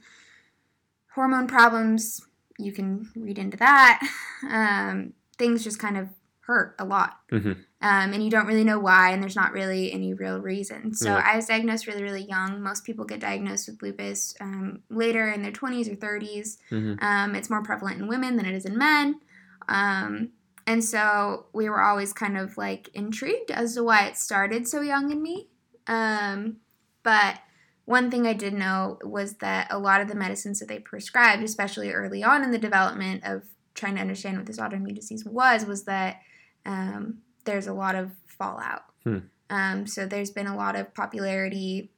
hormone 1.15 1.47
problems. 1.47 2.21
You 2.59 2.73
can 2.73 3.11
read 3.15 3.39
into 3.39 3.57
that. 3.59 4.01
Um, 4.49 5.15
things 5.39 5.65
just 5.65 5.79
kind 5.79 5.97
of 5.97 6.11
hurt 6.47 6.75
a 6.79 6.85
lot. 6.85 7.19
hmm 7.31 7.53
Um, 7.83 8.13
and 8.15 8.25
you 8.25 8.31
don't 8.31 8.47
really 8.47 8.65
know 8.65 8.79
why, 8.79 9.11
and 9.11 9.23
there's 9.23 9.37
not 9.37 9.53
really 9.53 9.93
any 9.93 10.15
real 10.15 10.39
reason. 10.41 10.95
So 10.95 11.11
Yeah. 11.11 11.23
I 11.25 11.37
was 11.37 11.47
diagnosed 11.47 11.87
really, 11.87 12.03
really 12.03 12.25
young. 12.25 12.63
Most 12.63 12.85
people 12.85 13.05
get 13.05 13.21
diagnosed 13.21 13.69
with 13.69 13.83
lupus 13.83 14.35
um, 14.41 14.81
later 14.89 15.31
in 15.31 15.43
their 15.43 15.53
20s 15.53 15.89
or 15.89 15.97
30s. 15.97 16.59
hmm 16.71 16.95
Um, 17.01 17.35
it's 17.35 17.51
more 17.51 17.63
prevalent 17.63 18.01
in 18.01 18.09
women 18.09 18.37
than 18.37 18.47
it 18.47 18.55
is 18.55 18.65
in 18.65 18.79
men. 18.79 19.21
Um, 19.69 20.31
and 20.67 20.83
so 20.83 21.47
we 21.53 21.69
were 21.69 21.83
always 21.83 22.13
kind 22.13 22.37
of 22.37 22.57
like 22.57 22.89
intrigued 22.95 23.51
as 23.51 23.75
to 23.75 23.85
why 23.85 24.07
it 24.07 24.17
started 24.17 24.67
so 24.67 24.81
young 24.81 25.11
in 25.11 25.23
me. 25.23 25.49
Um, 25.87 26.57
but 27.03 27.39
one 27.85 28.11
thing 28.11 28.27
I 28.27 28.33
did 28.33 28.53
know 28.53 28.99
was 29.05 29.35
that 29.35 29.69
a 29.71 29.79
lot 29.79 30.01
of 30.01 30.09
the 30.09 30.17
medicines 30.17 30.59
that 30.59 30.67
they 30.69 30.81
prescribed, 30.81 31.43
especially 31.45 31.93
early 31.93 32.25
on 32.25 32.43
in 32.43 32.51
the 32.51 32.59
development 32.59 33.23
of 33.25 33.45
trying 33.77 33.95
to 33.95 34.01
understand 34.01 34.37
what 34.37 34.47
this 34.47 34.59
autoimmune 34.59 34.95
disease 34.97 35.25
was, 35.25 35.65
was 35.65 35.85
that 35.85 36.21
um, 36.65 37.19
there's 37.45 37.69
a 37.69 37.73
lot 37.73 37.95
of 37.95 38.11
fallout. 38.27 38.83
Hmm. 39.05 39.19
Um, 39.51 39.87
so 39.87 40.07
there's 40.07 40.31
been 40.31 40.49
a 40.49 40.57
lot 40.57 40.75
of 40.75 40.93
popularity 40.95 41.91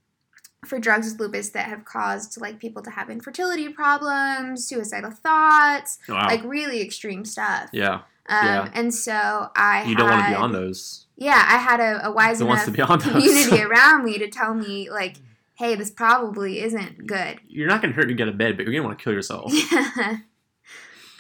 for 0.67 0.79
drugs 0.79 1.11
with 1.13 1.21
lupus 1.21 1.51
that 1.51 1.67
have 1.69 1.85
caused 1.85 2.41
like 2.41 2.59
people 2.59 2.83
to 2.83 2.91
have 2.91 3.09
infertility 3.09 3.69
problems, 3.71 4.67
suicidal 4.67 5.11
thoughts, 5.13 5.99
Wow. 6.09 6.27
like 6.27 6.43
really 6.45 6.83
extreme 6.83 7.25
stuff. 7.25 7.71
yeah. 7.73 8.01
Um, 8.31 8.45
yeah. 8.47 8.71
And 8.75 8.93
so 8.93 9.49
I 9.57 9.85
You 9.85 9.95
don't 9.97 10.11
want 10.11 10.25
to 10.25 10.31
be 10.31 10.35
on 10.35 10.53
those. 10.53 11.07
Yeah, 11.17 11.43
I 11.49 11.57
had 11.57 11.81
a, 11.81 12.09
a 12.09 12.13
wise 12.13 12.41
enough 12.43 12.67
to 12.67 12.71
be 12.71 12.83
on 12.83 13.01
community 13.01 13.63
around 13.69 14.05
me 14.05 14.19
to 14.19 14.29
tell 14.29 14.53
me 14.53 14.91
like, 14.91 15.17
hey, 15.55 15.75
this 15.77 15.91
probably 15.91 16.61
isn't 16.61 17.07
good. 17.07 17.41
You're 17.49 17.69
not 17.69 17.81
going 17.81 17.95
to 17.95 17.99
hurt 17.99 18.11
you 18.11 18.15
get 18.15 18.29
a 18.29 18.33
bed, 18.33 18.57
but 18.59 18.67
you're 18.67 18.73
going 18.73 18.83
to 18.83 18.87
want 18.87 18.99
to 18.99 19.03
kill 19.03 19.15
yourself. 19.15 19.51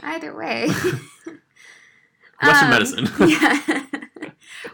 Either 0.03 0.35
way. 0.37 0.69
Western 2.43 2.65
Um, 2.65 2.71
medicine. 2.71 3.09
yeah. 3.29 3.83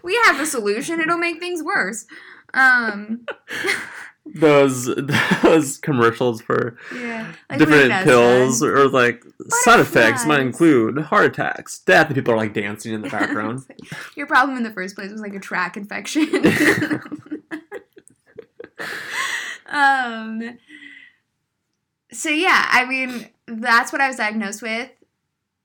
we 0.02 0.14
have 0.24 0.38
a 0.40 0.46
solution. 0.46 1.00
It'll 1.00 1.18
make 1.18 1.38
things 1.38 1.62
worse. 1.62 2.04
Um, 2.52 3.24
those 4.26 4.88
those 5.42 5.78
commercials 5.78 6.40
for 6.42 6.76
yeah. 6.94 7.32
Like 7.50 7.58
different 7.58 8.04
pills 8.04 8.62
or 8.62 8.88
like 8.88 9.24
side 9.48 9.80
effects 9.80 10.26
might 10.26 10.40
include 10.40 10.98
heart 10.98 11.24
attacks, 11.26 11.78
death, 11.80 12.06
and 12.06 12.14
people 12.14 12.34
are 12.34 12.36
like 12.36 12.52
dancing 12.54 12.92
in 12.94 13.02
the 13.02 13.08
background. 13.10 13.64
Your 14.14 14.26
problem 14.26 14.56
in 14.56 14.62
the 14.62 14.70
first 14.70 14.94
place 14.94 15.10
was 15.10 15.20
like 15.20 15.34
a 15.34 15.40
tract 15.40 15.76
infection. 15.76 16.28
um. 19.68 20.58
So 22.12 22.28
yeah, 22.28 22.68
I 22.70 22.84
mean 22.84 23.28
that's 23.46 23.92
what 23.92 24.00
I 24.00 24.06
was 24.06 24.16
diagnosed 24.16 24.62
with. 24.62 24.90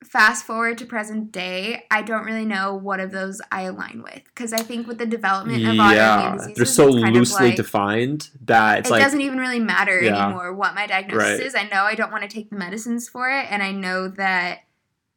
Fast 0.04 0.46
forward 0.46 0.78
to 0.78 0.86
present 0.86 1.30
day, 1.30 1.84
I 1.90 2.00
don't 2.02 2.24
really 2.24 2.46
know 2.46 2.74
what 2.74 3.00
of 3.00 3.10
those 3.10 3.40
I 3.52 3.62
align 3.62 4.02
with 4.02 4.22
because 4.24 4.52
I 4.54 4.58
think 4.62 4.86
with 4.88 4.96
the 4.98 5.04
development 5.06 5.62
of 5.62 5.74
autoimmune 5.74 5.94
yeah, 5.94 6.32
diseases, 6.32 6.56
they're 6.56 6.64
so 6.66 6.86
it's 6.88 6.96
kind 7.02 7.08
of 7.08 7.14
loosely 7.14 7.46
like- 7.48 7.56
defined 7.56 8.30
that 8.46 8.78
it's 8.80 8.88
it 8.88 8.92
like 8.92 9.02
doesn't 9.02 9.20
even 9.20 9.38
really 9.38 9.60
matter 9.60 10.00
Yeah. 10.02 10.24
anymore 10.26 10.54
what 10.54 10.74
my 10.74 10.86
diagnosis 10.86 11.28
Right. 11.38 11.40
is. 11.40 11.54
I 11.54 11.64
know 11.64 11.82
I 11.84 11.94
don't 11.94 12.10
want 12.10 12.22
to 12.22 12.28
take 12.28 12.48
the 12.48 12.56
medicines 12.56 13.08
for 13.10 13.28
it, 13.28 13.46
and 13.50 13.62
I 13.62 13.72
know 13.72 14.08
that 14.08 14.60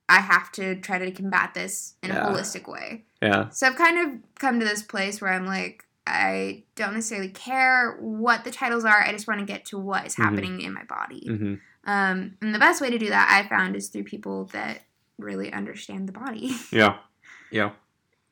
I 0.09 0.19
have 0.19 0.51
to 0.53 0.75
try 0.75 0.99
to 0.99 1.09
combat 1.11 1.53
this 1.53 1.95
in 2.03 2.09
Yeah. 2.09 2.27
a 2.27 2.31
holistic 2.31 2.67
way. 2.69 3.05
yeah, 3.21 3.47
So 3.51 3.65
I've 3.67 3.77
kind 3.77 3.97
of 3.97 4.19
come 4.37 4.59
to 4.59 4.65
this 4.65 4.83
place 4.83 5.21
where 5.21 5.31
I'm 5.31 5.45
like, 5.45 5.85
I 6.05 6.63
don't 6.75 6.93
necessarily 6.93 7.29
care 7.29 7.95
what 8.01 8.43
the 8.43 8.51
titles 8.51 8.83
are. 8.83 8.99
I 9.01 9.13
just 9.13 9.29
want 9.29 9.39
to 9.39 9.45
get 9.45 9.63
to 9.67 9.77
what 9.77 10.05
is 10.05 10.15
Mhm. 10.17 10.23
happening 10.25 10.59
in 10.61 10.73
my 10.73 10.83
body. 10.83 11.25
hmm 11.25 11.53
Um, 11.85 12.37
and 12.41 12.53
the 12.55 12.59
best 12.59 12.81
way 12.81 12.89
to 12.89 12.97
do 12.97 13.09
that 13.09 13.29
I 13.29 13.47
found 13.49 13.75
is 13.75 13.89
through 13.89 14.03
people 14.05 14.45
that 14.53 14.83
really 15.17 15.51
understand 15.51 16.07
the 16.07 16.13
body. 16.13 16.51
yeah, 16.71 16.97
yeah. 17.51 17.71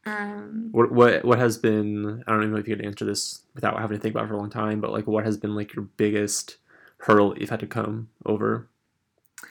Um, 0.05 0.69
What 0.71 0.91
what 0.91 1.23
what 1.25 1.37
has 1.39 1.57
been? 1.57 2.23
I 2.25 2.31
don't 2.31 2.41
even 2.41 2.53
know 2.53 2.59
if 2.59 2.67
you 2.67 2.75
could 2.75 2.85
answer 2.85 3.05
this 3.05 3.41
without 3.53 3.79
having 3.79 3.97
to 3.97 4.01
think 4.01 4.15
about 4.15 4.25
it 4.25 4.27
for 4.29 4.33
a 4.33 4.37
long 4.37 4.49
time. 4.49 4.81
But 4.81 4.91
like, 4.91 5.05
what 5.05 5.25
has 5.25 5.37
been 5.37 5.53
like 5.55 5.75
your 5.75 5.85
biggest 5.85 6.57
hurdle 6.99 7.35
you've 7.37 7.49
had 7.51 7.59
to 7.59 7.67
come 7.67 8.09
over, 8.25 8.67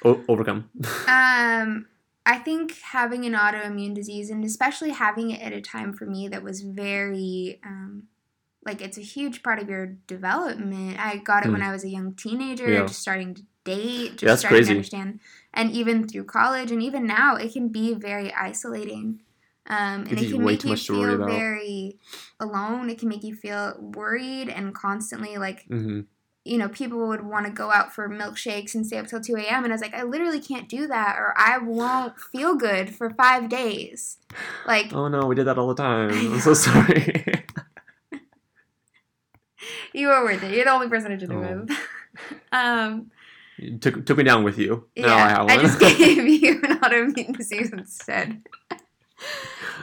o- 0.05 0.25
overcome? 0.29 0.71
Um, 1.09 1.87
I 2.27 2.39
think 2.39 2.79
having 2.81 3.25
an 3.25 3.33
autoimmune 3.35 3.95
disease, 3.95 4.31
and 4.31 4.45
especially 4.45 4.91
having 4.91 5.31
it 5.31 5.41
at 5.41 5.53
a 5.53 5.61
time 5.61 5.93
for 5.93 6.05
me 6.07 6.29
that 6.29 6.43
was 6.43 6.61
very, 6.63 7.61
um, 7.65 8.05
like 8.65 8.81
it's 8.81 8.99
a 8.99 9.03
huge 9.03 9.43
part 9.43 9.59
of 9.59 9.69
your 9.69 9.87
development. 10.07 10.99
I 11.05 11.17
got 11.17 11.45
it 11.45 11.51
when 11.51 11.61
Mm. 11.61 11.69
I 11.69 11.73
was 11.73 11.83
a 11.85 11.89
young 11.89 12.15
teenager, 12.15 12.71
Yeah. 12.71 12.87
just 12.87 13.01
starting 13.01 13.35
to 13.35 13.43
date, 13.65 14.13
just 14.19 14.23
Yeah, 14.23 14.29
that's 14.31 14.45
crazy. 14.45 14.65
to 14.67 14.71
understand, 14.71 15.21
and 15.55 15.71
even 15.73 16.07
through 16.09 16.25
college, 16.25 16.71
and 16.71 16.83
even 16.83 17.07
now, 17.07 17.37
it 17.37 17.53
can 17.53 17.69
be 17.69 17.95
very 17.95 18.33
isolating. 18.33 19.23
Um, 19.67 20.01
and 20.07 20.09
Gives 20.09 20.23
it 20.23 20.31
can 20.35 20.45
make 20.45 20.65
you 20.65 20.71
much 20.71 20.87
to 20.87 20.99
worry 20.99 21.17
feel 21.17 21.27
very 21.27 21.99
alone. 22.41 22.91
It 22.91 22.99
can 22.99 23.09
make 23.09 23.23
you 23.23 23.35
feel 23.37 23.77
worried 23.79 24.49
and 24.49 24.75
constantly 24.75 25.37
like 25.37 25.65
hmm 25.69 26.01
you 26.43 26.57
know, 26.57 26.71
people 26.71 27.07
would 27.07 27.23
want 27.23 27.45
to 27.45 27.53
go 27.53 27.71
out 27.71 27.95
for 27.95 28.09
milkshakes 28.09 28.75
and 28.75 28.87
stay 28.87 28.97
up 28.97 29.07
till 29.07 29.21
2 29.21 29.37
a.m. 29.37 29.63
And 29.63 29.73
I 29.73 29.75
was 29.75 29.83
like, 29.83 29.93
I 29.93 30.03
literally 30.05 30.41
can't 30.41 30.71
do 30.71 30.87
that 30.87 31.17
or 31.19 31.35
I 31.37 31.59
won't 31.59 32.19
feel 32.19 32.57
good 32.57 32.95
for 32.95 33.11
five 33.11 33.51
days. 33.51 34.17
Like, 34.67 34.91
Oh 34.95 35.09
no, 35.09 35.27
we 35.27 35.35
did 35.35 35.47
that 35.47 35.59
all 35.59 35.69
the 35.69 35.75
time. 35.75 36.09
I'm 36.33 36.41
so 36.41 36.55
sorry. 36.55 37.23
you 39.93 40.09
were 40.09 40.25
worth 40.25 40.43
it. 40.43 40.53
You're 40.55 40.65
the 40.65 40.73
only 40.73 40.89
person 40.89 41.13
I 41.13 41.17
did 41.17 41.31
it 41.31 41.37
Oh. 41.37 41.67
with. 41.69 41.71
um, 42.53 43.11
You 43.63 43.79
took 43.79 44.07
took 44.07 44.17
me 44.17 44.25
down 44.25 44.43
with 44.43 44.59
you. 44.59 44.87
yeah, 44.97 45.07
Now 45.07 45.47
I. 45.47 45.55
I 45.55 45.57
just 45.59 45.79
gave 45.79 45.99
you 46.43 46.61
an 46.65 46.79
autoimmune 46.81 47.37
disease 47.37 47.71
instead. 47.73 48.43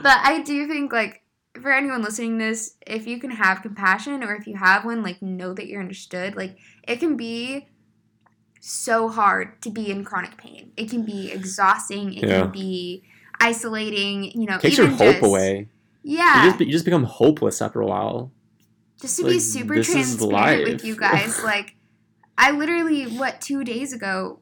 but 0.01 0.17
I 0.23 0.41
do 0.41 0.67
think, 0.67 0.91
like, 0.91 1.21
for 1.61 1.71
anyone 1.71 2.01
listening 2.01 2.39
to 2.39 2.45
this, 2.45 2.75
if 2.85 3.05
you 3.07 3.19
can 3.19 3.31
have 3.31 3.61
compassion 3.61 4.23
or 4.23 4.33
if 4.35 4.47
you 4.47 4.55
have 4.55 4.83
one, 4.85 5.03
like, 5.03 5.21
know 5.21 5.53
that 5.53 5.67
you're 5.67 5.81
understood. 5.81 6.35
Like, 6.35 6.57
it 6.87 6.99
can 6.99 7.17
be 7.17 7.67
so 8.61 9.09
hard 9.09 9.61
to 9.61 9.69
be 9.69 9.91
in 9.91 10.03
chronic 10.03 10.37
pain. 10.37 10.71
It 10.75 10.89
can 10.89 11.03
be 11.05 11.31
exhausting. 11.31 12.13
It 12.13 12.27
Yeah. 12.27 12.41
can 12.41 12.51
be 12.51 13.03
isolating. 13.39 14.31
You 14.31 14.47
know, 14.47 14.57
takes 14.57 14.77
your 14.77 14.87
hope 14.87 14.99
just- 15.17 15.23
away. 15.23 15.69
Yeah, 16.03 16.43
You 16.45 16.49
just 16.51 16.59
you 16.61 16.71
just 16.71 16.85
become 16.85 17.03
hopeless 17.03 17.61
after 17.61 17.81
a 17.81 17.85
while. 17.85 18.31
just 19.01 19.17
to 19.17 19.23
like, 19.23 19.33
be 19.33 19.39
super 19.39 19.83
transparent 19.83 20.63
with 20.67 20.83
you 20.85 20.95
guys. 20.95 21.43
like, 21.53 21.75
I 22.37 22.51
literally, 22.51 23.03
what 23.05 23.41
two 23.41 23.63
days 23.63 23.93
ago, 23.93 24.39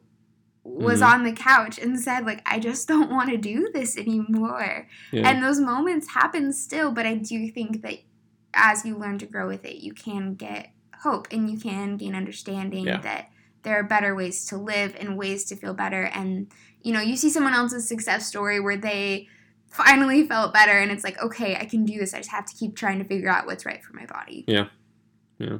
was 0.62 1.00
Mhm. 1.00 1.06
on 1.12 1.22
the 1.22 1.32
couch 1.32 1.78
and 1.78 1.98
said 2.00 2.26
like 2.26 2.42
I 2.44 2.58
just 2.58 2.88
don't 2.92 3.10
want 3.10 3.30
to 3.30 3.36
do 3.36 3.70
this 3.72 3.96
anymore. 3.96 4.88
Yeah. 5.12 5.28
And 5.28 5.42
those 5.42 5.60
moments 5.60 6.08
happen 6.10 6.52
still, 6.52 6.90
but 6.90 7.06
I 7.06 7.14
do 7.14 7.48
think 7.52 7.82
that 7.82 7.98
as 8.52 8.84
you 8.84 8.96
learn 8.96 9.18
to 9.18 9.26
grow 9.26 9.46
with 9.46 9.64
it, 9.64 9.76
you 9.76 9.92
can 9.92 10.34
get 10.34 10.70
hope 11.02 11.28
and 11.30 11.48
you 11.48 11.58
can 11.58 11.96
gain 11.96 12.14
understanding 12.16 12.86
Yeah. 12.86 13.00
that 13.02 13.30
there 13.62 13.78
are 13.78 13.84
better 13.84 14.14
ways 14.14 14.44
to 14.46 14.56
live 14.56 14.96
and 14.98 15.16
ways 15.16 15.44
to 15.46 15.56
feel 15.56 15.74
better 15.74 16.04
and 16.04 16.48
you 16.82 16.92
know, 16.92 17.00
you 17.00 17.16
see 17.16 17.30
someone 17.30 17.52
else's 17.54 17.88
success 17.88 18.26
story 18.26 18.60
where 18.60 18.76
they 18.76 19.26
finally 19.68 20.24
felt 20.28 20.52
better 20.54 20.72
and 20.78 20.90
it's 20.92 21.02
like, 21.04 21.20
okay, 21.20 21.56
I 21.56 21.64
can 21.64 21.84
do 21.84 21.98
this. 21.98 22.14
I 22.14 22.18
just 22.18 22.30
have 22.30 22.46
to 22.46 22.54
keep 22.56 22.76
trying 22.76 22.98
to 22.98 23.04
figure 23.04 23.28
out 23.28 23.44
what's 23.46 23.66
right 23.66 23.82
for 23.82 23.92
my 23.94 24.06
body. 24.06 24.44
Yeah. 24.48 24.66
Yeah. 25.38 25.58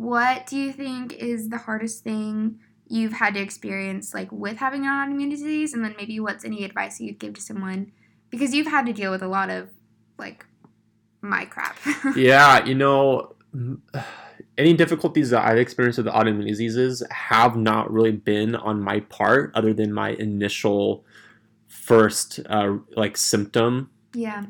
What 0.00 0.46
do 0.46 0.56
you 0.56 0.72
think 0.72 1.12
is 1.12 1.50
the 1.50 1.58
hardest 1.58 2.02
thing 2.04 2.58
you've 2.88 3.12
had 3.12 3.34
to 3.34 3.40
experience 3.40 4.14
like 4.14 4.32
with 4.32 4.56
having 4.56 4.86
an 4.86 4.88
autoimmune 4.90 5.30
disease 5.30 5.74
and 5.74 5.84
then 5.84 5.94
maybe 5.98 6.18
what's 6.18 6.44
any 6.44 6.64
advice 6.64 6.98
you'd 7.00 7.18
give 7.18 7.34
to 7.34 7.40
someone 7.40 7.92
because 8.30 8.52
you've 8.54 8.66
had 8.66 8.84
to 8.86 8.92
deal 8.92 9.10
with 9.12 9.22
a 9.22 9.28
lot 9.28 9.50
of 9.50 9.68
like 10.18 10.46
my 11.20 11.44
crap. 11.44 11.76
yeah, 12.16 12.64
you 12.64 12.74
know, 12.74 13.34
any 14.58 14.72
difficulties 14.74 15.30
that 15.30 15.44
I've 15.44 15.58
experienced 15.58 15.98
with 15.98 16.06
the 16.06 16.12
autoimmune 16.12 16.46
diseases 16.48 17.02
have 17.10 17.56
not 17.56 17.92
really 17.92 18.12
been 18.12 18.56
on 18.56 18.80
my 18.82 19.00
part, 19.00 19.52
other 19.54 19.72
than 19.74 19.92
my 19.92 20.10
initial 20.12 21.04
first 21.68 22.40
uh, 22.48 22.76
like 22.96 23.16
symptom. 23.16 23.90
yeah. 24.14 24.44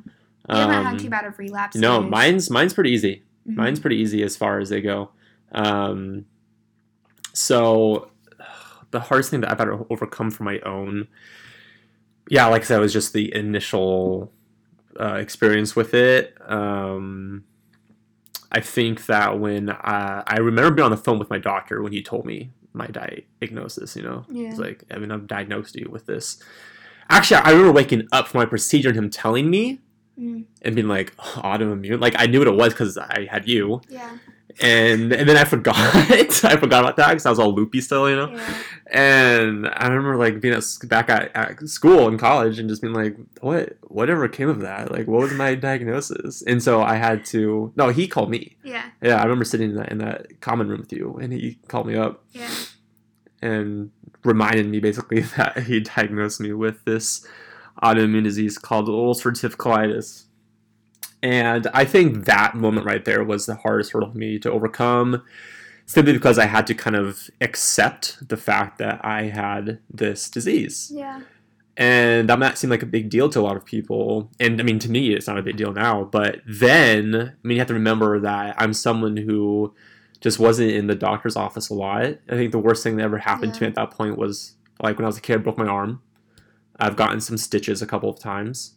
You 0.49 0.57
haven't 0.57 0.85
had 0.85 0.93
Um, 0.95 0.99
too 0.99 1.11
bad 1.11 1.25
of 1.27 1.39
relapse. 1.39 1.77
No, 1.77 2.03
mine's 2.03 2.51
mine's 2.51 2.73
pretty 2.73 2.91
easy. 2.91 3.23
Mhm. 3.49 3.57
Mine's 3.57 3.79
pretty 3.79 3.97
easy 3.97 4.23
as 4.23 4.37
far 4.37 4.59
as 4.59 4.69
they 4.69 4.81
go. 4.81 5.11
Um, 5.53 6.27
so 7.33 8.11
the 8.91 9.01
hardest 9.01 9.31
thing 9.31 9.41
that 9.43 9.51
I've 9.51 9.59
had 9.59 9.67
to 9.67 9.87
overcome 9.91 10.31
for 10.31 10.43
my 10.45 10.59
own, 10.61 11.09
yeah, 12.29 12.47
like 12.47 12.63
I 12.63 12.65
said, 12.65 12.81
was 12.81 12.93
just 12.93 13.13
the 13.13 13.35
initial 13.35 14.33
uh, 14.99 15.15
experience 15.15 15.77
with 15.77 15.95
it. 15.95 16.37
Um, 16.47 17.45
I 18.53 18.61
think 18.61 19.07
that 19.07 19.39
when 19.39 19.69
uh, 19.71 20.25
I 20.27 20.39
remember 20.39 20.71
being 20.73 20.85
on 20.85 20.91
the 20.91 20.97
phone 20.97 21.19
with 21.19 21.31
my 21.31 21.39
doctor 21.39 21.83
when 21.83 21.93
he 21.93 22.03
told 22.03 22.25
me 22.27 22.51
my 22.73 22.87
diagnosis, 22.89 23.95
you 23.97 24.03
know, 24.03 24.25
Yeah. 24.29 24.49
it's 24.49 24.59
like, 24.59 24.85
Evan, 24.91 25.11
I've 25.13 25.27
diagnosed 25.27 25.77
you 25.77 25.89
with 25.91 26.07
this. 26.07 26.43
actually, 27.09 27.39
I 27.39 27.51
remember 27.51 27.73
waking 27.73 28.07
up 28.13 28.29
from 28.29 28.39
my 28.39 28.47
procedure 28.47 28.89
and 28.91 28.99
him 28.99 29.11
telling 29.11 29.51
me 29.51 29.81
Mm. 30.19 30.45
and 30.63 30.75
being 30.75 30.87
like 30.89 31.15
"Oh, 31.19 31.41
autoimmune. 31.43 31.99
Like 32.01 32.15
I 32.19 32.27
knew 32.27 32.41
what 32.41 32.49
it 32.49 32.55
was 32.55 32.75
because 32.75 32.99
I 32.99 33.27
had 33.31 33.49
you, 33.49 33.81
Yeah. 33.89 34.19
And 34.61 35.13
and 35.13 35.29
then 35.29 35.37
I 35.37 35.45
forgot. 35.45 35.77
I 36.45 36.57
forgot 36.57 36.81
about 36.85 36.97
that 36.97 37.09
because 37.11 37.27
I 37.27 37.31
was 37.31 37.39
all 37.39 37.55
loopy 37.55 37.81
still, 37.81 38.09
you 38.09 38.17
know. 38.17 38.31
Yeah. 38.33 38.55
And 38.93 39.69
I 39.69 39.87
remember 39.89 40.17
like 40.17 40.41
being 40.41 40.55
at, 40.55 40.65
back 40.85 41.09
at, 41.09 41.31
at 41.37 41.61
school 41.69 42.09
in 42.09 42.19
college 42.19 42.59
and 42.59 42.69
just 42.69 42.83
being 42.83 42.95
like, 42.95 43.17
what, 43.41 43.77
whatever 43.83 44.27
came 44.29 44.49
of 44.49 44.61
that? 44.61 44.91
Like, 44.91 45.07
what 45.07 45.21
was 45.21 45.33
my 45.33 45.55
diagnosis? 45.55 46.43
And 46.43 46.63
so 46.63 46.83
I 46.83 46.97
had 46.97 47.25
to. 47.27 47.73
No, 47.77 47.91
he 47.91 48.09
called 48.09 48.31
me. 48.31 48.57
Yeah. 48.65 48.85
Yeah, 49.03 49.17
I 49.17 49.23
remember 49.23 49.45
sitting 49.45 49.71
in 49.71 49.77
that 49.77 49.93
in 49.93 49.99
that 49.99 50.41
common 50.41 50.69
room 50.69 50.81
with 50.81 50.93
you, 50.93 51.17
and 51.21 51.33
he 51.33 51.59
called 51.69 51.87
me 51.87 51.97
up 51.97 52.25
Yeah. 52.33 52.51
and 53.43 53.91
reminded 54.25 54.67
me 54.67 54.81
basically 54.81 55.21
that 55.37 55.65
he 55.65 55.81
diagnosed 55.81 56.41
me 56.41 56.53
with 56.53 56.85
this 56.85 57.27
autoimmune 57.83 58.25
disease 58.25 58.59
called 58.59 58.89
ulcerative 58.89 59.57
colitis. 59.57 60.25
And 61.23 61.67
I 61.75 61.85
think 61.85 62.25
that 62.25 62.55
moment 62.55 62.87
right 62.87 63.05
there 63.05 63.23
was 63.23 63.47
the 63.47 63.57
hardest 63.57 63.93
hurdle 63.93 64.11
for 64.11 64.19
me 64.19 64.39
to 64.39 64.51
overcome, 64.51 65.23
simply 65.87 66.13
because 66.13 66.39
I 66.39 66.47
had 66.47 66.67
to 66.69 66.75
kind 66.75 66.97
of 66.97 67.31
accept 67.41 68.29
the 68.29 68.37
fact 68.37 68.79
that 68.79 69.05
I 69.05 69.25
had 69.25 69.81
this 69.91 70.31
disease. 70.31 70.91
Yeah. 70.95 71.23
And 71.77 72.29
that 72.29 72.39
might 72.39 72.59
seem 72.59 72.71
like 72.71 72.83
a 72.83 72.87
big 72.87 73.09
deal 73.11 73.29
to 73.31 73.41
a 73.41 73.43
lot 73.43 73.57
of 73.57 73.65
people. 73.65 74.31
And 74.39 74.61
I 74.61 74.65
mean, 74.65 74.79
to 74.81 74.91
me, 74.91 75.15
it's 75.15 75.27
not 75.27 75.39
a 75.39 75.43
big 75.43 75.57
deal 75.57 75.73
now. 75.73 76.05
But 76.05 76.41
then, 76.47 77.15
I 77.15 77.47
mean, 77.47 77.57
you 77.57 77.59
have 77.59 77.69
to 77.69 77.75
remember 77.75 78.21
that 78.21 78.55
I'm 78.59 78.75
someone 78.75 79.17
who 79.17 79.75
just 80.21 80.39
wasn't 80.39 80.73
in 80.73 80.89
the 80.89 80.95
doctor's 80.95 81.37
office 81.37 81.71
a 81.71 81.75
lot. 81.75 82.05
I 82.29 82.35
think 82.35 82.53
the 82.53 82.59
worst 82.59 82.83
thing 82.83 82.97
that 82.97 83.05
ever 83.05 83.19
happened 83.19 83.55
to 83.55 83.63
me 83.63 83.67
at 83.67 83.75
that 83.77 83.91
point 83.91 84.19
was 84.19 84.55
like 84.83 84.99
when 84.99 85.05
I 85.05 85.09
was 85.09 85.19
a 85.19 85.23
kid, 85.23 85.35
I 85.35 85.39
broke 85.39 85.59
my 85.59 85.67
arm. 85.67 86.03
I've 86.79 86.97
gotten 86.97 87.21
some 87.21 87.39
stitches 87.39 87.81
a 87.83 87.87
couple 87.87 88.11
of 88.11 88.19
times. 88.19 88.75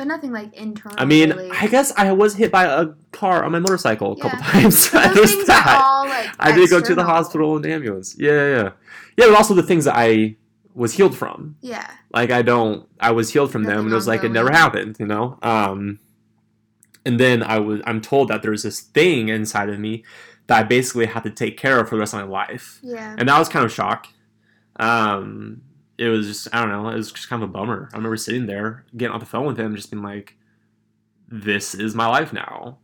But 0.00 0.06
nothing 0.06 0.32
like 0.32 0.54
internal. 0.54 0.96
I 0.98 1.04
mean, 1.04 1.28
really. 1.28 1.50
I 1.50 1.66
guess 1.66 1.92
I 1.94 2.10
was 2.12 2.34
hit 2.34 2.50
by 2.50 2.64
a 2.64 2.86
car 3.12 3.44
on 3.44 3.52
my 3.52 3.58
motorcycle 3.58 4.12
a 4.12 4.16
couple 4.16 4.38
times. 4.38 4.88
But 4.92 5.14
those 5.14 5.30
things 5.30 5.46
that. 5.48 5.66
are 5.66 5.82
all 5.84 6.08
like. 6.08 6.30
I 6.38 6.52
did 6.52 6.70
go 6.70 6.80
to 6.80 6.94
the 6.94 7.04
hospital 7.04 7.54
in 7.56 7.60
the 7.60 7.70
ambulance. 7.70 8.16
Yeah, 8.18 8.32
yeah, 8.32 8.48
yeah. 8.48 8.70
Yeah, 9.18 9.26
but 9.26 9.34
also 9.34 9.52
the 9.52 9.62
things 9.62 9.84
that 9.84 9.94
I 9.94 10.36
was 10.74 10.94
healed 10.94 11.14
from 11.14 11.56
Yeah. 11.60 11.86
like 12.14 12.30
I 12.30 12.40
don't 12.40 12.88
I 12.98 13.10
was 13.10 13.30
healed 13.30 13.52
from 13.52 13.64
them 13.64 13.80
and 13.80 13.92
it 13.92 13.94
was 13.94 14.06
like 14.06 14.24
it 14.24 14.30
never 14.32 14.50
happened, 14.50 14.96
you 14.98 15.04
know? 15.06 15.38
Um 15.42 15.98
and 17.04 17.20
then 17.20 17.42
I 17.42 17.58
was 17.58 17.82
I'm 17.84 18.00
told 18.00 18.28
that 18.28 18.40
there's 18.40 18.62
this 18.62 18.80
thing 18.80 19.28
inside 19.28 19.68
of 19.68 19.78
me 19.78 20.02
that 20.46 20.60
I 20.60 20.62
basically 20.62 21.04
have 21.06 21.24
to 21.24 21.30
take 21.30 21.58
care 21.58 21.78
of 21.78 21.90
for 21.90 21.96
the 21.96 22.00
rest 22.00 22.14
of 22.14 22.20
my 22.20 22.26
life. 22.26 22.78
Yeah. 22.82 23.16
And 23.18 23.28
that 23.28 23.38
was 23.38 23.50
kind 23.50 23.66
of 23.66 23.70
shock. 23.72 24.06
Um 24.76 25.60
it 26.00 26.08
was 26.08 26.26
just 26.26 26.48
I 26.52 26.60
don't 26.60 26.70
know, 26.70 26.88
it 26.88 26.96
was 26.96 27.12
just 27.12 27.28
kind 27.28 27.42
of 27.42 27.50
a 27.50 27.52
bummer. 27.52 27.90
I 27.92 27.96
remember 27.96 28.16
sitting 28.16 28.46
there, 28.46 28.86
getting 28.96 29.14
off 29.14 29.20
the 29.20 29.26
phone 29.26 29.46
with 29.46 29.60
him, 29.60 29.76
just 29.76 29.90
being 29.90 30.02
like, 30.02 30.36
This 31.28 31.74
is 31.74 31.94
my 31.94 32.06
life 32.06 32.32
now. 32.32 32.78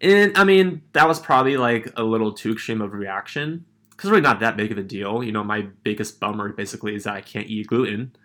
And 0.00 0.36
I 0.36 0.44
mean, 0.44 0.82
that 0.92 1.06
was 1.06 1.20
probably 1.20 1.58
like 1.58 1.92
a 1.96 2.02
little 2.02 2.32
too 2.32 2.52
extreme 2.52 2.80
of 2.80 2.92
a 2.92 2.96
reaction. 2.96 3.66
Because 3.90 4.10
really 4.10 4.22
not 4.22 4.40
that 4.40 4.56
big 4.56 4.72
of 4.72 4.78
a 4.78 4.82
deal. 4.82 5.22
You 5.22 5.30
know, 5.30 5.44
my 5.44 5.68
biggest 5.82 6.18
bummer 6.18 6.52
basically 6.52 6.96
is 6.96 7.04
that 7.04 7.14
I 7.14 7.20
can't 7.20 7.46
eat 7.46 7.68
gluten. 7.68 8.16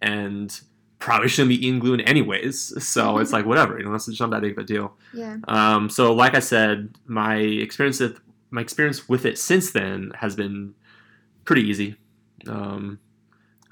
And 0.00 0.58
probably 1.00 1.28
shouldn't 1.28 1.48
be 1.48 1.66
eating 1.66 1.80
gluten 1.80 2.06
anyways. 2.06 2.82
So 2.84 3.18
it's 3.18 3.32
like 3.36 3.44
whatever, 3.44 3.78
you 3.78 3.84
know, 3.84 3.94
it's 3.94 4.06
just 4.06 4.20
not 4.20 4.30
that 4.30 4.42
big 4.42 4.52
of 4.52 4.58
a 4.58 4.64
deal. 4.64 4.96
Yeah. 5.12 5.38
Um, 5.48 5.90
so 5.90 6.14
like 6.14 6.34
I 6.34 6.40
said, 6.40 6.94
my 7.04 7.36
experience 7.36 7.98
with 7.98 8.20
my 8.50 8.60
experience 8.60 9.08
with 9.08 9.26
it 9.26 9.38
since 9.38 9.72
then 9.72 10.12
has 10.16 10.36
been 10.36 10.74
pretty 11.44 11.62
easy. 11.62 11.96
Um, 12.46 12.98
I 12.98 13.00
have 13.00 13.00
this 13.00 13.11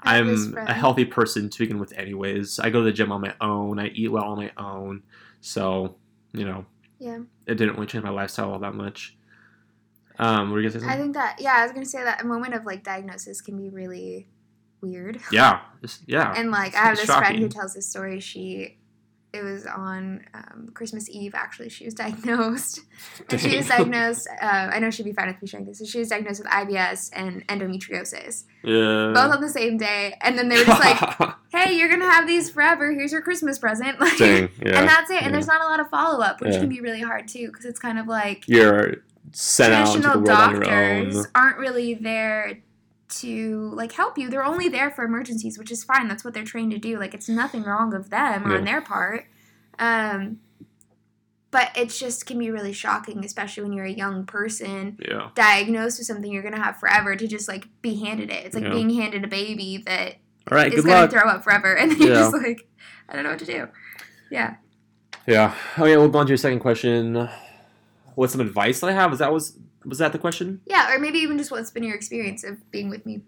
I'm 0.03 0.55
a 0.57 0.73
healthy 0.73 1.05
person 1.05 1.49
to 1.49 1.59
begin 1.59 1.79
with, 1.79 1.93
anyways. 1.93 2.59
I 2.59 2.69
go 2.69 2.79
to 2.79 2.85
the 2.85 2.91
gym 2.91 3.11
on 3.11 3.21
my 3.21 3.33
own. 3.41 3.79
I 3.79 3.87
eat 3.89 4.11
well 4.11 4.23
on 4.25 4.37
my 4.37 4.51
own. 4.57 5.03
So 5.41 5.95
you 6.33 6.45
know, 6.45 6.65
Yeah. 6.99 7.19
it 7.45 7.55
didn't 7.55 7.75
really 7.75 7.87
change 7.87 8.03
my 8.03 8.09
lifestyle 8.09 8.51
all 8.53 8.59
that 8.59 8.73
much. 8.75 9.17
Um, 10.19 10.49
what 10.49 10.55
were 10.55 10.61
you 10.61 10.69
gonna 10.69 10.83
say? 10.85 10.89
I 10.91 10.97
think 10.97 11.13
that 11.13 11.39
yeah, 11.41 11.53
I 11.55 11.63
was 11.63 11.71
gonna 11.71 11.85
say 11.85 12.03
that 12.03 12.21
a 12.21 12.25
moment 12.25 12.53
of 12.53 12.65
like 12.65 12.83
diagnosis 12.83 13.41
can 13.41 13.57
be 13.57 13.69
really 13.69 14.27
weird. 14.81 15.19
yeah, 15.31 15.61
yeah. 16.05 16.33
And 16.35 16.51
like 16.51 16.69
It's- 16.69 16.83
I 16.83 16.87
have 16.87 16.97
this 16.97 17.05
friend 17.05 17.37
who 17.39 17.47
tells 17.49 17.73
this 17.73 17.87
story. 17.87 18.19
She, 18.19 18.77
it 19.33 19.43
was 19.43 19.65
on 19.65 20.25
um, 20.33 20.69
Christmas 20.73 21.09
Eve. 21.09 21.33
Actually, 21.35 21.69
she 21.69 21.85
was 21.85 21.93
diagnosed. 22.03 22.81
She 23.37 23.55
was 23.57 23.67
diagnosed. 23.67 24.27
Uh, 24.41 24.45
I 24.71 24.79
know 24.79 24.89
she'd 24.91 25.03
be 25.03 25.13
fine 25.13 25.27
with 25.27 25.41
me 25.41 25.47
sharing 25.47 25.65
this. 25.65 25.79
So 25.79 25.85
she 25.85 25.99
was 25.99 26.09
diagnosed 26.09 26.41
with 26.43 26.49
IBS 26.51 27.09
and 27.13 27.47
endometriosis, 27.47 28.43
yeah. 28.63 29.11
both 29.13 29.33
on 29.35 29.41
the 29.41 29.49
same 29.49 29.77
day. 29.77 30.17
And 30.21 30.37
then 30.37 30.49
they 30.49 30.57
were 30.57 30.65
just 30.65 30.81
like, 30.81 31.33
"Hey, 31.51 31.77
you're 31.77 31.89
gonna 31.89 32.09
have 32.11 32.27
these 32.27 32.49
forever. 32.49 32.91
Here's 32.91 33.11
your 33.11 33.21
Christmas 33.21 33.57
present." 33.59 33.99
Like, 34.01 34.17
Dang, 34.17 34.49
yeah. 34.65 34.79
and 34.79 34.87
that's 34.87 35.09
it. 35.11 35.17
And 35.17 35.25
yeah. 35.27 35.31
there's 35.31 35.47
not 35.47 35.61
a 35.61 35.65
lot 35.65 35.79
of 35.79 35.89
follow 35.89 36.23
up, 36.23 36.41
which 36.41 36.53
Yeah. 36.53 36.59
can 36.61 36.69
be 36.69 36.81
really 36.81 37.01
hard 37.01 37.27
too, 37.27 37.47
because 37.47 37.65
it's 37.65 37.79
kind 37.79 37.99
of 37.99 38.07
like 38.07 38.47
You're 38.47 38.95
sent 39.31 39.73
out 39.73 39.95
into 39.95 40.07
the 40.07 40.13
traditional 40.13 40.23
world 40.23 40.29
on 40.29 40.51
your 40.55 40.63
doctors 40.63 41.15
own. 41.17 41.25
aren't 41.35 41.57
really 41.57 41.93
there 41.93 42.59
to 43.11 43.71
like 43.75 43.91
help 43.93 44.17
you. 44.17 44.29
They're 44.29 44.43
only 44.43 44.67
there 44.69 44.89
for 44.91 45.03
emergencies, 45.03 45.57
which 45.57 45.71
is 45.71 45.83
fine. 45.83 46.07
That's 46.07 46.23
what 46.23 46.33
they're 46.33 46.43
trained 46.43 46.71
to 46.71 46.77
do. 46.77 46.97
Like 46.99 47.13
it's 47.13 47.29
nothing 47.29 47.63
wrong 47.63 47.93
of 47.93 48.09
them 48.09 48.43
on 48.51 48.63
their 48.63 48.81
part. 48.81 49.25
Um, 49.79 50.39
but 51.51 51.69
it's 51.75 51.99
just 51.99 52.25
can 52.25 52.39
be 52.39 52.49
really 52.49 52.71
shocking, 52.71 53.25
especially 53.25 53.63
when 53.63 53.73
you're 53.73 53.85
a 53.85 53.91
young 53.91 54.25
person 54.25 54.97
Yeah. 55.05 55.29
diagnosed 55.35 55.99
with 55.99 56.07
something 56.07 56.31
you're 56.31 56.43
gonna 56.43 56.61
have 56.63 56.77
forever 56.79 57.15
to 57.15 57.27
just 57.27 57.47
like 57.47 57.67
be 57.81 57.95
handed 57.95 58.29
it. 58.29 58.45
It's 58.45 58.55
like 58.55 58.63
Yeah. 58.63 58.69
being 58.71 58.89
handed 58.91 59.23
a 59.25 59.27
baby 59.27 59.83
that 59.85 60.15
All 60.49 60.55
right. 60.57 60.73
is 60.73 60.85
gonna 60.85 61.01
luck. 61.01 61.11
throw 61.11 61.21
up 61.29 61.43
forever, 61.43 61.75
and 61.77 61.91
then 61.91 61.99
you're 62.01 62.15
just 62.15 62.33
like, 62.33 62.67
I 63.09 63.13
don't 63.15 63.23
know 63.23 63.31
what 63.31 63.39
to 63.39 63.45
do. 63.45 63.67
Yeah. 64.29 64.55
Yeah. 65.27 65.53
Oh 65.77 65.85
yeah. 65.85 65.97
We'll 65.97 66.07
go 66.09 66.19
on 66.19 66.25
to 66.25 66.29
your 66.31 66.37
second 66.37 66.59
question. 66.59 67.27
What's 68.15 68.31
some 68.31 68.41
advice 68.41 68.79
that 68.79 68.87
I 68.89 68.93
have? 68.93 69.11
Is 69.11 69.19
that 69.19 69.33
was 69.33 69.57
was 69.85 69.97
that 69.99 70.11
the 70.11 70.19
question? 70.19 70.61
Yeah, 70.65 70.93
or 70.93 70.99
maybe 70.99 71.19
even 71.19 71.37
just 71.37 71.51
what's 71.51 71.71
been 71.71 71.83
your 71.83 71.95
experience 71.95 72.43
of 72.43 72.69
being 72.71 72.89
with 72.89 73.05
me. 73.05 73.21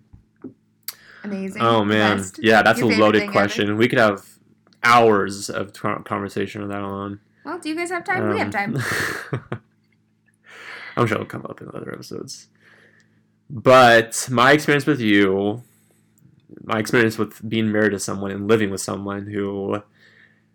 Amazing. 1.23 1.61
Oh 1.61 1.83
man. 1.85 2.17
best. 2.17 2.39
Yeah, 2.41 2.61
that's 2.61 2.79
Your 2.79 2.91
a 2.91 2.97
loaded 2.97 3.19
thing 3.19 3.29
ever. 3.29 3.31
question. 3.31 3.77
We 3.77 3.87
could 3.87 3.99
have 3.99 4.25
hours 4.83 5.49
of 5.49 5.73
conversation 5.73 6.61
on 6.61 6.69
that 6.69 6.81
alone. 6.81 7.19
Well, 7.45 7.59
do 7.59 7.69
you 7.69 7.75
guys 7.75 7.89
have 7.89 8.03
time? 8.03 8.29
we 8.29 8.39
have 8.39 8.51
time. 8.51 8.75
Um, 8.75 9.43
I'm 10.97 11.07
sure 11.07 11.15
it'll 11.15 11.25
come 11.25 11.45
up 11.45 11.61
in 11.61 11.69
other 11.73 11.91
episodes. 11.91 12.47
But 13.49 14.27
my 14.31 14.51
experience 14.51 14.85
with 14.85 14.99
you, 14.99 15.63
my 16.63 16.79
experience 16.79 17.17
with 17.17 17.47
being 17.47 17.71
married 17.71 17.91
to 17.91 17.99
someone 17.99 18.31
and 18.31 18.47
living 18.47 18.69
with 18.69 18.81
someone 18.81 19.27
who 19.27 19.81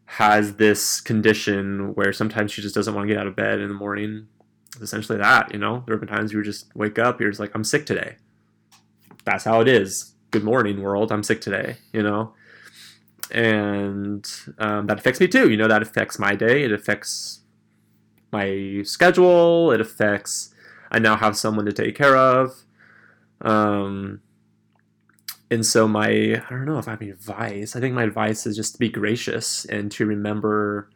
has 0.04 0.54
this 0.54 1.00
condition 1.00 1.94
where 1.94 2.12
sometimes 2.12 2.52
she 2.52 2.62
just 2.62 2.74
doesn't 2.74 2.94
want 2.94 3.06
to 3.08 3.12
get 3.12 3.20
out 3.20 3.26
of 3.26 3.36
bed 3.36 3.60
in 3.60 3.68
the 3.68 3.74
morning. 3.74 4.28
Essentially 4.80 5.18
that, 5.18 5.52
you 5.52 5.58
know? 5.58 5.82
There 5.86 5.94
have 5.94 6.00
been 6.00 6.08
times 6.08 6.32
you 6.32 6.42
just 6.42 6.74
wake 6.74 6.98
up, 6.98 7.20
you're 7.20 7.30
just 7.30 7.40
like, 7.40 7.54
I'm 7.54 7.64
sick 7.64 7.86
today. 7.86 8.16
That's 9.24 9.44
how 9.44 9.60
it 9.60 9.68
is. 9.68 10.14
Good 10.30 10.44
morning, 10.44 10.82
world. 10.82 11.10
I'm 11.12 11.22
sick 11.22 11.40
today, 11.40 11.76
you 11.92 12.02
know? 12.02 12.32
And 13.30 14.26
um, 14.58 14.86
that 14.86 14.98
affects 14.98 15.20
me 15.20 15.28
too. 15.28 15.50
You 15.50 15.56
know, 15.56 15.68
that 15.68 15.82
affects 15.82 16.18
my 16.18 16.34
day. 16.34 16.64
It 16.64 16.72
affects 16.72 17.40
my 18.32 18.82
schedule. 18.84 19.70
It 19.72 19.80
affects, 19.80 20.54
I 20.90 20.98
now 20.98 21.16
have 21.16 21.36
someone 21.36 21.66
to 21.66 21.72
take 21.72 21.96
care 21.96 22.16
of. 22.16 22.64
Um, 23.40 24.20
and 25.50 25.64
so 25.64 25.88
my, 25.88 26.08
I 26.08 26.50
don't 26.50 26.66
know 26.66 26.78
if 26.78 26.88
I 26.88 26.92
have 26.92 27.02
any 27.02 27.10
advice. 27.10 27.74
I 27.76 27.80
think 27.80 27.94
my 27.94 28.02
advice 28.02 28.46
is 28.46 28.56
just 28.56 28.74
to 28.74 28.78
be 28.78 28.88
gracious 28.88 29.64
and 29.64 29.90
to 29.92 30.06
remember 30.06 30.90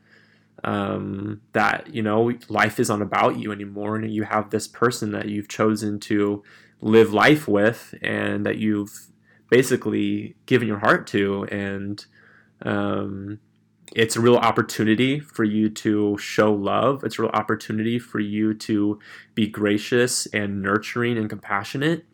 um, 0.65 1.41
that, 1.53 1.93
you 1.93 2.03
know, 2.03 2.33
life 2.49 2.79
isn't 2.79 3.03
about 3.03 3.38
you 3.38 3.53
anymore. 3.53 3.97
And 3.97 4.12
you 4.12 4.25
have 4.25 4.51
this 4.51 4.69
person 4.69 5.12
that 5.12 5.29
you've 5.29 5.49
chosen 5.49 5.99
to 6.01 6.43
live 6.81 7.12
life 7.12 7.49
with 7.49 7.95
and 8.03 8.45
that 8.47 8.59
you've 8.59 9.09
basically 9.51 10.37
given 10.47 10.69
your 10.69 10.79
heart 10.79 11.07
to. 11.09 11.45
And 11.45 12.05
um, 12.62 13.41
it's 13.95 14.17
a 14.17 14.21
real 14.21 14.37
opportunity 14.37 15.21
for 15.21 15.45
you 15.45 15.69
to 15.69 16.17
show 16.19 16.53
love. 16.53 17.05
It's 17.05 17.19
a 17.19 17.23
real 17.23 17.31
opportunity 17.33 17.99
for 17.99 18.21
you 18.21 18.55
to 18.55 18.99
be 19.35 19.47
gracious 19.47 20.27
and 20.27 20.62
nurturing 20.62 21.19
and 21.19 21.29
compassionate. 21.29 22.05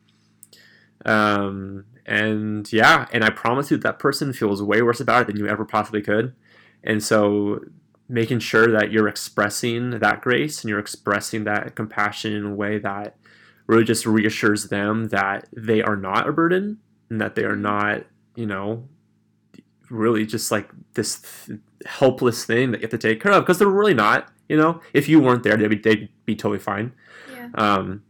Um, 1.05 1.85
and 2.07 2.71
yeah, 2.73 3.07
and 3.13 3.23
I 3.23 3.31
promise 3.31 3.71
you 3.71 3.77
that 3.77 3.99
person 3.99 4.33
feels 4.33 4.63
way 4.63 4.83
worse 4.83 5.01
about 5.01 5.23
it 5.23 5.27
than 5.29 5.37
you 5.37 5.47
ever 5.47 5.65
possibly 5.65 6.03
could. 6.03 6.35
And 6.83 7.03
so 7.03 7.61
making 8.09 8.39
sure 8.39 8.71
that 8.71 8.91
you're 8.91 9.09
expressing 9.09 9.91
that 9.91 10.21
grace 10.21 10.63
and 10.63 10.71
you're 10.71 10.79
expressing 10.79 11.45
that 11.45 11.75
compassion 11.75 12.33
in 12.33 12.47
a 12.47 12.55
way 12.55 12.79
that 12.79 13.17
really 13.67 13.85
just 13.85 14.07
reassures 14.07 14.69
them 14.69 15.09
that 15.09 15.47
they 15.55 15.83
are 15.83 15.97
not 15.97 16.29
a 16.29 16.33
burden 16.33 16.79
and 17.11 17.21
that 17.21 17.35
they 17.35 17.45
are 17.45 17.57
not, 17.57 18.05
you 18.35 18.47
know, 18.47 18.89
really 19.91 20.25
just 20.27 20.51
like 20.51 20.71
this 20.95 21.21
th- 21.47 21.61
helpless 21.87 22.45
thing 22.45 22.71
that 22.71 22.79
you 22.79 22.83
have 22.83 22.91
to 22.91 22.99
take 22.99 23.21
care 23.21 23.33
of 23.33 23.43
because 23.45 23.59
they're 23.59 23.69
really 23.69 23.95
not. 23.95 24.31
You 24.49 24.57
know, 24.57 24.81
if 24.95 25.09
you 25.09 25.21
weren't 25.21 25.43
there, 25.43 25.57
they'd 25.59 25.69
be, 25.69 25.77
they'd 25.77 26.09
be 26.25 26.35
totally 26.35 26.59
fine. 26.59 26.93
Yeah. 27.31 27.49
Um, 27.55 28.03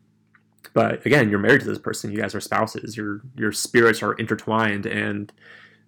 but 0.72 1.04
again, 1.04 1.28
you're 1.28 1.40
married 1.40 1.62
to 1.62 1.66
this 1.66 1.78
person. 1.78 2.12
You 2.12 2.20
guys 2.20 2.36
are 2.36 2.40
spouses. 2.40 2.96
Your 2.96 3.22
your 3.36 3.50
spirits 3.50 4.00
are 4.02 4.12
intertwined, 4.12 4.86
and 4.86 5.32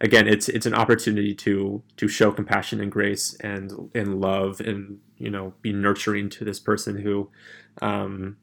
again, 0.01 0.27
it's 0.29 0.49
it's 0.49 0.67
an 0.67 0.75
opportunity 0.75 1.35
to 1.35 1.83
to 1.97 2.09
show 2.09 2.33
compassion 2.33 2.81
and 2.81 2.91
grace 2.93 3.35
and 3.41 3.91
and 3.95 4.21
love 4.21 4.61
and 4.61 4.99
you 5.19 5.31
know 5.31 5.55
be 5.63 5.73
nurturing 5.73 6.29
to 6.31 6.45
this 6.45 6.59
person 6.61 6.99
who, 7.01 7.31
um, 7.83 8.37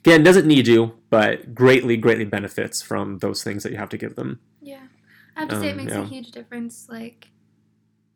again, 0.00 0.22
doesn't 0.22 0.46
need 0.46 0.66
you, 0.66 0.94
but 1.10 1.54
greatly 1.54 1.96
greatly 1.96 2.24
benefits 2.24 2.82
from 2.82 3.18
those 3.18 3.42
things 3.44 3.62
that 3.62 3.72
you 3.72 3.78
have 3.78 3.88
to 3.90 3.98
give 3.98 4.16
them. 4.16 4.40
Yeah, 4.60 4.86
I 5.36 5.40
have 5.40 5.48
to 5.50 5.56
say 5.56 5.68
it 5.68 5.72
Um, 5.72 5.76
makes 5.78 5.92
yeah. 5.92 6.02
a 6.02 6.06
huge 6.06 6.30
difference. 6.30 6.88
Like, 6.88 7.30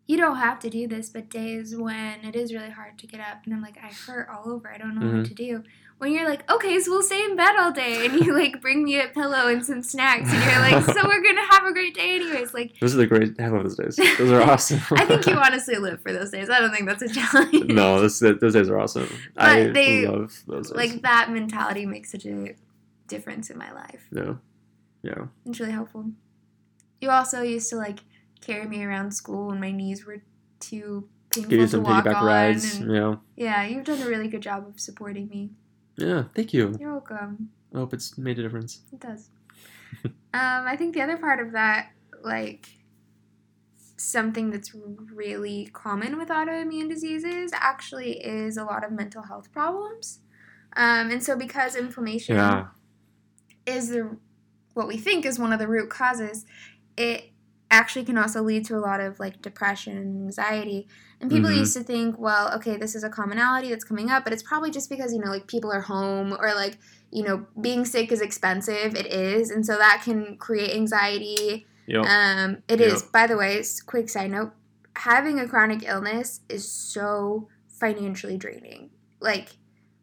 you 0.07 0.17
don't 0.17 0.37
have 0.37 0.59
to 0.61 0.71
do 0.71 0.87
this, 0.87 1.09
but 1.11 1.29
days 1.29 1.75
when 1.77 2.25
it 2.25 2.37
is 2.37 2.53
really 2.55 2.71
hard 2.71 2.99
to 2.99 3.07
get 3.07 3.21
up 3.21 3.45
and 3.45 3.53
I'm 3.55 3.63
like, 3.63 3.79
I 3.83 3.89
hurt 4.07 4.29
all 4.29 4.49
over, 4.51 4.73
I 4.73 4.79
don't 4.79 4.95
know 4.95 5.03
Mhm. 5.03 5.17
what 5.19 5.25
to 5.27 5.35
do. 5.35 5.65
When 5.99 6.13
you're 6.13 6.29
like, 6.29 6.49
okay, 6.51 6.79
so 6.79 6.91
we'll 6.91 7.03
stay 7.03 7.25
in 7.25 7.37
bed 7.37 7.57
all 7.59 7.73
day, 7.73 8.05
and 8.05 8.15
you 8.21 8.35
like 8.35 8.61
bring 8.61 8.85
me 8.85 9.01
a 9.01 9.09
pillow 9.09 9.49
and 9.49 9.65
some 9.65 9.83
snacks, 9.83 10.29
and 10.31 10.45
you're 10.45 10.61
like, 10.61 10.85
so 10.85 11.09
we're 11.09 11.23
gonna 11.23 11.47
have 11.53 11.65
a 11.65 11.73
great 11.73 11.95
day 11.95 12.17
anyways. 12.17 12.53
Like, 12.53 12.79
Those 12.81 12.95
are 12.95 12.99
the 12.99 13.07
great. 13.07 13.41
I 13.41 13.49
love 13.49 13.63
those 13.63 13.77
days. 13.77 13.97
Those 14.19 14.31
are 14.31 14.43
awesome. 14.43 14.79
I 14.93 15.07
think 15.07 15.27
you 15.27 15.37
honestly 15.37 15.77
live 15.77 16.03
for 16.03 16.13
those 16.13 16.31
days. 16.31 16.51
I 16.51 16.61
don't 16.61 16.71
think 16.71 16.87
that's 16.87 17.03
a 17.03 17.09
challenge. 17.09 17.65
no, 17.73 17.99
those 18.01 18.21
those 18.21 18.53
days 18.53 18.69
are 18.69 18.79
awesome. 18.79 19.09
I 19.39 19.69
they- 19.69 20.07
love 20.07 20.35
those 20.47 20.71
days. 20.71 20.77
like 20.77 21.01
that 21.03 21.31
mentality 21.31 21.87
makes 21.87 22.13
such 22.13 22.27
a 22.27 22.55
difference 23.09 23.49
in 23.49 23.57
my 23.57 23.73
life. 23.73 24.07
yeah, 24.13 24.35
yeah. 25.03 25.27
It's 25.47 25.61
really 25.61 25.73
helpful. 25.73 26.11
You 27.01 27.09
also 27.11 27.41
used 27.41 27.71
to 27.71 27.77
like 27.77 28.01
carry 28.43 28.67
me 28.67 28.85
around 28.85 29.13
school 29.13 29.47
when 29.47 29.61
my 29.61 29.71
knees 29.71 30.05
were 30.05 30.23
too 30.61 31.09
painful 31.31 31.51
Give 31.51 31.61
you 31.61 31.67
to 31.67 31.71
some 31.71 31.83
walk 31.85 32.05
piggyback 32.05 32.17
on. 32.17 32.27
rides. 32.27 32.77
and- 32.77 32.93
Yeah, 32.95 33.15
yeah, 33.35 33.65
you've 33.67 33.85
done 33.85 34.03
a 34.03 34.07
really 34.07 34.29
good 34.29 34.43
job 34.43 34.67
of 34.69 34.79
supporting 34.79 35.29
me. 35.29 35.51
Yeah. 35.97 36.25
Thank 36.35 36.53
you. 36.53 36.77
You're 36.79 36.93
welcome. 36.93 37.51
I 37.75 37.79
hope 37.79 37.93
it's 37.95 38.17
made 38.17 38.39
a 38.39 38.43
difference. 38.43 38.81
It 38.93 39.01
does. 39.01 39.31
um, 40.05 40.13
I 40.33 40.77
think 40.77 40.95
the 40.95 41.03
other 41.03 41.17
part 41.17 41.41
of 41.41 41.53
that, 41.53 41.91
like 42.23 42.69
something 43.97 44.51
that's 44.51 44.75
really 44.75 45.71
common 45.73 46.19
with 46.19 46.29
autoimmune 46.29 46.89
diseases, 46.89 47.51
actually 47.55 48.19
is 48.25 48.57
a 48.57 48.65
lot 48.65 48.85
of 48.85 48.93
mental 48.93 49.23
health 49.23 49.53
problems. 49.53 50.21
Um, 50.77 51.11
and 51.11 51.23
so 51.23 51.37
because 51.37 51.75
inflammation 51.75 52.37
Yeah, 52.37 52.67
is 53.67 53.89
the 53.89 54.17
what 54.75 54.87
we 54.87 54.99
think 54.99 55.25
is 55.25 55.39
one 55.39 55.53
of 55.53 55.59
the 55.59 55.69
root 55.69 55.89
causes, 55.89 56.45
it 56.99 57.31
actually 57.71 58.05
can 58.05 58.17
also 58.17 58.43
lead 58.43 58.65
to 58.67 58.77
a 58.77 58.79
lot 58.79 59.01
of 59.01 59.19
like 59.19 59.43
depression 59.43 59.97
and 59.97 60.17
anxiety. 60.27 60.87
And 61.21 61.31
people 61.31 61.51
Mhm. 61.51 61.59
used 61.59 61.75
to 61.75 61.83
think, 61.83 62.19
well, 62.19 62.55
okay, 62.57 62.77
this 62.77 62.95
is 62.95 63.03
a 63.03 63.09
commonality 63.11 63.71
that's 63.71 63.85
coming 63.85 64.11
up, 64.11 64.23
but 64.25 64.33
it's 64.33 64.43
probably 64.43 64.71
just 64.71 64.89
because 64.91 65.13
you 65.13 65.19
know 65.19 65.31
like 65.31 65.47
people 65.47 65.73
are 65.73 65.81
home 65.81 66.33
or 66.39 66.55
like 66.55 66.79
you 67.11 67.23
know 67.25 67.47
being 67.61 67.85
sick 67.85 68.13
is 68.13 68.21
expensive. 68.21 68.95
It 68.95 69.07
is, 69.07 69.51
and 69.51 69.65
so 69.65 69.77
that 69.79 70.03
can 70.05 70.37
create 70.39 70.75
anxiety. 70.75 71.67
yep. 71.87 72.05
Um, 72.07 72.63
it 72.69 72.81
is. 72.81 73.03
Yep. 73.03 73.13
By 73.13 73.27
the 73.27 73.37
way, 73.37 73.63
quick 73.87 74.09
side 74.09 74.31
note: 74.31 74.53
having 74.95 75.39
a 75.41 75.49
chronic 75.49 75.83
illness 75.85 76.41
is 76.49 76.71
so 76.71 77.49
financially 77.69 78.37
draining. 78.37 78.91
Like, 79.21 79.57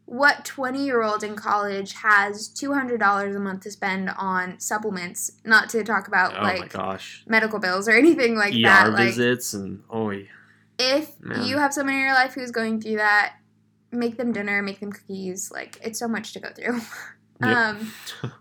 what 0.06 0.44
twenty-year-old 0.44 1.24
in 1.24 1.34
college 1.34 1.94
has 1.94 2.48
two 2.48 2.74
hundred 2.74 3.00
dollars 3.00 3.34
a 3.34 3.40
month 3.40 3.62
to 3.62 3.70
spend 3.70 4.10
on 4.18 4.60
supplements? 4.60 5.32
Not 5.44 5.68
to 5.70 5.82
talk 5.82 6.08
about 6.08 6.36
oh 6.38 6.42
like 6.42 6.72
gosh. 6.72 7.24
medical 7.26 7.58
bills 7.58 7.88
or 7.88 7.92
anything 7.96 8.36
like 8.36 8.54
ER 8.54 8.62
that. 8.62 8.92
Like, 8.92 9.06
visits 9.06 9.54
and 9.54 9.82
oh 9.88 10.10
yeah. 10.10 10.26
if 10.78 11.18
Man. 11.20 11.46
you 11.46 11.58
have 11.58 11.72
someone 11.72 11.94
in 11.94 12.00
your 12.02 12.12
life 12.12 12.34
who's 12.34 12.50
going 12.50 12.80
through 12.80 12.96
that, 12.96 13.36
make 13.92 14.16
them 14.16 14.32
dinner, 14.32 14.62
make 14.62 14.80
them 14.80 14.92
cookies. 14.92 15.50
Like, 15.50 15.78
it's 15.82 15.98
so 15.98 16.08
much 16.08 16.32
to 16.34 16.40
go 16.40 16.50
through. 16.50 16.80
Yep. 17.40 17.56
um, 17.56 17.92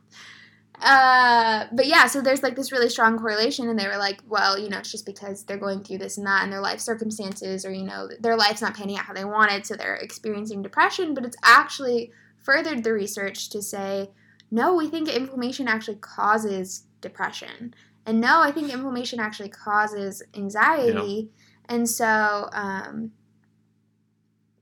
uh, 0.84 1.67
but 1.72 1.88
yeah, 1.88 2.08
so 2.08 2.22
there's 2.22 2.43
like 2.43 2.56
this 2.56 2.72
really 2.72 2.89
strong 2.89 3.17
correlation, 3.17 3.69
and 3.69 3.80
they 3.80 3.88
were 3.88 3.98
like, 3.98 4.22
well, 4.28 4.60
you 4.60 4.69
know, 4.69 4.80
it's 4.80 4.91
just 4.91 5.06
because 5.06 5.43
they're 5.46 5.58
going 5.58 5.84
through 5.84 6.00
this 6.00 6.17
and 6.17 6.28
that, 6.28 6.43
and 6.43 6.52
their 6.52 6.60
life 6.60 6.80
circumstances, 6.80 7.65
or 7.65 7.72
you 7.72 7.84
know, 7.84 8.10
their 8.19 8.36
life's 8.36 8.62
not 8.62 8.76
panning 8.76 8.98
out 8.98 9.06
how 9.06 9.13
they 9.13 9.26
wanted, 9.26 9.65
so 9.65 9.76
they're 9.76 9.96
experiencing 9.96 10.62
depression. 10.62 11.13
But 11.13 11.26
it's 11.26 11.38
actually 11.43 12.12
furthered 12.38 12.84
the 12.84 12.91
research 12.93 13.50
to 13.52 13.62
say, 13.62 14.10
no, 14.52 14.76
we 14.76 14.88
think 14.89 15.08
inflammation 15.08 15.67
actually 15.67 15.98
causes 15.98 16.84
depression, 17.02 17.74
and 18.06 18.19
no, 18.19 18.41
I 18.41 18.52
think 18.52 18.72
inflammation 18.72 19.19
actually 19.19 19.50
causes 19.50 20.22
anxiety, 20.36 21.30
and 21.69 21.89
so 21.89 22.50
um, 22.52 23.12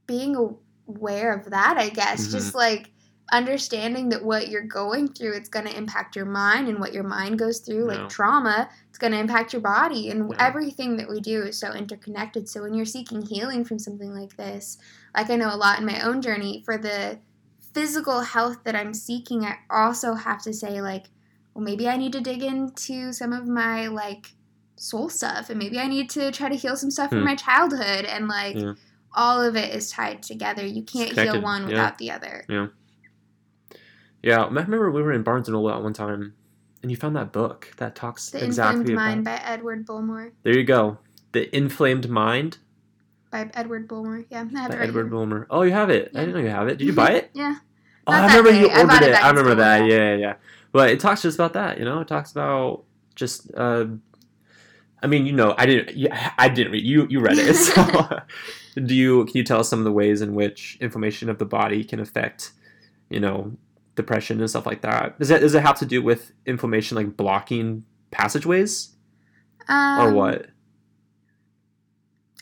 being 0.05 0.35
aware 0.87 1.33
of 1.33 1.49
that, 1.49 1.77
I 1.77 1.89
guess, 1.89 2.27
Mhm. 2.27 2.31
just 2.31 2.53
like 2.53 2.91
understanding 3.31 4.09
that 4.09 4.23
what 4.23 4.49
you're 4.49 4.61
going 4.61 5.07
through 5.07 5.33
it's 5.33 5.47
going 5.49 5.65
to 5.65 5.75
impact 5.77 6.15
your 6.15 6.25
mind 6.25 6.67
and 6.67 6.79
what 6.79 6.93
your 6.93 7.03
mind 7.03 7.39
goes 7.39 7.59
through 7.59 7.85
like 7.85 8.09
trauma 8.09 8.69
it's 8.89 8.97
going 8.97 9.13
to 9.13 9.19
impact 9.19 9.53
your 9.53 9.61
body 9.61 10.09
and 10.09 10.33
everything 10.39 10.97
that 10.97 11.09
we 11.09 11.19
do 11.21 11.41
is 11.43 11.57
so 11.57 11.71
interconnected 11.73 12.47
so 12.49 12.61
when 12.61 12.73
you're 12.73 12.85
seeking 12.85 13.21
healing 13.21 13.63
from 13.63 13.79
something 13.79 14.13
like 14.13 14.35
this 14.35 14.77
like 15.15 15.29
i 15.29 15.35
know 15.35 15.53
a 15.53 15.55
lot 15.55 15.79
in 15.79 15.85
my 15.85 16.01
own 16.01 16.21
journey 16.21 16.61
for 16.65 16.77
the 16.77 17.17
physical 17.73 18.19
health 18.21 18.57
that 18.65 18.75
i'm 18.75 18.93
seeking 18.93 19.45
i 19.45 19.55
also 19.69 20.13
have 20.13 20.41
to 20.41 20.51
say 20.53 20.81
like 20.81 21.05
well 21.53 21.63
maybe 21.63 21.87
i 21.87 21.95
need 21.95 22.11
to 22.11 22.19
dig 22.21 22.43
into 22.43 23.13
some 23.13 23.31
of 23.31 23.47
my 23.47 23.87
like 23.87 24.33
soul 24.75 25.07
stuff 25.09 25.49
and 25.49 25.57
maybe 25.57 25.79
i 25.79 25.87
need 25.87 26.09
to 26.09 26.31
try 26.31 26.49
to 26.49 26.55
heal 26.55 26.75
some 26.75 26.91
stuff 26.91 27.09
from 27.09 27.19
Hmm. 27.19 27.25
my 27.25 27.35
childhood 27.35 28.03
and 28.05 28.27
like 28.27 28.55
Yeah. 28.57 28.73
all 29.15 29.41
of 29.41 29.55
it 29.55 29.73
is 29.73 29.89
tied 29.89 30.21
together 30.23 30.65
you 30.65 30.83
can't 30.83 31.17
heal 31.17 31.41
one 31.41 31.61
yeah. 31.61 31.67
without 31.69 31.97
the 31.97 32.11
other 32.11 32.45
yeah. 32.49 32.67
I 34.25 34.45
remember 34.45 34.91
we 34.91 35.01
were 35.01 35.11
in 35.13 35.23
Barnes 35.23 35.47
and 35.47 35.55
Noble 35.55 35.71
at 35.71 35.81
one 35.81 35.93
time, 35.93 36.33
and 36.81 36.91
you 36.91 36.97
found 36.97 37.15
that 37.15 37.31
book 37.31 37.71
that 37.77 37.95
talks 37.95 38.29
The 38.29 38.43
exactly 38.43 38.81
Inflamed 38.81 38.89
about. 38.91 39.05
Mind 39.05 39.25
by 39.25 39.41
Edward 39.43 39.85
Bullmore. 39.85 40.31
There 40.43 40.55
you 40.57 40.63
go. 40.63 40.97
The 41.31 41.55
inflamed 41.55 42.09
mind 42.09 42.57
By 43.31 43.49
Edward 43.53 43.87
Bullmore. 43.87 44.25
Yeah, 44.29 44.45
I 44.55 44.59
have 44.59 44.69
by 44.69 44.75
it 44.75 44.79
right 44.79 44.89
Edward 44.89 45.03
here. 45.03 45.11
Bullmore. 45.11 45.45
Oh, 45.49 45.61
you 45.63 45.71
have 45.71 45.89
it. 45.89 46.11
I 46.13 46.19
didn't 46.21 46.35
know 46.35 46.41
you 46.41 46.49
have 46.49 46.67
it. 46.67 46.77
Did 46.77 46.85
you 46.85 46.93
buy 46.93 47.11
it? 47.11 47.31
Yeah. 47.33 47.55
Oh, 48.05 48.11
I 48.13 48.25
remember 48.27 48.51
you 48.51 48.67
day. 48.67 48.73
I 48.73 48.81
ordered 48.81 49.01
it 49.03 49.09
it. 49.09 49.23
I 49.23 49.29
remember 49.29 49.55
that. 49.55 49.85
yeah. 49.85 49.95
Yeah, 49.95 50.11
yeah, 50.11 50.15
yeah. 50.17 50.33
But 50.71 50.89
it 50.89 50.99
talks 50.99 51.21
just 51.21 51.35
about 51.37 51.53
that. 51.53 51.79
You 51.79 51.85
know, 51.85 51.99
it 52.01 52.07
talks 52.07 52.31
about 52.31 52.83
just. 53.15 53.51
Uh, 53.55 53.85
I 55.03 55.07
mean, 55.07 55.25
you 55.25 55.33
know, 55.33 55.55
I 55.57 55.65
didn't. 55.65 55.95
Yeah, 55.95 56.31
I 56.37 56.49
didn't 56.49 56.73
read. 56.73 56.83
You 56.83 57.07
you 57.09 57.19
read 57.21 57.37
it. 57.37 57.55
So, 58.73 58.83
do 58.85 58.95
you? 58.95 59.25
Can 59.25 59.35
you 59.37 59.43
tell 59.43 59.59
us 59.59 59.69
some 59.69 59.79
of 59.79 59.85
the 59.85 59.91
ways 59.91 60.21
in 60.21 60.33
which 60.33 60.77
inflammation 60.79 61.29
of 61.29 61.37
the 61.39 61.45
body 61.45 61.83
can 61.83 61.99
affect, 61.99 62.51
you 63.09 63.19
know, 63.19 63.53
depression 64.01 64.39
and 64.39 64.49
stuff 64.49 64.65
like 64.65 64.81
that? 64.81 65.17
Does 65.19 65.29
that 65.29 65.41
does 65.41 65.55
it 65.55 65.61
have 65.61 65.79
to 65.79 65.85
do 65.85 66.01
with 66.01 66.31
inflammation 66.45 66.97
like 66.97 67.15
blocking 67.15 67.83
passageways 68.11 68.95
Um, 69.67 69.99
or 69.99 70.13
what? 70.13 70.47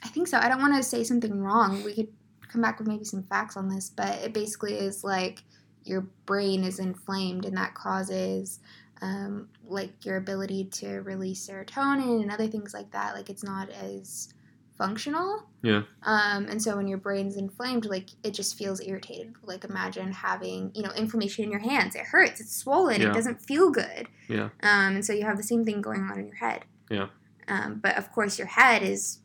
I 0.03 0.07
think 0.07 0.27
so. 0.27 0.37
I 0.37 0.47
don't 0.47 0.61
want 0.61 0.75
to 0.75 0.83
say 0.83 1.03
something 1.03 1.39
wrong. 1.39 1.83
We 1.83 1.93
could 1.93 2.07
come 2.47 2.61
back 2.61 2.79
with 2.79 2.87
maybe 2.87 3.03
some 3.03 3.23
facts 3.23 3.57
on 3.57 3.69
this, 3.69 3.89
but 3.89 4.15
it 4.23 4.33
basically 4.33 4.73
is 4.73 5.03
like 5.03 5.43
your 5.83 6.01
brain 6.25 6.63
is 6.63 6.79
inflamed 6.79 7.45
and 7.45 7.55
that 7.57 7.73
causes 7.75 8.59
um, 9.01 9.49
like 9.65 10.05
your 10.05 10.17
ability 10.17 10.65
to 10.65 10.99
release 11.01 11.47
serotonin 11.47 12.21
and 12.21 12.31
other 12.31 12.47
things 12.47 12.73
like 12.73 12.91
that. 12.91 13.13
Like 13.13 13.29
it's 13.29 13.43
not 13.43 13.69
as 13.69 14.33
functional. 14.79 15.43
Yeah. 15.61 15.83
Um, 16.03 16.47
and 16.47 16.59
so 16.59 16.77
when 16.77 16.87
your 16.87 16.97
brain's 16.97 17.35
inflamed, 17.35 17.85
like 17.85 18.09
it 18.23 18.33
just 18.33 18.57
feels 18.57 18.81
irritated. 18.81 19.33
Like 19.43 19.63
imagine 19.63 20.11
having 20.11 20.71
you 20.73 20.81
know 20.81 20.91
inflammation 20.91 21.43
in 21.43 21.51
your 21.51 21.59
hands. 21.59 21.93
It 21.93 22.01
hurts. 22.01 22.41
It's 22.41 22.55
swollen. 22.55 23.01
Yeah. 23.01 23.09
It 23.09 23.13
doesn't 23.13 23.41
feel 23.41 23.69
good. 23.69 24.07
Yeah. 24.27 24.49
Um, 24.63 24.95
and 24.95 25.05
so 25.05 25.13
you 25.13 25.25
have 25.25 25.37
the 25.37 25.43
same 25.43 25.63
thing 25.63 25.81
going 25.81 26.01
on 26.01 26.17
in 26.17 26.25
your 26.25 26.37
head. 26.37 26.65
Yeah. 26.89 27.07
Um, 27.47 27.79
but 27.83 27.97
of 27.97 28.11
course, 28.11 28.39
your 28.39 28.47
head 28.47 28.81
is 28.81 29.19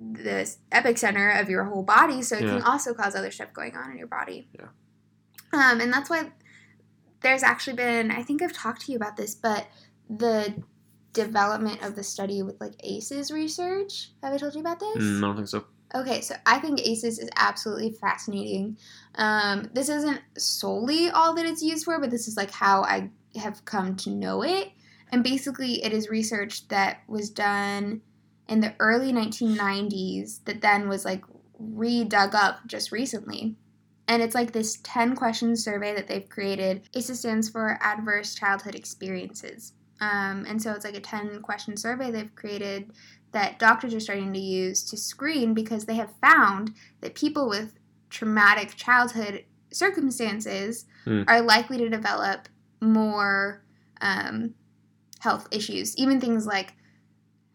the 0.00 0.50
epicenter 0.72 1.40
of 1.40 1.50
your 1.50 1.64
whole 1.64 1.82
body, 1.82 2.22
so 2.22 2.36
it 2.36 2.40
can 2.40 2.62
also 2.62 2.94
cause 2.94 3.14
other 3.14 3.30
stuff 3.30 3.52
going 3.52 3.76
on 3.76 3.90
in 3.90 3.98
your 3.98 4.06
body. 4.06 4.48
Yeah. 4.54 4.68
Um, 5.52 5.80
and 5.80 5.92
that's 5.92 6.10
why 6.10 6.32
there's 7.20 7.42
actually 7.42 7.76
been, 7.76 8.10
I 8.10 8.22
think 8.22 8.42
I've 8.42 8.52
talked 8.52 8.82
to 8.82 8.92
you 8.92 8.96
about 8.96 9.16
this, 9.16 9.34
but 9.34 9.66
the 10.08 10.62
development 11.14 11.82
of 11.82 11.96
the 11.96 12.02
study 12.02 12.42
with 12.42 12.60
like 12.60 12.74
ACEs 12.80 13.30
research. 13.30 14.10
Have 14.22 14.34
I 14.34 14.36
told 14.36 14.54
you 14.54 14.60
about 14.60 14.80
this? 14.80 14.96
Mm, 14.96 15.18
I 15.18 15.20
don't 15.22 15.36
think 15.36 15.48
so. 15.48 15.64
Okay, 15.94 16.20
so 16.20 16.34
I 16.44 16.58
think 16.58 16.80
ACEs 16.80 17.18
is 17.18 17.30
absolutely 17.36 17.92
fascinating. 17.92 18.76
Um, 19.14 19.70
this 19.72 19.88
isn't 19.88 20.20
solely 20.36 21.08
all 21.08 21.34
that 21.34 21.46
it's 21.46 21.62
used 21.62 21.84
for, 21.84 22.00
but 22.00 22.10
this 22.10 22.26
is 22.26 22.36
like 22.36 22.50
how 22.50 22.82
I 22.82 23.10
have 23.36 23.64
come 23.64 23.96
to 23.96 24.10
know 24.10 24.42
it. 24.42 24.72
And 25.12 25.22
basically, 25.22 25.84
it 25.84 25.92
is 25.92 26.08
research 26.08 26.66
that 26.68 27.02
was 27.06 27.30
done 27.30 28.02
in 28.48 28.60
the 28.60 28.74
early 28.80 29.12
1990s 29.12 30.44
that 30.44 30.60
then 30.60 30.88
was 30.88 31.04
like 31.04 31.24
re-dug 31.58 32.34
up 32.34 32.66
just 32.66 32.90
recently. 32.90 33.54
And 34.08 34.20
it's 34.20 34.34
like 34.34 34.52
this 34.52 34.80
10 34.82 35.14
question 35.14 35.56
survey 35.56 35.94
that 35.94 36.08
they've 36.08 36.28
created. 36.28 36.88
ACEs 36.92 37.20
stands 37.20 37.48
for 37.48 37.78
Adverse 37.80 38.34
Childhood 38.34 38.74
Experiences. 38.74 39.72
Um, 40.04 40.44
and 40.48 40.60
so 40.62 40.72
it's 40.72 40.84
like 40.84 40.96
a 40.96 41.00
10 41.00 41.40
question 41.42 41.76
survey 41.76 42.10
they've 42.10 42.34
created 42.34 42.92
that 43.32 43.58
doctors 43.58 43.94
are 43.94 44.00
starting 44.00 44.32
to 44.32 44.38
use 44.38 44.82
to 44.90 44.96
screen 44.96 45.54
because 45.54 45.84
they 45.86 45.94
have 45.94 46.12
found 46.20 46.72
that 47.00 47.14
people 47.14 47.48
with 47.48 47.72
traumatic 48.10 48.74
childhood 48.76 49.44
circumstances 49.72 50.86
Hmm. 51.04 51.22
are 51.28 51.42
likely 51.42 51.76
to 51.78 51.88
develop 51.88 52.48
more 52.80 53.62
um, 54.00 54.54
health 55.20 55.46
issues, 55.50 55.96
even 55.96 56.20
things 56.20 56.46
like 56.46 56.74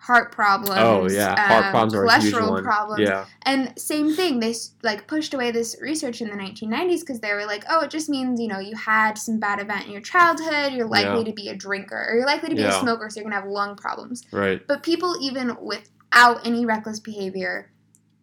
heart 0.02 0.32
problems. 0.32 0.80
Oh 0.80 1.08
yeah, 1.10 1.36
heart 1.47 1.66
um, 1.66 1.72
problems 1.72 1.93
are 1.95 2.06
a 2.06 2.20
huge 2.22 2.34
cholesterol 2.34 2.50
one. 2.52 2.64
problems. 2.64 3.02
Yeah, 3.02 3.26
And 3.43 3.78
same 3.78 4.14
thing, 4.16 4.39
they 4.39 4.56
like 4.82 5.08
pushed 5.08 5.34
away 5.34 5.52
this 5.52 5.76
research 5.82 6.22
in 6.22 6.30
the 6.30 6.36
1990s 6.36 7.02
because 7.02 7.20
they 7.20 7.34
were 7.34 7.45
like, 7.45 7.66
oh, 7.70 7.82
it 7.82 7.89
just 7.91 8.10
means 8.10 8.39
you 8.39 8.47
know 8.47 8.60
you 8.60 8.76
had 8.76 9.18
some 9.18 9.39
bad 9.39 9.60
event 9.60 9.86
in 9.88 9.91
your 9.91 10.02
childhood, 10.02 10.74
you're 10.74 10.88
likely 10.88 11.20
Yeah. 11.20 11.24
to 11.26 11.34
be 11.34 11.50
a 11.50 11.56
drinker, 11.56 12.08
or 12.10 12.16
you're 12.16 12.26
likely 12.26 12.50
to 12.50 12.56
be 12.56 12.64
a 12.64 12.72
smoker, 12.72 13.10
so 13.10 13.20
you're 13.20 13.30
gonna 13.30 13.41
have 13.41 13.50
lung 13.50 13.76
problems. 13.76 14.24
right. 14.32 14.66
But 14.68 14.84
people, 14.84 15.16
even 15.22 15.58
without 15.62 16.45
any 16.45 16.66
reckless 16.66 17.00
behavior, 17.00 17.72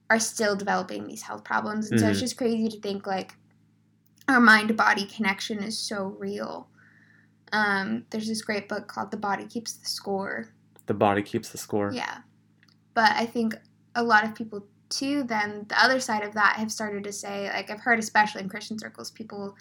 are 0.09 0.19
still 0.21 0.57
developing 0.57 1.07
these 1.07 1.23
health 1.23 1.45
problems, 1.45 1.91
and 1.91 2.01
so 2.01 2.09
it's 2.09 2.19
Mhm. 2.19 2.21
just 2.21 2.37
crazy 2.39 2.69
to 2.69 2.81
think 2.81 3.07
like 3.07 3.35
our 4.29 4.41
mind-body 4.41 5.05
connection 5.07 5.63
is 5.63 5.79
so 5.79 6.17
real. 6.19 6.69
Um, 7.53 8.07
there's 8.11 8.27
this 8.29 8.43
great 8.43 8.69
book 8.69 8.89
called 8.89 9.11
"The 9.11 9.17
Body 9.17 9.45
Keeps 9.47 9.75
the 9.75 9.87
Score." 9.87 10.49
The 10.87 10.95
body 10.95 11.23
keeps 11.23 11.49
the 11.51 11.59
score. 11.59 11.93
Yeah. 11.93 12.19
But 12.95 13.13
I 13.13 13.27
think 13.27 13.55
a 13.95 14.03
lot 14.03 14.25
of 14.25 14.35
people 14.35 14.67
too 14.89 15.25
then 15.25 15.67
the 15.69 15.83
other 15.83 15.99
side 15.99 16.23
of 16.23 16.33
that 16.35 16.55
have 16.57 16.71
started 16.71 17.03
to 17.03 17.13
say 17.13 17.51
like 17.53 17.71
I've 17.71 17.81
heard 17.81 17.99
especially 17.99 18.43
in 18.43 18.49
Christian 18.49 18.79
circles 18.79 19.11
people 19.11 19.57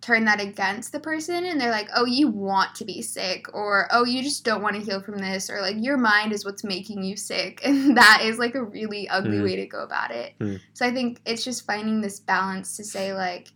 turn 0.00 0.24
that 0.24 0.40
against 0.40 0.92
the 0.92 0.98
person 1.00 1.44
and 1.44 1.60
they're 1.60 1.70
like, 1.70 1.88
"Oh, 1.94 2.04
you 2.04 2.28
want 2.28 2.74
to 2.76 2.84
be 2.84 3.02
sick," 3.02 3.46
or 3.54 3.86
"Oh, 3.90 4.04
you 4.04 4.22
just 4.22 4.44
don't 4.44 4.62
want 4.62 4.74
to 4.76 4.82
heal 4.82 5.00
from 5.00 5.18
this," 5.18 5.48
or 5.48 5.60
like 5.60 5.76
your 5.78 5.96
mind 5.96 6.32
is 6.32 6.44
what's 6.44 6.64
making 6.64 7.02
you 7.04 7.16
sick, 7.16 7.60
and 7.64 7.96
that 7.96 8.20
is 8.22 8.38
like 8.38 8.54
a 8.54 8.64
really 8.64 9.08
ugly 9.08 9.38
Mhm. 9.38 9.44
way 9.44 9.56
to 9.56 9.66
go 9.66 9.82
about 9.82 10.10
it. 10.10 10.34
Mhm. 10.40 10.60
So 10.74 10.86
I 10.86 10.92
think 10.92 11.20
it's 11.24 11.44
just 11.44 11.66
finding 11.66 12.00
this 12.00 12.18
balance 12.18 12.76
to 12.76 12.84
say 12.84 13.14
like 13.14 13.52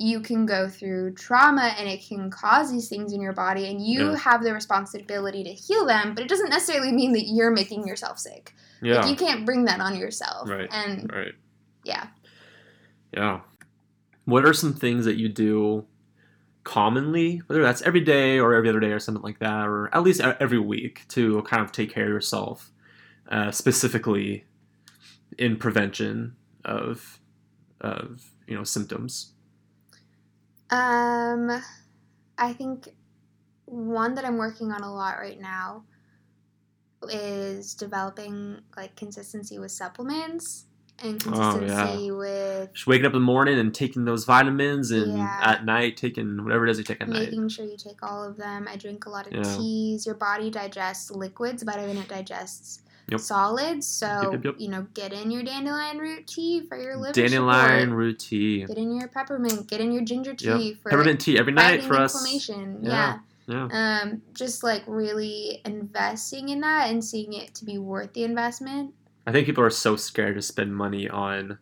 you 0.00 0.20
can 0.20 0.46
go 0.46 0.68
through 0.68 1.12
trauma 1.14 1.74
and 1.78 1.88
it 1.88 2.00
can 2.06 2.30
cause 2.30 2.70
these 2.72 2.88
things 2.88 3.12
in 3.12 3.20
your 3.20 3.32
body 3.34 3.68
and 3.68 3.84
you 3.84 4.10
Yeah. 4.10 4.16
have 4.16 4.42
the 4.42 4.52
responsibility 4.54 5.44
to 5.44 5.50
heal 5.50 5.84
them 5.86 6.14
but 6.14 6.24
it 6.24 6.28
doesn't 6.28 6.48
necessarily 6.50 6.90
mean 6.92 7.12
that 7.12 7.24
you're 7.26 7.50
making 7.50 7.86
yourself 7.86 8.18
sick 8.18 8.54
Yeah. 8.82 9.00
like 9.00 9.10
you 9.10 9.16
can't 9.16 9.44
bring 9.44 9.66
that 9.66 9.80
on 9.80 9.96
yourself 9.96 10.48
Right. 10.48 10.68
and 10.72 11.10
right. 11.12 11.34
yeah 11.84 12.06
Yeah. 13.12 13.40
What 14.24 14.44
are 14.46 14.52
some 14.54 14.72
things 14.74 15.04
that 15.06 15.16
you 15.16 15.28
do 15.28 15.84
commonly, 16.62 17.38
whether 17.46 17.62
that's 17.62 17.82
every 17.82 18.00
day 18.00 18.38
or 18.38 18.54
every 18.54 18.68
other 18.68 18.78
day 18.80 18.92
or 18.92 19.00
something 19.00 19.22
like 19.24 19.40
that, 19.40 19.66
or 19.66 19.92
at 19.94 20.02
least 20.02 20.20
every 20.20 20.58
week 20.60 21.06
to 21.08 21.42
kind 21.42 21.62
of 21.62 21.72
take 21.72 21.92
care 21.92 22.04
of 22.04 22.10
yourself, 22.10 22.70
uh, 23.30 23.50
specifically 23.50 24.44
in 25.38 25.56
prevention 25.56 26.36
of, 26.64 27.18
of 27.80 28.30
you 28.46 28.54
know 28.54 28.62
symptoms? 28.62 29.32
Um 30.70 31.62
i 32.38 32.52
think 32.52 32.88
one 33.66 34.14
that 34.14 34.24
i'm 34.24 34.36
working 34.38 34.70
on 34.72 34.82
a 34.82 34.92
lot 34.92 35.18
right 35.18 35.40
now 35.40 35.84
is 37.08 37.74
developing 37.74 38.58
like 38.76 38.94
consistency 38.96 39.58
with 39.58 39.70
supplements 39.70 40.66
and 41.02 41.14
Oh, 41.26 41.32
consistency 41.32 42.10
with 42.10 42.74
Just 42.74 42.86
waking 42.86 43.06
up 43.06 43.14
in 43.14 43.20
the 43.20 43.24
morning 43.24 43.58
and 43.58 43.74
taking 43.74 44.04
those 44.04 44.24
vitamins, 44.26 44.90
and 44.90 45.16
Yeah. 45.16 45.38
at 45.40 45.64
night 45.64 45.96
taking 45.96 46.44
whatever 46.44 46.66
it 46.66 46.70
is 46.70 46.78
you 46.78 46.84
take 46.84 47.00
at 47.00 47.08
night. 47.08 47.20
making 47.22 47.48
sure 47.48 47.64
you 47.64 47.78
take 47.78 48.02
all 48.02 48.22
of 48.22 48.36
them. 48.36 48.68
I 48.68 48.76
drink 48.76 49.06
a 49.06 49.10
lot 49.10 49.26
of 49.26 49.32
Yeah. 49.32 49.56
teas. 49.56 50.04
Your 50.04 50.14
body 50.14 50.50
digests 50.50 51.10
liquids 51.10 51.64
better 51.64 51.86
than 51.86 51.96
it 51.96 52.08
digests 52.08 52.82
Yep. 53.10 53.20
solids. 53.20 53.86
So 53.86 54.30
Yep, 54.32 54.44
yep, 54.44 54.54
you 54.58 54.68
know, 54.68 54.86
get 54.94 55.12
in 55.12 55.30
your 55.30 55.42
dandelion 55.42 55.98
root 55.98 56.26
tea 56.26 56.66
for 56.66 56.76
your 56.78 56.96
liver 56.96 57.12
Dandelion 57.12 57.80
support. 57.82 57.98
root 57.98 58.18
tea, 58.18 58.64
Get 58.66 58.76
in 58.78 58.94
your 58.98 59.08
peppermint. 59.08 59.66
Get 59.68 59.80
in 59.80 59.92
your 59.92 60.02
ginger 60.04 60.34
tea 60.34 60.74
for 60.74 60.90
peppermint 60.90 61.20
tea 61.20 61.38
every 61.38 61.52
night 61.52 61.82
for 61.82 61.96
us. 61.96 62.14
inflammation. 62.14 62.80
Yeah. 62.82 63.18
Yeah. 63.46 63.68
Yeah. 63.72 64.00
Um, 64.04 64.22
just 64.32 64.62
like 64.62 64.84
really 64.86 65.60
investing 65.64 66.50
in 66.50 66.60
that 66.60 66.90
and 66.90 67.04
seeing 67.04 67.32
it 67.32 67.52
to 67.56 67.64
be 67.64 67.78
worth 67.78 68.12
the 68.12 68.22
investment. 68.22 68.94
I 69.26 69.32
think 69.32 69.44
people 69.46 69.64
are 69.64 69.70
so 69.70 69.96
scared 69.96 70.36
to 70.36 70.42
spend 70.42 70.76
money 70.76 71.08
on 71.08 71.58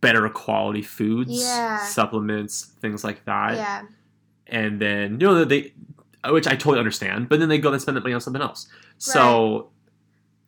better 0.00 0.28
quality 0.28 0.82
foods, 0.82 1.30
Yeah. 1.32 1.78
supplements, 1.84 2.64
things 2.80 3.04
like 3.04 3.24
that. 3.26 3.54
yeah. 3.56 3.82
And 4.48 4.80
then, 4.80 5.20
you 5.20 5.26
know, 5.26 5.44
they, 5.44 5.72
which 6.28 6.46
I 6.46 6.52
totally 6.52 6.78
understand, 6.78 7.28
but 7.28 7.38
then 7.38 7.48
they 7.48 7.58
go 7.58 7.72
and 7.72 7.80
spend 7.82 7.96
that 7.96 8.02
money 8.02 8.14
on 8.14 8.20
something 8.20 8.42
else. 8.42 8.66
So 8.98 9.68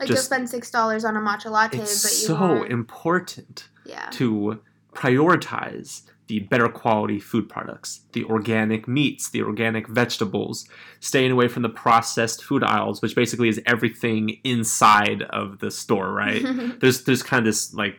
Like 0.00 0.08
Just- 0.08 0.16
you'll 0.18 0.24
spend 0.24 0.48
six 0.50 0.70
dollars 0.70 1.04
on 1.04 1.16
a 1.16 1.20
matcha 1.20 1.50
latte, 1.50 1.78
it's 1.78 2.02
but 2.02 2.10
you 2.10 2.26
so 2.36 2.62
important 2.64 3.68
yeah. 3.84 4.08
to 4.12 4.60
prioritize 4.94 6.02
the 6.28 6.38
better 6.38 6.68
quality 6.68 7.18
food 7.18 7.48
products, 7.48 8.02
the 8.12 8.24
organic 8.24 8.86
meats, 8.86 9.28
the 9.30 9.42
organic 9.42 9.88
vegetables, 9.88 10.64
staying 11.00 11.30
away 11.32 11.48
from 11.48 11.62
the 11.62 11.68
processed 11.68 12.44
food 12.44 12.62
aisles, 12.62 13.02
which 13.02 13.14
basically 13.16 13.48
is 13.48 13.60
everything 13.66 14.38
inside 14.44 15.22
of 15.30 15.58
the 15.58 15.70
store, 15.70 16.12
right? 16.12 16.42
there's 16.80 17.04
there's 17.04 17.22
kind 17.22 17.40
of 17.40 17.44
this 17.44 17.74
like 17.74 17.96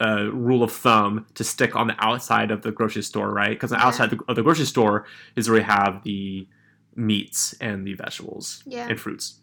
uh, 0.00 0.30
rule 0.32 0.62
of 0.62 0.72
thumb 0.72 1.26
to 1.34 1.44
stick 1.44 1.76
on 1.76 1.86
the 1.86 1.94
outside 1.98 2.50
of 2.50 2.62
the 2.62 2.72
grocery 2.72 3.02
store, 3.02 3.30
right? 3.32 3.50
Because 3.50 3.70
the 3.70 3.76
Yeah. 3.76 3.86
outside 3.86 4.12
of 4.28 4.34
the 4.34 4.42
grocery 4.42 4.64
store 4.64 5.06
is 5.36 5.48
where 5.48 5.58
we 5.60 5.64
have 5.64 6.02
the 6.02 6.48
meats 6.96 7.54
and 7.60 7.86
the 7.86 7.92
vegetables 7.94 8.62
Yeah. 8.66 8.88
and 8.88 8.98
fruits. 8.98 9.34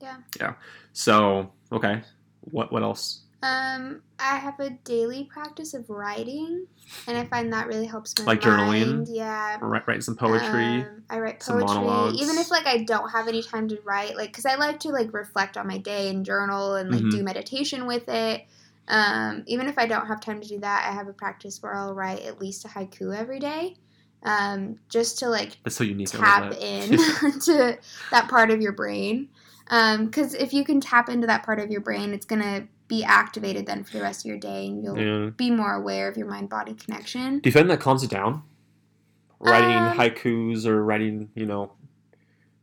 Yeah. 0.00 0.16
Yeah. 0.38 0.54
So 0.92 1.52
okay, 1.72 2.02
what 2.40 2.72
what 2.72 2.82
else? 2.82 3.22
Um, 3.42 4.02
I 4.18 4.36
have 4.36 4.60
a 4.60 4.70
daily 4.84 5.24
practice 5.24 5.72
of 5.72 5.88
writing, 5.88 6.66
and 7.06 7.16
I 7.16 7.24
find 7.24 7.52
that 7.52 7.68
really 7.68 7.86
helps 7.86 8.18
my 8.18 8.26
Like 8.26 8.40
journaling? 8.42 8.96
mind. 8.96 9.08
Yeah. 9.10 9.58
Write, 9.62 9.86
write 9.88 10.02
some 10.02 10.16
poetry. 10.16 10.82
Um, 10.82 11.02
I 11.08 11.18
write 11.20 11.42
some 11.42 11.58
poetry, 11.60 12.18
even 12.20 12.36
if 12.36 12.50
like 12.50 12.66
I 12.66 12.84
don't 12.84 13.08
have 13.10 13.28
any 13.28 13.42
time 13.42 13.68
to 13.68 13.78
write, 13.84 14.16
like 14.16 14.28
because 14.28 14.44
I 14.46 14.56
like 14.56 14.80
to 14.80 14.90
like 14.90 15.12
reflect 15.14 15.56
on 15.56 15.66
my 15.66 15.78
day 15.78 16.10
and 16.10 16.24
journal 16.24 16.74
and 16.74 16.90
like 16.90 17.02
Mhm. 17.02 17.10
do 17.10 17.22
meditation 17.22 17.86
with 17.86 18.08
it. 18.08 18.46
Um, 18.88 19.44
even 19.46 19.68
if 19.68 19.78
I 19.78 19.86
don't 19.86 20.06
have 20.06 20.20
time 20.20 20.40
to 20.40 20.48
do 20.48 20.58
that, 20.60 20.86
I 20.88 20.92
have 20.92 21.06
a 21.08 21.12
practice 21.12 21.62
where 21.62 21.74
I'll 21.74 21.94
write 21.94 22.20
at 22.22 22.40
least 22.40 22.64
a 22.64 22.68
haiku 22.68 23.16
every 23.16 23.38
day, 23.38 23.76
um, 24.24 24.78
just 24.88 25.18
to 25.20 25.28
like 25.28 25.58
That's 25.64 25.76
so 25.76 25.84
unique. 25.84 26.10
Tap 26.10 26.52
in 26.60 26.90
to 27.44 27.78
that 28.10 28.28
part 28.28 28.50
of 28.50 28.60
your 28.60 28.72
brain. 28.72 29.28
Because 29.70 30.34
if 30.34 30.52
you 30.52 30.64
can 30.64 30.80
tap 30.80 31.08
into 31.08 31.26
that 31.28 31.44
part 31.44 31.60
of 31.60 31.70
your 31.70 31.80
brain, 31.80 32.12
it's 32.12 32.26
gonna 32.26 32.66
be 32.88 33.04
activated 33.04 33.66
then 33.66 33.84
for 33.84 33.92
the 33.96 34.02
rest 34.02 34.24
of 34.24 34.28
your 34.28 34.38
day, 34.38 34.66
and 34.66 34.82
you'll 34.82 34.98
Yeah. 34.98 35.30
be 35.30 35.50
more 35.50 35.74
aware 35.74 36.08
of 36.08 36.16
your 36.16 36.26
mind-body 36.26 36.74
connection. 36.74 37.38
Do 37.38 37.48
you 37.48 37.52
find 37.52 37.70
that 37.70 37.78
calms 37.80 38.02
it 38.02 38.10
down? 38.10 38.42
Writing 39.38 39.86
Um, 39.86 39.92
haikus 39.92 40.66
or 40.66 40.84
writing, 40.84 41.30
you 41.34 41.46
know, 41.46 41.72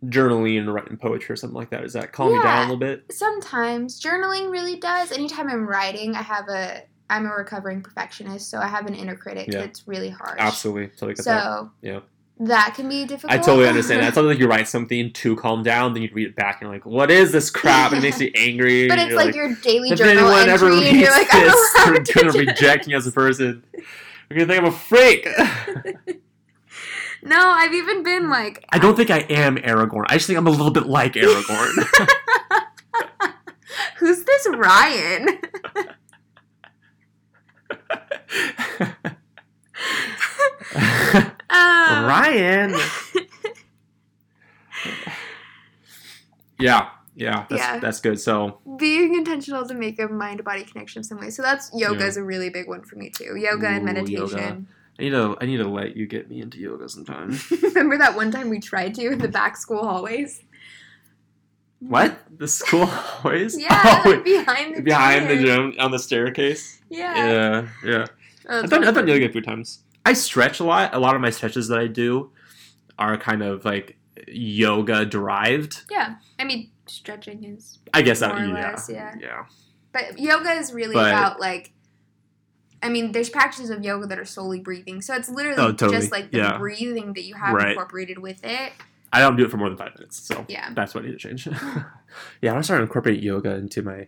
journaling 0.06 0.60
and 0.60 0.74
writing 0.74 0.98
poetry 0.98 1.34
or 1.34 1.36
something 1.38 1.56
like 1.58 1.70
that. 1.72 1.82
Does 1.82 1.94
that 1.94 2.12
calm 2.12 2.34
you 2.34 2.42
down 2.44 2.58
a 2.58 2.62
little 2.62 2.78
bit? 2.78 3.06
Sometimes 3.12 4.00
journaling 4.02 4.52
really 4.52 4.76
does. 4.76 5.12
Anytime 5.12 5.50
I'm 5.50 5.66
writing, 5.66 6.16
I 6.16 6.22
have 6.22 6.50
a 6.50 6.84
I'm 7.10 7.26
a 7.26 7.30
recovering 7.30 7.82
perfectionist, 7.82 8.50
so 8.50 8.60
I 8.60 8.68
have 8.68 8.86
an 8.86 8.94
inner 8.94 9.16
critic 9.16 9.48
Yeah. 9.48 9.60
that's 9.62 9.88
really 9.88 10.10
harsh. 10.10 10.36
Absolutely. 10.40 10.88
Totally 10.90 11.14
get 11.14 11.24
that. 11.24 11.44
So 11.46 11.72
Yeah. 11.82 12.00
That 12.40 12.74
can 12.76 12.88
be 12.88 13.06
difficult. 13.06 13.34
I 13.34 13.38
totally 13.38 13.68
understand 13.68 14.02
that. 14.02 14.08
It's 14.08 14.16
something 14.16 14.30
like 14.30 14.40
you 14.40 14.48
write 14.48 14.68
something 14.68 15.12
to 15.14 15.36
calm 15.36 15.64
down, 15.64 15.94
then 15.94 16.04
you 16.04 16.10
read 16.14 16.28
it 16.28 16.36
back 16.36 16.62
and 16.62 16.68
you're 16.68 16.76
like, 16.76 16.86
what 16.86 17.10
is 17.10 17.32
this 17.32 17.50
crap? 17.50 17.92
And 17.92 18.00
it 18.00 18.04
makes 18.04 18.20
you 18.20 18.32
angry. 18.36 18.88
but 18.88 19.00
it's 19.00 19.10
you're 19.10 19.18
like, 19.18 19.36
your 19.36 19.56
daily 19.56 19.90
if 19.90 19.98
journal 19.98 20.30
anyone 20.30 20.50
ever 20.50 20.68
reads 20.68 20.88
and 20.88 21.00
you're 21.00 21.12
like, 21.12 21.32
this, 21.32 21.74
they're 21.74 22.04
to 22.04 22.14
gonna 22.14 22.32
do 22.32 22.40
reject 22.40 22.88
me 22.88 22.94
as 22.94 23.08
a 23.08 23.12
person. 23.12 23.64
They're 23.74 24.38
gonna 24.38 24.46
think 24.46 24.62
I'm 24.62 24.66
a 24.66 24.72
freak. 24.72 25.28
No, 27.24 27.50
I've 27.50 27.74
even 27.74 28.04
been 28.04 28.30
like, 28.30 28.64
I 28.70 28.80
don't 28.80 28.96
think 28.96 29.10
I 29.10 29.18
am 29.18 29.58
Aragorn. 29.58 30.06
I 30.08 30.14
just 30.14 30.28
think 30.28 30.38
I'm 30.38 30.48
a 30.48 30.52
little 30.52 30.72
bit 30.72 30.86
like 30.86 31.14
Aragorn. 31.14 31.88
who's 33.98 34.24
this 34.24 34.48
Ryan? 34.56 35.40
Um, 40.76 41.32
Ryan. 42.04 42.76
yeah, 46.60 46.90
yeah, 47.16 47.46
that's 47.50 47.62
Yeah. 47.62 47.80
that's 47.80 48.02
good. 48.02 48.20
So 48.20 48.60
being 48.78 49.16
intentional 49.16 49.66
to 49.68 49.74
make 49.74 50.00
a 50.00 50.08
mind 50.08 50.44
body 50.44 50.64
connection 50.64 51.04
some 51.04 51.20
way. 51.20 51.30
So 51.30 51.42
that's 51.42 51.72
yoga 51.74 52.02
Yeah. 52.02 52.08
is 52.08 52.18
a 52.18 52.24
really 52.24 52.50
big 52.50 52.68
one 52.68 52.84
for 52.84 52.96
me 52.96 53.10
too. 53.10 53.36
Yoga 53.38 53.68
and 53.68 53.84
Ooh, 53.84 53.86
meditation. 53.86 54.68
I 55.00 55.04
need 55.04 55.10
to 55.12 55.38
I 55.40 55.46
need 55.46 55.58
to 55.58 55.68
let 55.68 55.96
you 55.96 56.08
get 56.08 56.30
me 56.30 56.42
into 56.42 56.60
yoga 56.60 56.90
sometime. 56.90 57.38
Remember 57.62 57.98
that 57.98 58.16
one 58.16 58.32
time 58.32 58.50
we 58.50 58.60
tried 58.60 58.96
to 58.96 59.12
in 59.12 59.20
the 59.20 59.28
back 59.28 59.58
school 59.58 59.84
hallways? 59.84 60.44
what? 61.80 62.18
The 62.36 62.48
school 62.48 62.88
hallways? 62.88 63.56
Yeah, 63.60 64.02
Oh, 64.04 64.10
like 64.10 64.24
behind 64.24 64.78
the 64.78 64.82
behind 64.82 65.30
the 65.30 65.38
gym 65.38 65.74
on 65.80 65.92
the 65.92 66.00
staircase. 66.00 66.82
Yeah. 66.90 67.16
Yeah, 67.16 67.68
yeah. 67.86 68.06
Oh, 68.50 68.64
I've 68.64 68.70
done, 68.70 68.84
I've 68.84 68.96
done 68.96 69.08
yoga 69.08 69.26
a 69.26 69.30
few 69.30 69.42
times. 69.42 69.80
I 70.08 70.14
stretch 70.14 70.60
a 70.60 70.64
lot. 70.64 70.94
A 70.96 71.00
lot 71.00 71.16
of 71.16 71.22
my 71.22 71.30
stretches 71.30 71.68
that 71.68 71.80
I 71.80 71.88
do 71.88 72.32
are 72.98 73.18
kind 73.18 73.42
of 73.44 73.66
like 73.66 73.98
yoga 74.28 75.06
derived. 75.06 75.84
Yeah. 75.92 76.16
I 76.40 76.44
mean, 76.46 76.72
stretching 76.86 77.44
is, 77.44 77.80
I 77.94 78.02
guess 78.02 78.20
that 78.22 78.38
yeah, 78.40 78.54
less, 78.54 78.90
yeah. 78.90 79.14
yeah. 79.20 79.46
but 79.92 80.18
yoga 80.20 80.52
is 80.52 80.72
really 80.74 80.94
But- 80.96 81.12
about 81.12 81.40
like. 81.40 81.74
I 82.84 82.90
mean, 82.90 83.12
there's 83.12 83.30
practices 83.30 83.72
of 83.72 83.84
yoga 83.84 84.06
that 84.06 84.20
are 84.20 84.24
solely 84.26 84.60
breathing, 84.60 85.02
so 85.02 85.16
it's 85.16 85.30
literally 85.30 85.58
Oh, 85.60 85.72
totally. 85.72 85.98
just 85.98 86.12
like 86.12 86.30
the 86.32 86.38
Yeah. 86.38 86.58
breathing 86.60 87.14
that 87.14 87.24
you 87.24 87.34
have 87.34 87.56
Right. 87.56 87.70
incorporated 87.70 88.20
with 88.20 88.40
it. 88.46 88.72
I 89.12 89.20
don't 89.20 89.36
do 89.36 89.44
it 89.46 89.50
for 89.50 89.58
more 89.58 89.68
than 89.68 89.80
five 89.80 89.96
minutes. 89.96 90.20
So 90.20 90.46
Yeah. 90.48 90.70
that's 90.76 90.94
what 90.94 91.04
I 91.04 91.08
need 91.08 91.14
to 91.14 91.18
change. 91.18 91.48
yeah, 92.42 92.52
I 92.52 92.54
want 92.54 92.60
to 92.60 92.64
start 92.64 92.82
incorporating 92.82 93.24
yoga 93.24 93.56
into 93.56 93.82
my 93.82 94.08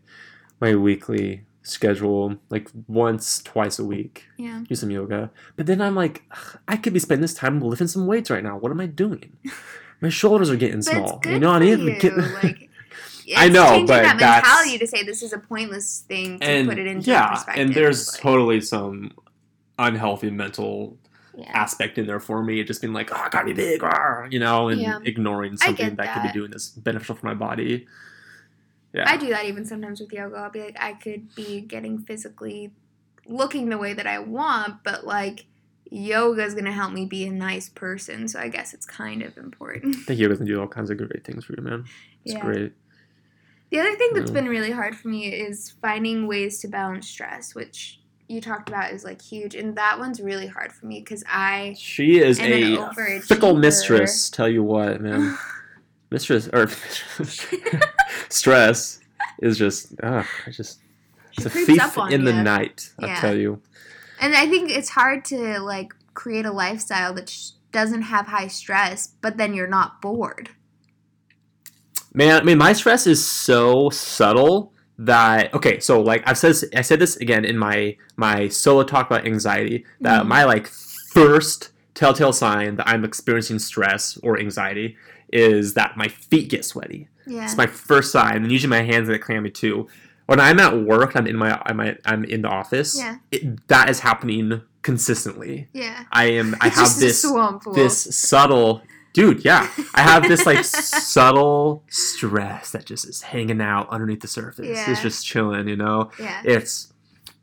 my 0.61 0.75
weekly 0.75 1.45
schedule, 1.61 2.37
like 2.49 2.69
once, 2.87 3.41
twice 3.43 3.79
a 3.79 3.85
week. 3.85 4.25
Yeah. 4.37 4.63
Do 4.67 4.75
some 4.75 4.91
yoga. 4.91 5.31
But 5.55 5.65
then 5.65 5.81
I'm 5.81 5.95
like, 5.95 6.23
I 6.67 6.77
could 6.77 6.93
be 6.93 6.99
spending 6.99 7.21
this 7.21 7.33
time 7.33 7.59
lifting 7.59 7.87
some 7.87 8.07
weights 8.07 8.29
right 8.29 8.43
now. 8.43 8.57
What 8.57 8.71
am 8.71 8.79
I 8.79 8.85
doing? 8.87 9.37
My 10.01 10.09
shoulders 10.09 10.49
are 10.49 10.55
getting 10.55 10.81
small. 10.81 11.21
you 11.25 11.39
know, 11.39 11.51
I 11.51 11.59
need 11.59 11.77
to 11.77 11.95
get 11.99 12.17
like, 12.41 12.69
I 13.35 13.49
know, 13.49 13.81
but 13.85 14.01
that 14.03 14.17
that's- 14.17 14.43
mentality 14.43 14.77
to 14.77 14.87
say 14.87 15.03
this 15.03 15.21
is 15.21 15.33
a 15.33 15.39
pointless 15.39 16.05
thing 16.07 16.39
to 16.39 16.45
and 16.45 16.69
put 16.69 16.79
it 16.79 16.87
into 16.87 17.09
yeah, 17.11 17.27
perspective. 17.33 17.65
and 17.65 17.73
there's 17.75 18.13
like, 18.13 18.21
totally 18.21 18.61
some 18.61 19.11
unhealthy 19.77 20.31
mental 20.31 20.97
yeah. 21.37 21.51
aspect 21.53 21.97
in 21.97 22.07
there 22.07 22.19
for 22.19 22.41
me. 22.43 22.59
It 22.59 22.67
just 22.67 22.81
being 22.81 22.93
like, 22.93 23.11
oh, 23.11 23.17
I 23.17 23.29
gotta 23.29 23.45
be 23.47 23.53
big, 23.53 23.83
ah," 23.83 24.25
you 24.29 24.39
know, 24.39 24.69
and 24.69 24.81
Yeah. 24.81 24.99
ignoring 25.03 25.57
something 25.57 25.89
get 25.89 25.97
that, 25.97 26.13
could 26.13 26.23
be 26.23 26.31
doing 26.33 26.51
this 26.51 26.69
beneficial 26.69 27.15
for 27.15 27.25
my 27.25 27.33
body. 27.33 27.85
Yeah. 28.93 29.03
I 29.07 29.17
do 29.17 29.29
that 29.29 29.45
even 29.45 29.65
sometimes 29.65 29.99
with 29.99 30.11
yoga. 30.11 30.35
I'll 30.37 30.49
be 30.49 30.61
like, 30.61 30.77
I 30.79 30.93
could 30.93 31.33
be 31.35 31.61
getting 31.61 31.99
physically 31.99 32.71
looking 33.27 33.69
the 33.69 33.77
way 33.77 33.93
that 33.93 34.07
I 34.07 34.19
want, 34.19 34.83
but 34.83 35.05
like 35.05 35.45
yoga 35.91 36.43
is 36.43 36.55
gonna 36.55 36.71
help 36.71 36.93
me 36.93 37.05
be 37.05 37.25
a 37.25 37.31
nice 37.31 37.69
person. 37.69 38.27
So 38.27 38.39
I 38.39 38.47
guess 38.47 38.73
it's 38.73 38.85
kind 38.85 39.21
of 39.21 39.37
important. 39.37 39.95
I 39.95 39.99
think 40.01 40.19
yoga 40.19 40.37
can 40.37 40.45
do 40.45 40.59
all 40.59 40.67
kinds 40.67 40.89
of 40.89 40.97
great 40.97 41.23
things 41.23 41.45
for 41.45 41.53
you, 41.57 41.63
man. 41.63 41.85
It's 42.25 42.33
Yeah. 42.35 42.45
great. 42.45 42.73
The 43.71 43.79
other 43.79 43.95
thing 43.95 44.09
that's 44.15 44.31
Yeah. 44.31 44.41
been 44.41 44.47
really 44.49 44.71
hard 44.71 44.95
for 44.95 45.09
me 45.09 45.31
is 45.31 45.69
finding 45.81 46.25
ways 46.25 46.59
to 46.61 46.67
balance 46.67 47.07
stress, 47.07 47.53
which 47.53 47.99
you 48.27 48.41
talked 48.41 48.69
about 48.69 48.91
is 48.91 49.03
like 49.03 49.21
huge, 49.21 49.53
and 49.55 49.75
that 49.75 49.99
one's 49.99 50.19
really 50.19 50.47
hard 50.47 50.71
for 50.71 50.87
me 50.87 50.99
because 50.99 51.23
I 51.27 51.75
She 51.77 52.19
is 52.19 52.39
a 52.39 52.77
fickle 53.21 53.55
mistress. 53.55 54.29
Tell 54.29 54.49
you 54.49 54.63
what, 54.63 55.01
man. 55.01 55.37
Mistress 56.11 56.49
or 56.51 56.67
stress 58.29 58.99
is 59.41 59.57
just, 59.57 59.93
ah, 60.03 60.27
I 60.45 60.51
just. 60.51 60.79
It's 61.37 61.45
a 61.45 61.49
thief 61.49 61.97
in 62.09 62.25
the 62.25 62.33
ya. 62.33 62.41
night. 62.41 62.91
I 62.99 63.15
tell 63.15 63.35
you. 63.37 63.61
And 64.19 64.35
I 64.35 64.47
think 64.47 64.71
it's 64.71 64.89
hard 64.89 65.23
to 65.25 65.59
like 65.59 65.93
create 66.13 66.45
a 66.45 66.51
lifestyle 66.51 67.13
that 67.13 67.29
sh- 67.29 67.51
doesn't 67.71 68.01
have 68.03 68.27
high 68.27 68.47
stress, 68.47 69.07
but 69.21 69.37
then 69.37 69.53
you're 69.53 69.67
not 69.67 70.01
bored. 70.01 70.49
Man, 72.13 72.41
I 72.41 72.43
mean, 72.43 72.57
my 72.57 72.73
stress 72.73 73.05
is 73.07 73.25
so 73.25 73.89
subtle 73.91 74.73
that 74.97 75.53
okay. 75.53 75.79
So 75.79 76.01
like 76.01 76.27
I've 76.27 76.37
said, 76.37 76.55
I 76.75 76.81
said 76.81 76.99
this 76.99 77.15
again 77.17 77.45
in 77.45 77.57
my 77.57 77.95
my 78.17 78.47
solo 78.49 78.83
talk 78.83 79.05
about 79.09 79.25
anxiety. 79.25 79.85
That 80.01 80.23
Mhm. 80.23 80.27
my 80.27 80.43
like 80.43 80.67
first 80.67 81.69
telltale 81.99 82.31
sign 82.31 82.77
that 82.77 82.87
I'm 82.87 83.03
experiencing 83.03 83.59
stress 83.59 84.17
or 84.23 84.39
anxiety 84.39 84.95
is 85.33 85.73
that 85.73 85.97
my 85.97 86.07
feet 86.07 86.49
get 86.49 86.63
sweaty. 86.63 87.09
Yeah. 87.27 87.43
It's 87.43 87.57
my 87.57 87.67
first 87.67 88.11
sign, 88.11 88.37
and 88.37 88.51
usually 88.51 88.69
my 88.69 88.81
hands 88.81 89.09
get 89.09 89.21
clammy 89.21 89.49
too. 89.51 89.87
When 90.25 90.39
I'm 90.39 90.59
at 90.59 90.77
work, 90.81 91.15
I'm 91.15 91.27
in 91.27 91.35
my 91.35 91.61
I'm, 91.65 91.79
at, 91.81 91.99
I'm 92.05 92.23
in 92.23 92.41
the 92.43 92.47
office. 92.47 92.97
Yeah. 92.97 93.17
It, 93.31 93.67
that 93.67 93.89
is 93.89 93.99
happening 93.99 94.61
consistently. 94.81 95.67
yeah. 95.73 96.05
I 96.11 96.25
am. 96.25 96.55
I 96.61 96.69
have 96.79 96.95
this 96.97 97.25
this 97.73 98.15
subtle 98.15 98.81
dude 99.11 99.43
yeah 99.43 99.67
i 99.95 100.01
have 100.03 100.27
this 100.27 100.45
like 100.45 100.63
subtle 101.13 101.83
stress 101.89 102.69
that 102.73 102.85
just 102.85 103.07
is 103.09 103.23
hanging 103.23 103.59
out 103.59 103.89
underneath 103.89 104.21
the 104.21 104.27
surface 104.27 104.67
Yeah. 104.67 104.91
it's 104.91 105.01
just 105.01 105.25
chilling 105.25 105.67
you 105.67 105.75
know 105.75 106.11
yeah. 106.19 106.43
it's 106.45 106.88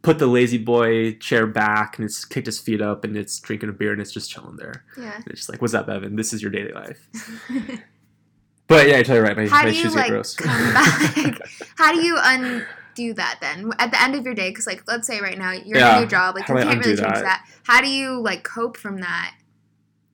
put 0.07 0.21
the 0.21 0.27
lazy 0.29 0.57
boy 0.57 1.13
chair 1.15 1.49
back 1.49 1.99
and 1.99 2.05
it's 2.05 2.25
kicked 2.25 2.47
his 2.47 2.61
feet 2.61 2.81
up 2.81 3.03
and 3.03 3.17
it's 3.17 3.41
drinking 3.41 3.69
a 3.69 3.73
beer 3.73 3.91
and 3.91 4.01
it's 4.01 4.13
just 4.13 4.31
chilling 4.31 4.55
there 4.55 4.85
Yeah. 4.97 5.17
and 5.17 5.27
it's 5.27 5.41
just 5.41 5.49
like 5.49 5.61
what's 5.61 5.75
up 5.75 5.89
evan 5.89 6.15
this 6.15 6.33
is 6.33 6.41
your 6.41 6.53
daily 6.53 6.71
life 6.71 7.09
but 8.69 8.87
yeah 8.89 8.99
i 8.99 9.03
tell 9.03 9.17
you 9.17 9.23
right 9.23 9.37
my, 9.37 9.49
How 9.49 9.65
my 9.65 9.71
do 9.71 9.77
you 9.77 9.83
shoes 9.83 9.97
like 9.97 10.09
gross 10.11 10.37
come 10.37 10.73
back? 10.73 11.39
How 11.77 11.93
do 11.93 12.01
you 12.01 12.17
undo 12.23 13.15
that 13.15 13.39
then 13.41 13.73
at 13.81 13.91
the 13.91 14.01
end 14.01 14.15
of 14.15 14.25
your 14.25 14.35
day? 14.35 14.51
Because 14.51 14.67
like, 14.67 14.83
let's 14.87 15.09
say 15.09 15.21
right 15.21 15.37
now 15.37 15.51
you're 15.53 15.77
in 15.77 15.85
Yeah. 15.85 15.97
a 15.99 16.01
new 16.03 16.07
job, 16.07 16.37
like 16.37 16.45
How 16.45 16.57
you 16.57 16.63
can't 16.65 16.79
really 16.79 16.93
undo 16.93 17.03
change 17.03 17.15
that? 17.17 17.23
that. 17.23 17.49
How 17.65 17.81
do 17.81 17.89
you 17.89 18.21
like 18.21 18.45
cope 18.45 18.77
from 18.77 18.99
that? 19.01 19.35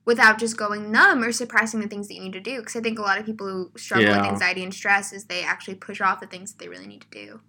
Without 0.06 0.38
just 0.38 0.56
going 0.56 0.90
numb 0.90 1.22
or 1.22 1.30
suppressing 1.30 1.80
the 1.80 1.86
things 1.86 2.08
that 2.08 2.14
you 2.14 2.22
need 2.22 2.32
to 2.32 2.40
do, 2.40 2.58
because 2.58 2.74
I 2.74 2.80
think 2.80 2.98
a 2.98 3.02
lot 3.02 3.18
of 3.18 3.26
people 3.26 3.46
who 3.46 3.70
struggle 3.76 4.08
with 4.08 4.26
anxiety 4.26 4.64
and 4.64 4.74
stress 4.74 5.12
is 5.12 5.26
they 5.26 5.44
actually 5.44 5.76
push 5.76 6.00
off 6.00 6.18
the 6.20 6.26
things 6.26 6.50
that 6.52 6.58
they 6.58 6.68
really 6.68 6.88
need 6.88 7.02
to 7.02 7.08
do. 7.10 7.40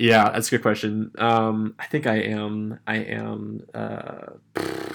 Yeah, 0.00 0.30
that's 0.30 0.48
a 0.48 0.52
good 0.52 0.62
question. 0.62 1.12
Um, 1.18 1.74
I 1.78 1.84
think 1.84 2.06
I 2.06 2.16
am. 2.16 2.80
I 2.86 2.96
am 2.96 3.66
uh, 3.74 4.32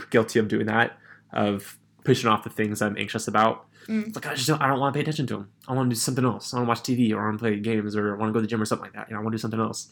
guilty 0.10 0.40
of 0.40 0.48
doing 0.48 0.66
that, 0.66 0.98
of 1.32 1.78
pushing 2.04 2.28
off 2.28 2.44
the 2.44 2.50
things 2.50 2.82
I'm 2.82 2.98
anxious 2.98 3.28
about. 3.28 3.68
Mm. 3.88 4.16
Like 4.16 4.26
I 4.26 4.34
just 4.34 4.48
don't. 4.48 4.60
I 4.60 4.68
don't 4.68 4.80
want 4.80 4.96
to 4.96 4.98
pay 4.98 5.02
attention 5.04 5.28
to 5.28 5.36
them. 5.36 5.52
I 5.68 5.74
want 5.74 5.92
to 5.92 5.94
do 5.94 6.00
something 6.00 6.26
else. 6.26 6.56
I 6.56 6.58
want 6.58 6.66
to 6.66 6.70
watch 6.70 6.98
TV 6.98 7.14
or 7.14 7.22
I 7.22 7.26
want 7.26 7.38
to 7.38 7.44
play 7.44 7.60
games 7.60 7.96
or 7.96 8.16
I 8.16 8.18
want 8.18 8.30
to 8.30 8.34
go 8.34 8.40
to 8.40 8.42
the 8.42 8.48
gym 8.48 8.60
or 8.60 8.66
something 8.66 8.86
like 8.86 8.94
that. 8.94 9.08
You 9.08 9.14
know, 9.14 9.20
I 9.20 9.24
want 9.24 9.34
to 9.34 9.38
do 9.38 9.42
something 9.42 9.60
else. 9.60 9.90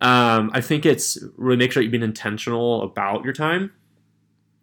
Um, 0.00 0.50
I 0.52 0.60
think 0.60 0.84
it's 0.84 1.16
really 1.36 1.56
make 1.56 1.70
sure 1.70 1.80
you've 1.80 1.92
been 1.92 2.02
intentional 2.02 2.82
about 2.82 3.22
your 3.22 3.34
time. 3.34 3.70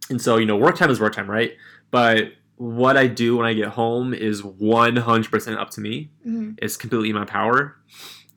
And 0.09 0.21
so 0.21 0.35
you 0.35 0.45
know, 0.45 0.57
work 0.57 0.75
time 0.75 0.89
is 0.89 0.99
work 0.99 1.15
time, 1.15 1.31
right? 1.31 1.53
But 1.91 2.33
what 2.57 2.97
I 2.97 3.07
do 3.07 3.37
when 3.37 3.45
I 3.45 3.53
get 3.53 3.69
home 3.69 4.13
is 4.13 4.41
100% 4.41 5.57
up 5.57 5.69
to 5.71 5.81
me 5.81 6.11
hmm 6.23 6.51
is 6.61 6.75
completely 6.75 7.09
in 7.09 7.15
my 7.15 7.23
power. 7.23 7.77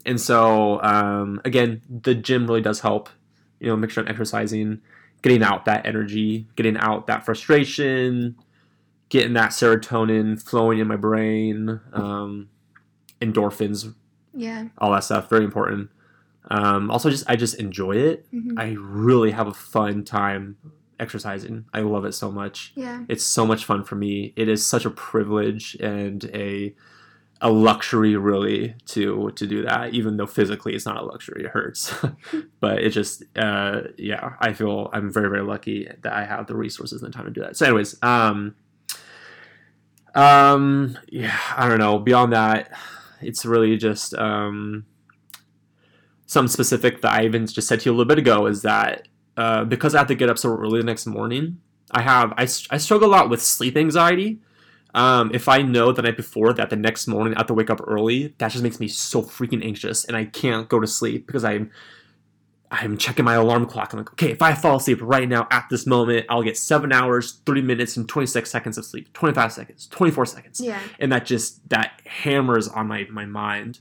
And 0.07 0.21
so, 0.21 0.83
um, 0.83 1.41
again, 1.45 1.81
the 1.89 2.15
gym 2.15 2.47
really 2.47 2.61
does 2.61 2.81
help. 2.81 3.09
You 3.61 3.69
know, 3.69 3.77
make 3.77 3.91
sure 3.91 4.03
I'm 4.05 4.09
exercising, 4.11 4.81
getting 5.23 5.43
out 5.43 5.65
that 5.65 5.87
energy, 5.87 6.47
getting 6.57 6.77
out 6.77 7.07
that 7.07 7.25
frustration, 7.25 8.37
getting 9.09 9.33
that 9.35 9.51
serotonin 9.51 10.43
flowing 10.43 10.79
in 10.79 10.87
my 10.89 10.97
brain, 10.97 11.81
um, 11.93 12.49
endorphins, 13.21 13.95
Yeah. 14.35 14.69
all 14.79 14.93
that 14.93 15.05
stuff. 15.05 15.31
Very 15.31 15.45
important. 15.45 15.91
Um, 16.51 16.91
also, 16.91 17.09
just 17.09 17.25
I 17.29 17.37
just 17.37 17.55
enjoy 17.55 17.93
it. 17.97 18.27
hmm 18.31 18.59
I 18.59 18.77
really 18.79 19.31
have 19.31 19.47
a 19.47 19.55
fun 19.55 20.05
time 20.05 20.57
exercising. 21.01 21.65
I 21.73 21.81
love 21.81 22.05
it 22.05 22.13
so 22.13 22.31
much 22.31 22.73
Yeah. 22.77 23.05
it's 23.09 23.25
so 23.25 23.45
much 23.47 23.65
fun 23.65 23.83
for 23.83 23.97
me 23.97 24.33
it 24.37 24.49
is 24.49 24.65
such 24.65 24.85
a 24.85 24.91
privilege 24.91 25.75
and 25.81 26.25
a 26.27 26.73
a 27.41 27.51
luxury 27.51 28.16
really 28.16 28.74
to 28.87 29.30
to 29.37 29.47
do 29.47 29.62
that 29.62 29.93
even 29.93 30.16
though 30.16 30.26
physically 30.26 30.74
it's 30.74 30.87
not 30.87 30.97
a 30.97 31.05
luxury 31.05 31.45
it 31.45 31.51
hurts. 31.51 31.95
But 32.61 32.82
it 32.82 32.91
just 32.91 33.22
uh 33.37 33.82
yeah 33.99 34.35
i 34.41 34.53
feel 34.53 34.89
i'm 34.93 35.12
very 35.12 35.28
very 35.28 35.43
lucky 35.43 35.89
that 36.03 36.12
i 36.12 36.24
have 36.24 36.47
the 36.47 36.57
resources 36.57 37.03
and 37.03 37.12
the 37.12 37.16
time 37.16 37.26
to 37.26 37.30
do 37.30 37.43
that. 37.43 37.57
So 37.57 37.66
anyways 37.66 37.97
um 38.03 38.55
um 40.14 40.97
yeah 41.09 41.39
i 41.57 41.68
don't 41.68 41.78
know. 41.78 41.99
Beyond 41.99 42.32
that 42.32 42.70
it's 43.20 43.45
really 43.45 43.76
just 43.76 44.14
um 44.14 44.87
something 46.26 46.49
specific 46.49 47.03
that 47.03 47.12
i 47.12 47.24
even 47.24 47.47
just 47.47 47.68
said 47.68 47.80
to 47.80 47.87
you 47.87 47.91
a 47.91 47.95
little 47.97 48.09
bit 48.09 48.18
ago 48.18 48.47
is 48.47 48.62
that 48.62 49.09
uh, 49.37 49.64
because 49.64 49.95
I 49.95 49.99
have 49.99 50.07
to 50.09 50.14
get 50.14 50.28
up 50.28 50.39
so 50.39 50.51
early 50.51 50.80
the 50.80 50.87
next 50.87 51.07
morning, 51.07 51.59
I 51.91 52.03
have 52.03 52.32
I, 52.37 52.43
I 52.70 52.78
struggle 52.78 53.09
a 53.09 53.12
lot 53.12 53.30
with 53.30 53.43
sleep 53.43 53.76
anxiety. 53.76 54.39
Um, 54.95 55.31
if 55.35 55.49
I 55.49 55.61
know 55.63 55.91
the 55.93 56.03
night 56.03 56.17
before 56.17 56.53
that 56.53 56.71
the 56.71 56.77
next 56.77 57.07
morning 57.09 57.35
I 57.35 57.41
have 57.41 57.49
to 57.49 57.55
wake 57.55 57.69
up 57.71 57.81
early, 57.87 58.35
that 58.39 58.53
just 58.53 58.63
makes 58.63 58.79
me 58.79 58.87
so 58.89 59.23
freaking 59.23 59.65
anxious, 59.65 60.05
and 60.05 60.17
I 60.17 60.25
can't 60.25 60.69
go 60.69 60.79
to 60.81 60.87
sleep 60.87 61.27
because 61.27 61.45
I'm 61.45 61.71
I'm 62.71 62.97
checking 62.97 63.25
my 63.25 63.35
alarm 63.35 63.67
clock. 63.67 63.93
I'm 63.93 63.99
like, 64.01 64.13
okay, 64.13 64.31
if 64.31 64.43
I 64.43 64.55
fall 64.55 64.77
asleep 64.77 64.99
right 65.01 65.29
now 65.29 65.47
at 65.51 65.67
this 65.71 65.87
moment, 65.87 66.27
I'll 66.29 66.43
get 66.43 66.57
seven 66.57 66.93
hours, 66.93 67.41
thirty 67.47 67.61
minutes, 67.63 67.97
and 67.97 68.09
twenty 68.09 68.27
six 68.27 68.51
seconds 68.51 68.79
of 68.79 68.85
sleep, 68.85 69.13
twenty 69.13 69.35
five 69.35 69.53
seconds, 69.53 69.87
twenty 69.89 70.13
four 70.13 70.27
seconds, 70.27 70.61
Yeah. 70.61 70.81
and 70.99 71.11
that 71.13 71.27
just 71.27 71.69
that 71.71 72.01
hammers 72.07 72.69
on 72.69 72.87
my 72.89 73.07
my 73.11 73.27
mind. 73.27 73.81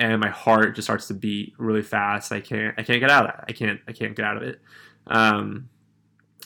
And 0.00 0.20
my 0.20 0.28
heart 0.28 0.76
just 0.76 0.86
starts 0.86 1.08
to 1.08 1.14
beat 1.14 1.54
really 1.58 1.82
fast. 1.82 2.30
I 2.30 2.40
can't 2.40 2.72
i 2.78 2.82
can't 2.84 3.00
get 3.00 3.10
out 3.10 3.26
of 3.26 3.32
that. 3.34 3.44
I 3.48 3.52
can't 3.52 3.80
i 3.88 3.92
can't 3.92 4.14
get 4.14 4.24
out 4.24 4.36
of 4.36 4.42
it. 4.44 4.60
Um 5.08 5.68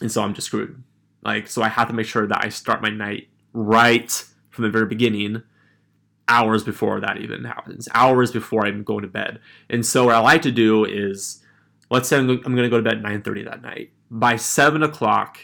and 0.01 0.11
so 0.11 0.23
i'm 0.23 0.33
just 0.33 0.47
screwed. 0.47 0.81
Like 1.21 1.47
so 1.47 1.61
i 1.61 1.67
have 1.67 1.87
to 1.89 1.93
make 1.93 2.07
sure 2.07 2.25
that 2.25 2.43
i 2.43 2.49
start 2.49 2.81
my 2.81 2.89
night 2.89 3.27
right 3.53 4.25
from 4.49 4.63
the 4.63 4.69
very 4.69 4.85
beginning 4.85 5.41
hours 6.27 6.63
before 6.63 6.99
that 6.99 7.17
even 7.17 7.43
happens 7.43 7.87
hours 7.93 8.31
before 8.31 8.65
i'm 8.65 8.83
going 8.83 9.01
to 9.01 9.07
bed 9.07 9.39
and 9.69 9.85
so 9.85 10.05
what 10.05 10.15
i 10.15 10.19
like 10.19 10.41
to 10.41 10.51
do 10.51 10.85
is 10.85 11.43
let's 11.89 12.07
say 12.07 12.17
i'm, 12.17 12.27
going 12.27 12.55
to 12.55 12.69
go 12.69 12.77
to 12.77 12.83
bed 12.83 12.97
at 12.97 13.03
9.30 13.03 13.45
that 13.45 13.61
night 13.61 13.91
by 14.09 14.35
7 14.35 14.81
o'clock 14.83 15.39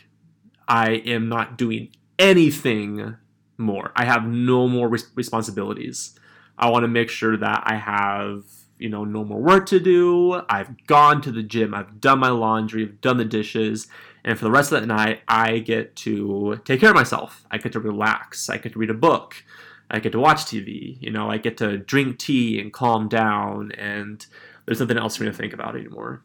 i 0.67 0.91
am 0.91 1.27
not 1.27 1.57
doing 1.57 1.89
anything 2.17 3.15
more 3.57 3.91
i 3.95 4.05
have 4.05 4.25
no 4.25 4.67
more 4.67 4.87
res- 4.87 5.11
responsibilities 5.15 6.17
I 6.59 6.69
want 6.69 6.83
to 6.83 6.89
make 6.89 7.09
sure 7.09 7.37
that 7.37 7.63
I 7.65 7.77
have, 7.77 8.43
you 8.77 8.89
know, 8.89 9.05
no 9.05 9.23
more 9.23 9.39
work 9.39 9.65
to 9.67 9.79
do. 9.79 10.41
I've 10.49 10.85
gone 10.85 11.21
to 11.21 11.31
the 11.31 11.41
gym. 11.41 11.73
I've 11.73 12.01
done 12.01 12.19
my 12.19 12.29
laundry. 12.29 12.83
I've 12.83 12.99
done 12.99 13.17
the 13.17 13.25
dishes. 13.25 13.87
And 14.23 14.37
for 14.37 14.45
the 14.45 14.51
rest 14.51 14.71
of 14.71 14.81
that 14.81 14.87
night, 14.87 15.21
I 15.27 15.59
get 15.59 15.95
to 15.97 16.59
take 16.65 16.79
care 16.79 16.89
of 16.89 16.95
myself. 16.95 17.45
I 17.49 17.57
get 17.57 17.71
to 17.73 17.79
relax. 17.79 18.49
I 18.49 18.57
get 18.57 18.73
to 18.73 18.79
read 18.79 18.89
a 18.89 18.95
book. 18.95 19.43
I 19.89 19.99
get 19.99 20.11
to 20.11 20.19
watch 20.19 20.45
TV. 20.45 20.97
You 21.01 21.11
know, 21.11 21.29
I 21.29 21.37
get 21.37 21.57
to 21.57 21.77
drink 21.77 22.19
tea 22.19 22.59
and 22.59 22.71
calm 22.71 23.07
down. 23.07 23.71
And 23.73 24.25
there's 24.65 24.79
nothing 24.79 24.97
else 24.97 25.15
for 25.15 25.23
me 25.23 25.29
to 25.29 25.35
think 25.35 25.53
about 25.53 25.75
anymore. 25.75 26.23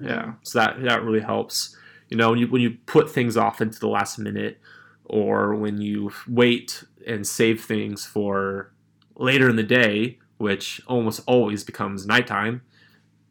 Yeah. 0.00 0.34
So 0.42 0.60
that 0.60 0.82
that 0.82 1.02
really 1.02 1.20
helps. 1.20 1.76
You 2.08 2.16
know, 2.16 2.30
when 2.30 2.38
you 2.38 2.46
when 2.48 2.62
you 2.62 2.78
put 2.86 3.10
things 3.10 3.36
off 3.36 3.60
into 3.60 3.78
the 3.78 3.88
last 3.88 4.18
minute, 4.18 4.60
or 5.04 5.54
when 5.54 5.80
you 5.80 6.12
wait 6.26 6.84
and 7.06 7.26
save 7.26 7.64
things 7.64 8.06
for 8.06 8.72
later 9.16 9.50
in 9.50 9.56
the 9.56 9.62
day, 9.62 10.18
which 10.38 10.80
almost 10.86 11.20
always 11.26 11.64
becomes 11.64 12.06
nighttime, 12.06 12.62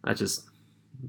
that 0.03 0.17
just 0.17 0.47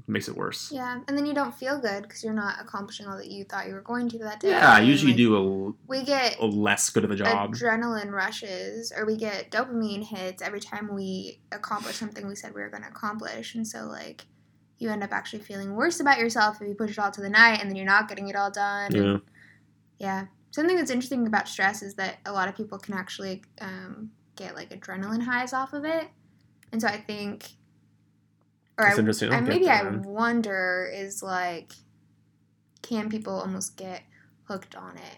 makes 0.07 0.27
it 0.27 0.35
worse. 0.35 0.71
Yeah, 0.71 0.99
and 1.07 1.17
then 1.17 1.25
you 1.25 1.33
don't 1.33 1.53
feel 1.53 1.79
good 1.79 2.03
because 2.03 2.23
you're 2.23 2.33
not 2.33 2.55
accomplishing 2.61 3.07
all 3.07 3.17
that 3.17 3.27
you 3.27 3.43
thought 3.43 3.67
you 3.67 3.73
were 3.73 3.81
going 3.81 4.09
to 4.09 4.17
that 4.19 4.39
day. 4.39 4.49
Yeah, 4.49 4.71
I 4.73 4.81
usually 4.81 5.11
like, 5.13 5.17
do 5.17 5.35
a 5.35 5.73
We 5.87 6.03
get 6.03 6.37
a, 6.39 6.43
a 6.43 6.47
less 6.47 6.89
good 6.89 7.03
of 7.05 7.11
a 7.11 7.15
job. 7.15 7.53
adrenaline 7.53 8.11
rushes 8.11 8.91
or 8.95 9.05
we 9.05 9.15
get 9.17 9.51
dopamine 9.51 10.03
hits 10.03 10.41
every 10.41 10.59
time 10.59 10.93
we 10.93 11.39
accomplish 11.51 11.95
something 11.95 12.27
we 12.27 12.35
said 12.35 12.53
we 12.53 12.61
were 12.61 12.69
going 12.69 12.83
to 12.83 12.89
accomplish 12.89 13.55
and 13.55 13.67
so 13.67 13.85
like 13.85 14.25
you 14.77 14.89
end 14.89 15.03
up 15.03 15.11
actually 15.11 15.39
feeling 15.39 15.75
worse 15.75 15.99
about 15.99 16.19
yourself 16.19 16.61
if 16.61 16.67
you 16.67 16.73
push 16.75 16.91
it 16.91 16.99
all 16.99 17.11
to 17.11 17.21
the 17.21 17.29
night 17.29 17.59
and 17.59 17.69
then 17.69 17.75
you're 17.75 17.85
not 17.85 18.07
getting 18.07 18.27
it 18.29 18.35
all 18.35 18.49
done 18.51 18.93
Yeah. 18.93 19.01
and, 19.01 19.21
yeah 19.97 20.25
something 20.51 20.75
that's 20.77 20.89
interesting 20.91 21.27
about 21.27 21.47
stress 21.47 21.81
is 21.81 21.95
that 21.95 22.17
a 22.25 22.31
lot 22.31 22.47
of 22.47 22.55
people 22.55 22.77
can 22.79 22.93
actually 22.95 23.43
um, 23.61 24.11
get 24.35 24.55
like 24.55 24.69
adrenaline 24.69 25.21
highs 25.21 25.51
off 25.53 25.73
of 25.73 25.83
it 25.85 26.07
and 26.71 26.81
so 26.81 26.87
i 26.87 26.97
think 26.97 27.51
or 28.79 28.85
That's 28.85 28.97
I, 28.97 28.99
interesting. 28.99 29.29
I 29.29 29.33
I, 29.33 29.35
don't 29.41 29.45
get 29.45 29.61
maybe 29.61 29.69
i 29.69 29.83
wonder 29.83 30.89
is 30.91 31.21
like 31.21 31.73
can 32.81 33.09
people 33.09 33.33
almost 33.33 33.77
get 33.77 34.01
hooked 34.45 34.75
on 34.75 34.97
it 34.97 35.17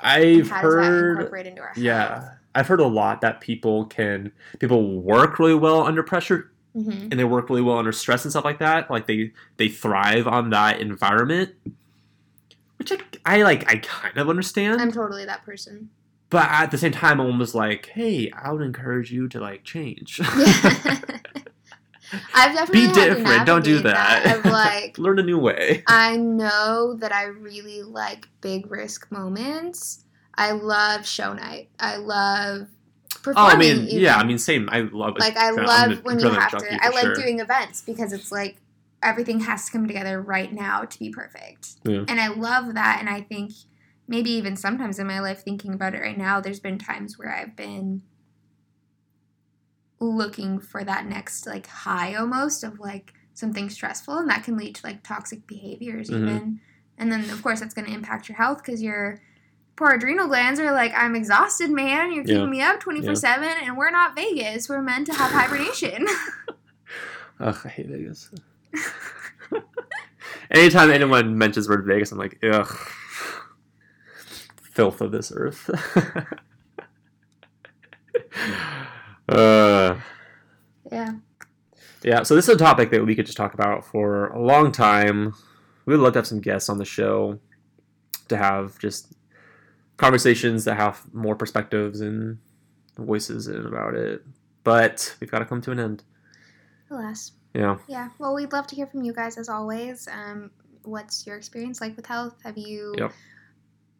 I've 0.00 0.48
how 0.48 0.62
does 0.62 0.74
that 0.74 0.84
heard 0.84 1.18
incorporate 1.18 1.46
into 1.46 1.60
our 1.60 1.68
health? 1.68 1.78
Yeah, 1.78 2.30
I've 2.54 2.68
heard 2.68 2.80
a 2.80 2.86
lot 2.86 3.20
that 3.20 3.40
people 3.40 3.86
can 3.86 4.32
people 4.58 5.00
work 5.00 5.38
really 5.38 5.54
well 5.54 5.82
under 5.82 6.02
pressure 6.02 6.52
hmm 6.72 7.08
and 7.10 7.18
they 7.18 7.24
work 7.24 7.48
really 7.48 7.62
well 7.62 7.78
under 7.78 7.92
stress 7.92 8.24
and 8.24 8.30
stuff 8.30 8.44
like 8.44 8.58
that. 8.58 8.90
Like 8.90 9.06
they 9.06 9.32
they 9.56 9.68
thrive 9.68 10.26
on 10.26 10.50
that 10.50 10.80
environment, 10.80 11.54
which 12.78 12.92
I, 12.92 12.98
I 13.24 13.42
like. 13.42 13.68
I 13.68 13.78
kind 13.78 14.16
of 14.16 14.28
understand, 14.28 14.80
I'm 14.80 14.92
totally 14.92 15.24
that 15.24 15.44
person. 15.44 15.90
but 16.30 16.46
at 16.48 16.70
the 16.70 16.78
same 16.78 16.92
time, 16.92 17.20
I'm 17.20 17.26
almost 17.26 17.54
like, 17.54 17.86
hey, 17.86 18.30
I 18.30 18.52
would 18.52 18.62
encourage 18.62 19.10
you 19.10 19.28
to 19.28 19.40
like 19.40 19.64
change. 19.64 20.20
Yeah. 20.20 21.00
I've 22.34 22.54
definitely 22.54 22.88
Be 22.88 22.92
different. 22.92 23.46
Don't 23.46 23.64
do 23.64 23.82
navigate 23.82 23.94
that. 23.94 24.36
Of 24.38 24.44
like, 24.52 24.98
Learn 24.98 25.18
a 25.18 25.22
new 25.22 25.38
way. 25.38 25.82
I 25.86 26.16
know 26.16 26.94
that 26.94 27.12
I 27.12 27.24
really 27.24 27.82
like 27.82 28.28
big 28.40 28.70
risk 28.70 29.10
moments. 29.10 30.04
I 30.34 30.52
love 30.52 31.06
show 31.06 31.32
night. 31.32 31.68
I 31.80 31.96
love 31.96 32.68
performing. 33.22 33.36
Oh. 33.36 33.54
I 33.54 33.56
mean, 33.56 33.88
even. 33.88 34.00
yeah, 34.00 34.16
I 34.16 34.24
mean, 34.24 34.38
same. 34.38 34.68
I 34.70 34.80
love 34.80 35.16
it. 35.16 35.20
like 35.20 35.36
I 35.36 35.50
love 35.50 35.92
a 35.92 35.94
when 35.96 36.20
you 36.20 36.30
have 36.30 36.56
to. 36.56 36.84
I 36.84 36.90
like 36.90 37.02
sure. 37.02 37.14
doing 37.14 37.40
events 37.40 37.82
because 37.82 38.12
it's 38.12 38.30
like 38.30 38.56
everything 39.02 39.40
has 39.40 39.66
to 39.66 39.72
come 39.72 39.86
together 39.86 40.20
right 40.20 40.52
now 40.52 40.84
to 40.84 40.98
be 40.98 41.10
perfect. 41.10 41.76
Yeah. 41.84 42.04
And 42.08 42.20
I 42.20 42.28
love 42.28 42.74
that. 42.74 42.98
And 43.00 43.08
I 43.08 43.20
think 43.20 43.52
maybe 44.06 44.30
even 44.30 44.56
sometimes 44.56 44.98
in 44.98 45.06
my 45.06 45.20
life, 45.20 45.42
thinking 45.42 45.74
about 45.74 45.94
it 45.94 46.00
right 46.00 46.18
now, 46.18 46.40
there's 46.40 46.60
been 46.60 46.78
times 46.78 47.18
where 47.18 47.34
I've 47.34 47.54
been 47.54 48.02
looking 50.00 50.60
for 50.60 50.84
that 50.84 51.06
next 51.06 51.46
like 51.46 51.66
high 51.66 52.14
almost 52.14 52.64
of 52.64 52.78
like 52.80 53.14
something 53.34 53.68
stressful, 53.70 54.18
and 54.18 54.28
that 54.30 54.44
can 54.44 54.56
lead 54.56 54.74
to 54.76 54.86
like 54.86 55.02
toxic 55.02 55.46
behaviors 55.46 56.10
Mhm. 56.10 56.22
even. 56.22 56.60
And 56.98 57.12
then 57.12 57.28
of 57.30 57.42
course 57.42 57.60
that's 57.60 57.74
going 57.74 57.86
to 57.86 57.92
impact 57.94 58.28
your 58.28 58.36
health 58.36 58.58
because 58.64 58.82
your 58.82 59.20
poor 59.76 59.90
adrenal 59.90 60.26
glands 60.26 60.58
are 60.58 60.72
like, 60.72 60.92
I'm 60.96 61.14
exhausted, 61.14 61.70
man. 61.70 62.12
You're 62.12 62.24
keeping 62.24 62.40
Yeah. 62.40 62.46
me 62.46 62.60
up 62.62 62.80
24 62.80 63.14
7, 63.14 63.48
and 63.62 63.76
we're 63.76 63.92
not 63.92 64.16
Vegas. 64.16 64.68
We're 64.68 64.82
meant 64.82 65.06
to 65.06 65.14
have 65.14 65.30
hibernation. 65.30 66.06
Ugh, 67.40 67.56
I 67.64 67.68
hate 67.68 67.86
Vegas. 67.86 68.30
Anytime 70.50 70.90
anyone 70.90 71.38
mentions 71.38 71.68
word 71.68 71.84
Vegas, 71.86 72.10
I'm 72.10 72.18
like, 72.18 72.38
ugh, 72.42 72.76
filth 74.60 75.00
of 75.00 75.12
this 75.12 75.30
earth. 75.34 75.70
uh, 79.28 79.96
yeah. 80.90 81.12
yeah, 82.02 82.22
so 82.22 82.34
this 82.34 82.48
is 82.48 82.54
a 82.54 82.58
topic 82.58 82.90
that 82.90 83.04
we 83.04 83.14
could 83.14 83.26
just 83.26 83.36
talk 83.38 83.54
about 83.54 83.84
for 83.84 84.28
a 84.28 84.40
long 84.40 84.72
time. 84.72 85.34
We 85.86 85.94
would 85.94 86.02
love 86.02 86.12
to 86.14 86.18
have 86.20 86.26
some 86.26 86.40
guests 86.40 86.68
on 86.68 86.78
the 86.78 86.84
show 86.84 87.38
to 88.28 88.36
have 88.36 88.78
just 88.78 89.14
conversations 89.96 90.64
that 90.64 90.76
have 90.76 91.02
more 91.12 91.34
perspectives 91.34 92.00
and 92.00 92.38
voices 92.96 93.48
in 93.48 93.66
about 93.66 93.94
it. 93.94 94.22
But 94.64 95.16
we've 95.20 95.30
got 95.30 95.38
to 95.40 95.44
come 95.44 95.60
to 95.62 95.70
an 95.72 95.80
end. 95.80 96.04
Alas. 96.90 97.32
Yeah. 97.54 97.78
Yeah. 97.88 98.10
Well, 98.18 98.34
we'd 98.34 98.52
love 98.52 98.66
to 98.68 98.76
hear 98.76 98.86
from 98.86 99.02
you 99.02 99.12
guys 99.12 99.38
as 99.38 99.48
always. 99.48 100.06
Um, 100.12 100.50
what's 100.84 101.26
your 101.26 101.36
experience 101.36 101.80
like 101.80 101.96
with 101.96 102.06
health? 102.06 102.34
Have 102.44 102.58
you 102.58 102.94
Yep. 102.98 103.12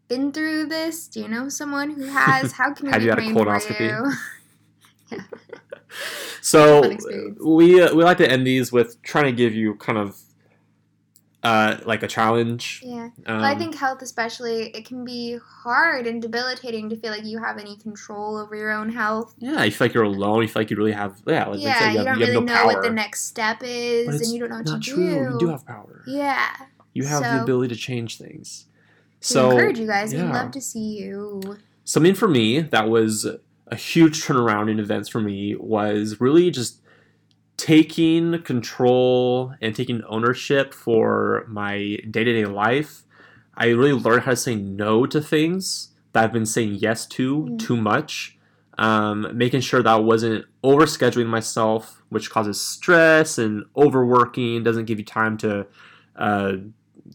been 0.09 0.33
through 0.33 0.66
this? 0.66 1.09
Do 1.09 1.20
you 1.20 1.29
know 1.29 1.49
someone 1.49 1.91
who 1.91 2.05
has? 2.07 2.53
How 2.53 2.72
can 2.72 2.87
we 2.89 2.93
Have 2.93 3.03
you 3.03 3.11
had 3.11 3.18
a 3.18 3.22
colonoscopy? 3.22 4.12
you? 5.11 5.19
So 6.41 6.83
we 7.45 7.81
uh, 7.83 7.95
we 7.95 8.05
like 8.05 8.19
to 8.19 8.31
end 8.31 8.47
these 8.47 8.71
with 8.73 9.01
trying 9.03 9.25
to 9.25 9.33
give 9.33 9.55
you 9.55 9.75
kind 9.77 9.99
of 9.99 10.19
uh, 11.43 11.79
like 11.85 12.03
a 12.03 12.07
challenge. 12.07 12.83
Yeah. 12.85 13.11
Um, 13.27 13.37
Well, 13.39 13.45
I 13.45 13.55
think 13.57 13.75
health, 13.77 14.03
especially, 14.03 14.71
it 14.71 14.85
can 14.85 15.05
be 15.05 15.39
hard 15.63 16.07
and 16.07 16.21
debilitating 16.21 16.89
to 16.91 16.97
feel 16.97 17.11
like 17.11 17.25
you 17.25 17.39
have 17.43 17.59
any 17.59 17.77
control 17.77 18.37
over 18.37 18.55
your 18.57 18.71
own 18.73 18.91
health. 18.91 19.35
yeah, 19.39 19.63
you 19.65 19.71
feel 19.71 19.87
like 19.87 19.95
you're 19.95 20.05
alone. 20.05 20.43
You 20.43 20.49
feel 20.49 20.63
like 20.63 20.71
you 20.71 20.77
really 20.77 20.93
have 20.93 21.23
yeah, 21.27 21.47
like 21.47 21.61
yeah, 21.61 21.79
said, 21.79 21.93
you, 21.93 21.99
have, 21.99 22.07
don't 22.07 22.19
you 22.19 22.27
really 22.27 22.35
no 22.35 22.41
know 22.41 22.55
power. 22.55 22.67
what 22.67 22.83
the 22.83 22.91
next 22.91 23.25
step 23.27 23.59
is, 23.63 24.21
and 24.21 24.33
you 24.33 24.41
don't 24.41 24.51
know 24.51 24.57
what 24.57 24.67
Not 24.67 24.83
to 24.83 24.91
true. 24.91 24.97
do. 25.09 25.33
You 25.33 25.37
do 25.39 25.49
have 25.49 25.65
power. 25.67 26.03
Yeah. 26.07 26.49
You 26.95 27.05
have 27.05 27.23
the 27.23 27.43
ability 27.43 27.75
to 27.75 27.81
change 27.81 28.19
things. 28.19 28.67
So 29.21 29.51
encourage 29.53 29.79
you 29.79 29.87
guys. 29.87 30.13
We'd 30.13 30.23
love 30.23 30.51
to 30.53 30.61
see 30.61 30.99
you. 30.99 31.59
something 31.85 32.15
for 32.15 32.27
me 32.29 32.61
that 32.61 32.89
was 32.89 33.27
a 33.71 33.77
huge 33.77 34.23
turnaround 34.23 34.71
in 34.71 34.79
events 34.81 35.09
for 35.09 35.21
me 35.21 35.55
was 35.57 36.21
really 36.21 36.51
just 36.51 36.81
taking 37.57 38.41
control 38.43 39.53
and 39.61 39.75
taking 39.75 40.03
ownership 40.09 40.73
for 40.73 41.45
my 41.49 41.99
day-to-day 42.11 42.45
life 42.47 43.03
i 43.57 43.66
really 43.66 43.93
learned 43.93 44.23
how 44.23 44.31
to 44.31 44.37
say 44.37 44.55
no 44.55 45.05
to 45.07 45.21
things 45.21 45.89
that 46.12 46.23
i've 46.25 46.33
been 46.33 46.47
saying 46.47 46.75
yes 46.75 47.05
to 47.07 47.43
Mm. 47.43 47.59
too 47.59 47.77
much 47.77 48.37
um, 48.79 49.27
making 49.37 49.61
sure 49.61 49.83
that 49.83 49.91
i 49.93 49.97
wasn't 49.99 50.45
overscheduling 50.62 51.27
myself 51.27 52.01
which 52.11 52.31
causes 52.31 52.61
stress 52.61 53.39
and 53.39 53.64
overworking 53.77 54.62
doesn't 54.62 54.85
give 54.85 54.99
you 55.01 55.05
time 55.05 55.37
to 55.39 55.66
uh, 56.16 56.53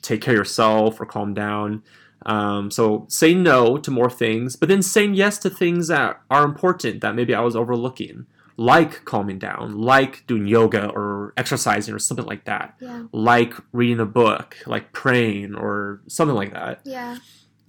take 0.02 0.22
care 0.22 0.34
of 0.34 0.38
yourself 0.40 1.00
or 1.00 1.06
calm 1.06 1.34
down 1.34 1.82
um, 2.26 2.72
so 2.72 3.06
say 3.10 3.34
no 3.34 3.78
to 3.78 3.92
more 3.92 4.10
things, 4.10 4.56
but 4.56 4.70
then 4.70 4.82
saying 4.82 5.14
yes 5.16 5.38
to 5.40 5.50
things 5.50 5.88
that 5.90 6.22
are 6.30 6.44
important 6.46 7.02
that 7.02 7.16
maybe 7.16 7.34
I 7.36 7.42
was 7.42 7.56
overlooking, 7.56 8.26
like 8.58 9.04
calming 9.06 9.40
down, 9.40 9.80
like 9.82 10.26
doing 10.28 10.46
yoga 10.48 10.90
or 10.90 11.34
exercising 11.38 11.94
or 11.94 12.00
something 12.00 12.26
like 12.26 12.46
that, 12.46 12.76
Yeah. 12.80 13.04
like 13.12 13.54
reading 13.72 14.00
a 14.00 14.06
book, 14.06 14.58
like 14.66 14.92
praying 14.94 15.56
or 15.56 16.02
something 16.08 16.36
like 16.36 16.54
that. 16.54 16.82
Yeah. 16.84 17.18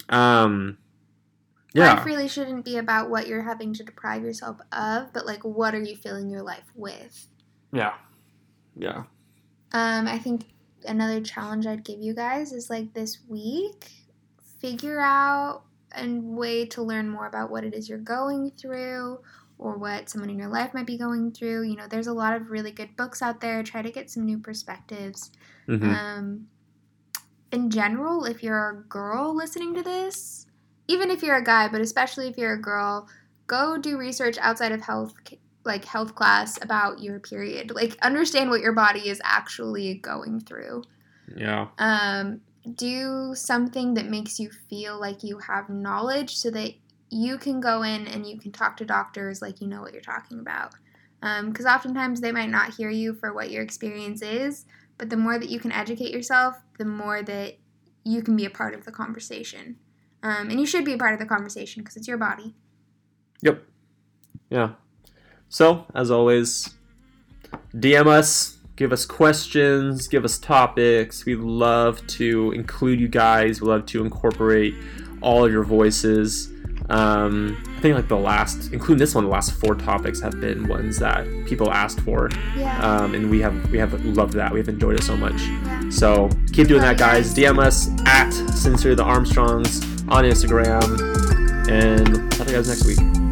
Um, 0.09 0.77
yeah, 1.73 1.95
Life 1.95 2.05
really 2.05 2.27
shouldn't 2.29 2.63
be 2.63 2.77
about 2.77 3.09
what 3.09 3.27
you're 3.27 3.43
having 3.43 3.73
to 3.73 3.83
deprive 3.83 4.23
yourself 4.23 4.57
of, 4.71 5.11
but 5.11 5.25
like 5.25 5.43
what 5.43 5.75
are 5.75 5.81
you 5.81 5.95
filling 5.97 6.29
your 6.29 6.41
life 6.43 6.71
with? 6.75 7.27
yeah, 7.73 7.95
yeah. 8.77 9.03
Um, 9.73 10.07
I 10.07 10.17
think 10.19 10.45
another 10.87 11.19
challenge 11.19 11.65
I'd 11.67 11.83
give 11.83 11.99
you 11.99 12.13
guys 12.13 12.53
is 12.53 12.69
like 12.69 12.93
this 12.93 13.17
week, 13.27 13.91
figure 14.59 14.99
out 14.99 15.63
a 15.97 16.07
way 16.07 16.65
to 16.65 16.81
learn 16.81 17.09
more 17.09 17.27
about 17.27 17.49
what 17.49 17.63
it 17.63 17.73
is 17.73 17.87
you're 17.87 17.97
going 17.97 18.51
through 18.51 19.19
or 19.57 19.77
what 19.77 20.09
someone 20.09 20.29
in 20.29 20.37
your 20.37 20.49
life 20.49 20.73
might 20.73 20.85
be 20.85 20.97
going 20.97 21.31
through. 21.31 21.63
You 21.63 21.75
know, 21.75 21.87
there's 21.87 22.07
a 22.07 22.13
lot 22.13 22.35
of 22.35 22.49
really 22.49 22.71
good 22.71 22.95
books 22.97 23.21
out 23.21 23.39
there. 23.39 23.63
Try 23.63 23.81
to 23.81 23.91
get 23.91 24.09
some 24.09 24.25
new 24.25 24.37
perspectives. 24.37 25.31
hmm 25.67 25.83
Um, 25.83 26.47
in 27.51 27.69
general, 27.69 28.25
if 28.25 28.43
you're 28.43 28.69
a 28.69 28.83
girl 28.89 29.33
listening 29.35 29.73
to 29.75 29.83
this, 29.83 30.45
even 30.87 31.09
if 31.09 31.23
you're 31.23 31.37
a 31.37 31.43
guy, 31.43 31.67
but 31.69 31.79
especially 31.81 32.27
if 32.27 32.37
you're 32.37 32.53
a 32.53 32.61
girl, 32.61 33.07
go 33.47 33.77
do 33.77 33.97
research 33.97 34.37
outside 34.39 34.71
of 34.73 34.81
health, 34.81 35.13
like 35.63 35.85
health 35.85 36.15
class, 36.15 36.61
about 36.61 36.99
your 36.99 37.19
period. 37.19 37.71
Like, 37.73 37.97
understand 38.01 38.49
what 38.49 38.61
your 38.61 38.73
body 38.73 39.07
is 39.09 39.21
actually 39.23 39.95
going 39.95 40.41
through. 40.41 40.83
yeah, 41.35 41.67
Um, 41.77 42.41
do 42.73 43.33
something 43.35 43.93
that 43.93 44.07
makes 44.07 44.39
you 44.39 44.49
feel 44.69 44.99
like 44.99 45.23
you 45.23 45.39
have 45.39 45.69
knowledge 45.69 46.35
so 46.35 46.49
that 46.51 46.73
you 47.09 47.37
can 47.37 47.59
go 47.59 47.83
in 47.83 48.07
and 48.07 48.25
you 48.25 48.39
can 48.39 48.51
talk 48.51 48.77
to 48.77 48.85
doctors 48.85 49.41
like 49.41 49.61
you 49.61 49.67
know 49.67 49.81
what 49.81 49.93
you're 49.93 50.01
talking 50.01 50.39
about. 50.39 50.73
Because 51.21 51.65
oftentimes 51.65 52.21
they 52.21 52.31
might 52.31 52.49
not 52.49 52.75
hear 52.75 52.89
you 52.89 53.13
for 53.13 53.33
what 53.33 53.49
your 53.49 53.63
experience 53.63 54.21
is, 54.21 54.65
but 54.97 55.09
the 55.09 55.17
more 55.17 55.39
that 55.39 55.49
you 55.49 55.59
can 55.59 55.71
educate 55.71 56.11
yourself, 56.11 56.55
the 56.77 56.85
more 56.85 57.23
that 57.23 57.57
you 58.03 58.21
can 58.21 58.35
be 58.35 58.45
a 58.45 58.49
part 58.49 58.75
of 58.75 58.85
the 58.85 58.91
conversation. 58.91 59.77
Um, 60.21 60.49
and 60.49 60.59
you 60.59 60.65
should 60.65 60.85
be 60.85 60.93
a 60.93 60.97
part 60.97 61.13
of 61.13 61.19
the 61.19 61.25
conversation 61.25 61.81
because 61.81 61.95
it's 61.97 62.07
your 62.07 62.17
body. 62.17 62.55
Yep. 63.41 63.63
Yeah. 64.49 64.71
So, 65.49 65.85
as 65.93 66.11
always, 66.11 66.75
DM 67.73 68.07
us, 68.07 68.54
give 68.75 68.91
us 68.91 69.05
questions, 69.05 70.07
give 70.07 70.25
us 70.25 70.37
topics. 70.37 71.25
We 71.25 71.35
love 71.35 72.05
to 72.07 72.51
include 72.51 72.99
you 72.99 73.07
guys. 73.07 73.61
We 73.61 73.67
love 73.67 73.85
to 73.87 74.03
incorporate 74.03 74.75
all 75.21 75.45
of 75.45 75.51
your 75.51 75.63
voices. 75.63 76.51
Um, 76.89 77.57
I 77.77 77.79
think 77.81 77.95
like 77.95 78.07
the 78.09 78.15
last, 78.17 78.71
including 78.71 78.99
this 78.99 79.15
one, 79.15 79.23
the 79.23 79.29
last 79.31 79.53
four 79.53 79.73
topics 79.73 80.21
have 80.21 80.39
been 80.39 80.67
ones 80.67 80.99
that 80.99 81.25
people 81.47 81.71
asked 81.71 81.99
for, 82.01 82.29
Yeah. 82.55 82.79
um, 82.79 83.15
and 83.15 83.31
we 83.31 83.41
have 83.41 83.71
we 83.71 83.79
have 83.79 84.05
loved 84.05 84.33
that. 84.33 84.53
We've 84.53 84.69
enjoyed 84.69 84.99
it 84.99 85.03
so 85.03 85.17
much. 85.17 85.33
yeah. 85.41 85.89
So 85.89 86.29
keep 86.53 86.67
doing 86.67 86.81
that, 86.81 86.99
guys. 86.99 87.33
DM 87.33 87.57
us 87.57 87.89
at 88.05 88.29
Sincerely 88.31 88.95
the 88.95 89.03
Armstrongs 89.03 89.81
on 90.09 90.25
Instagram, 90.25 90.83
and 91.71 92.31
talk 92.31 92.45
to 92.47 92.53
you 92.53 92.57
guys 92.59 92.67
next 92.67 92.85
week. 92.85 93.24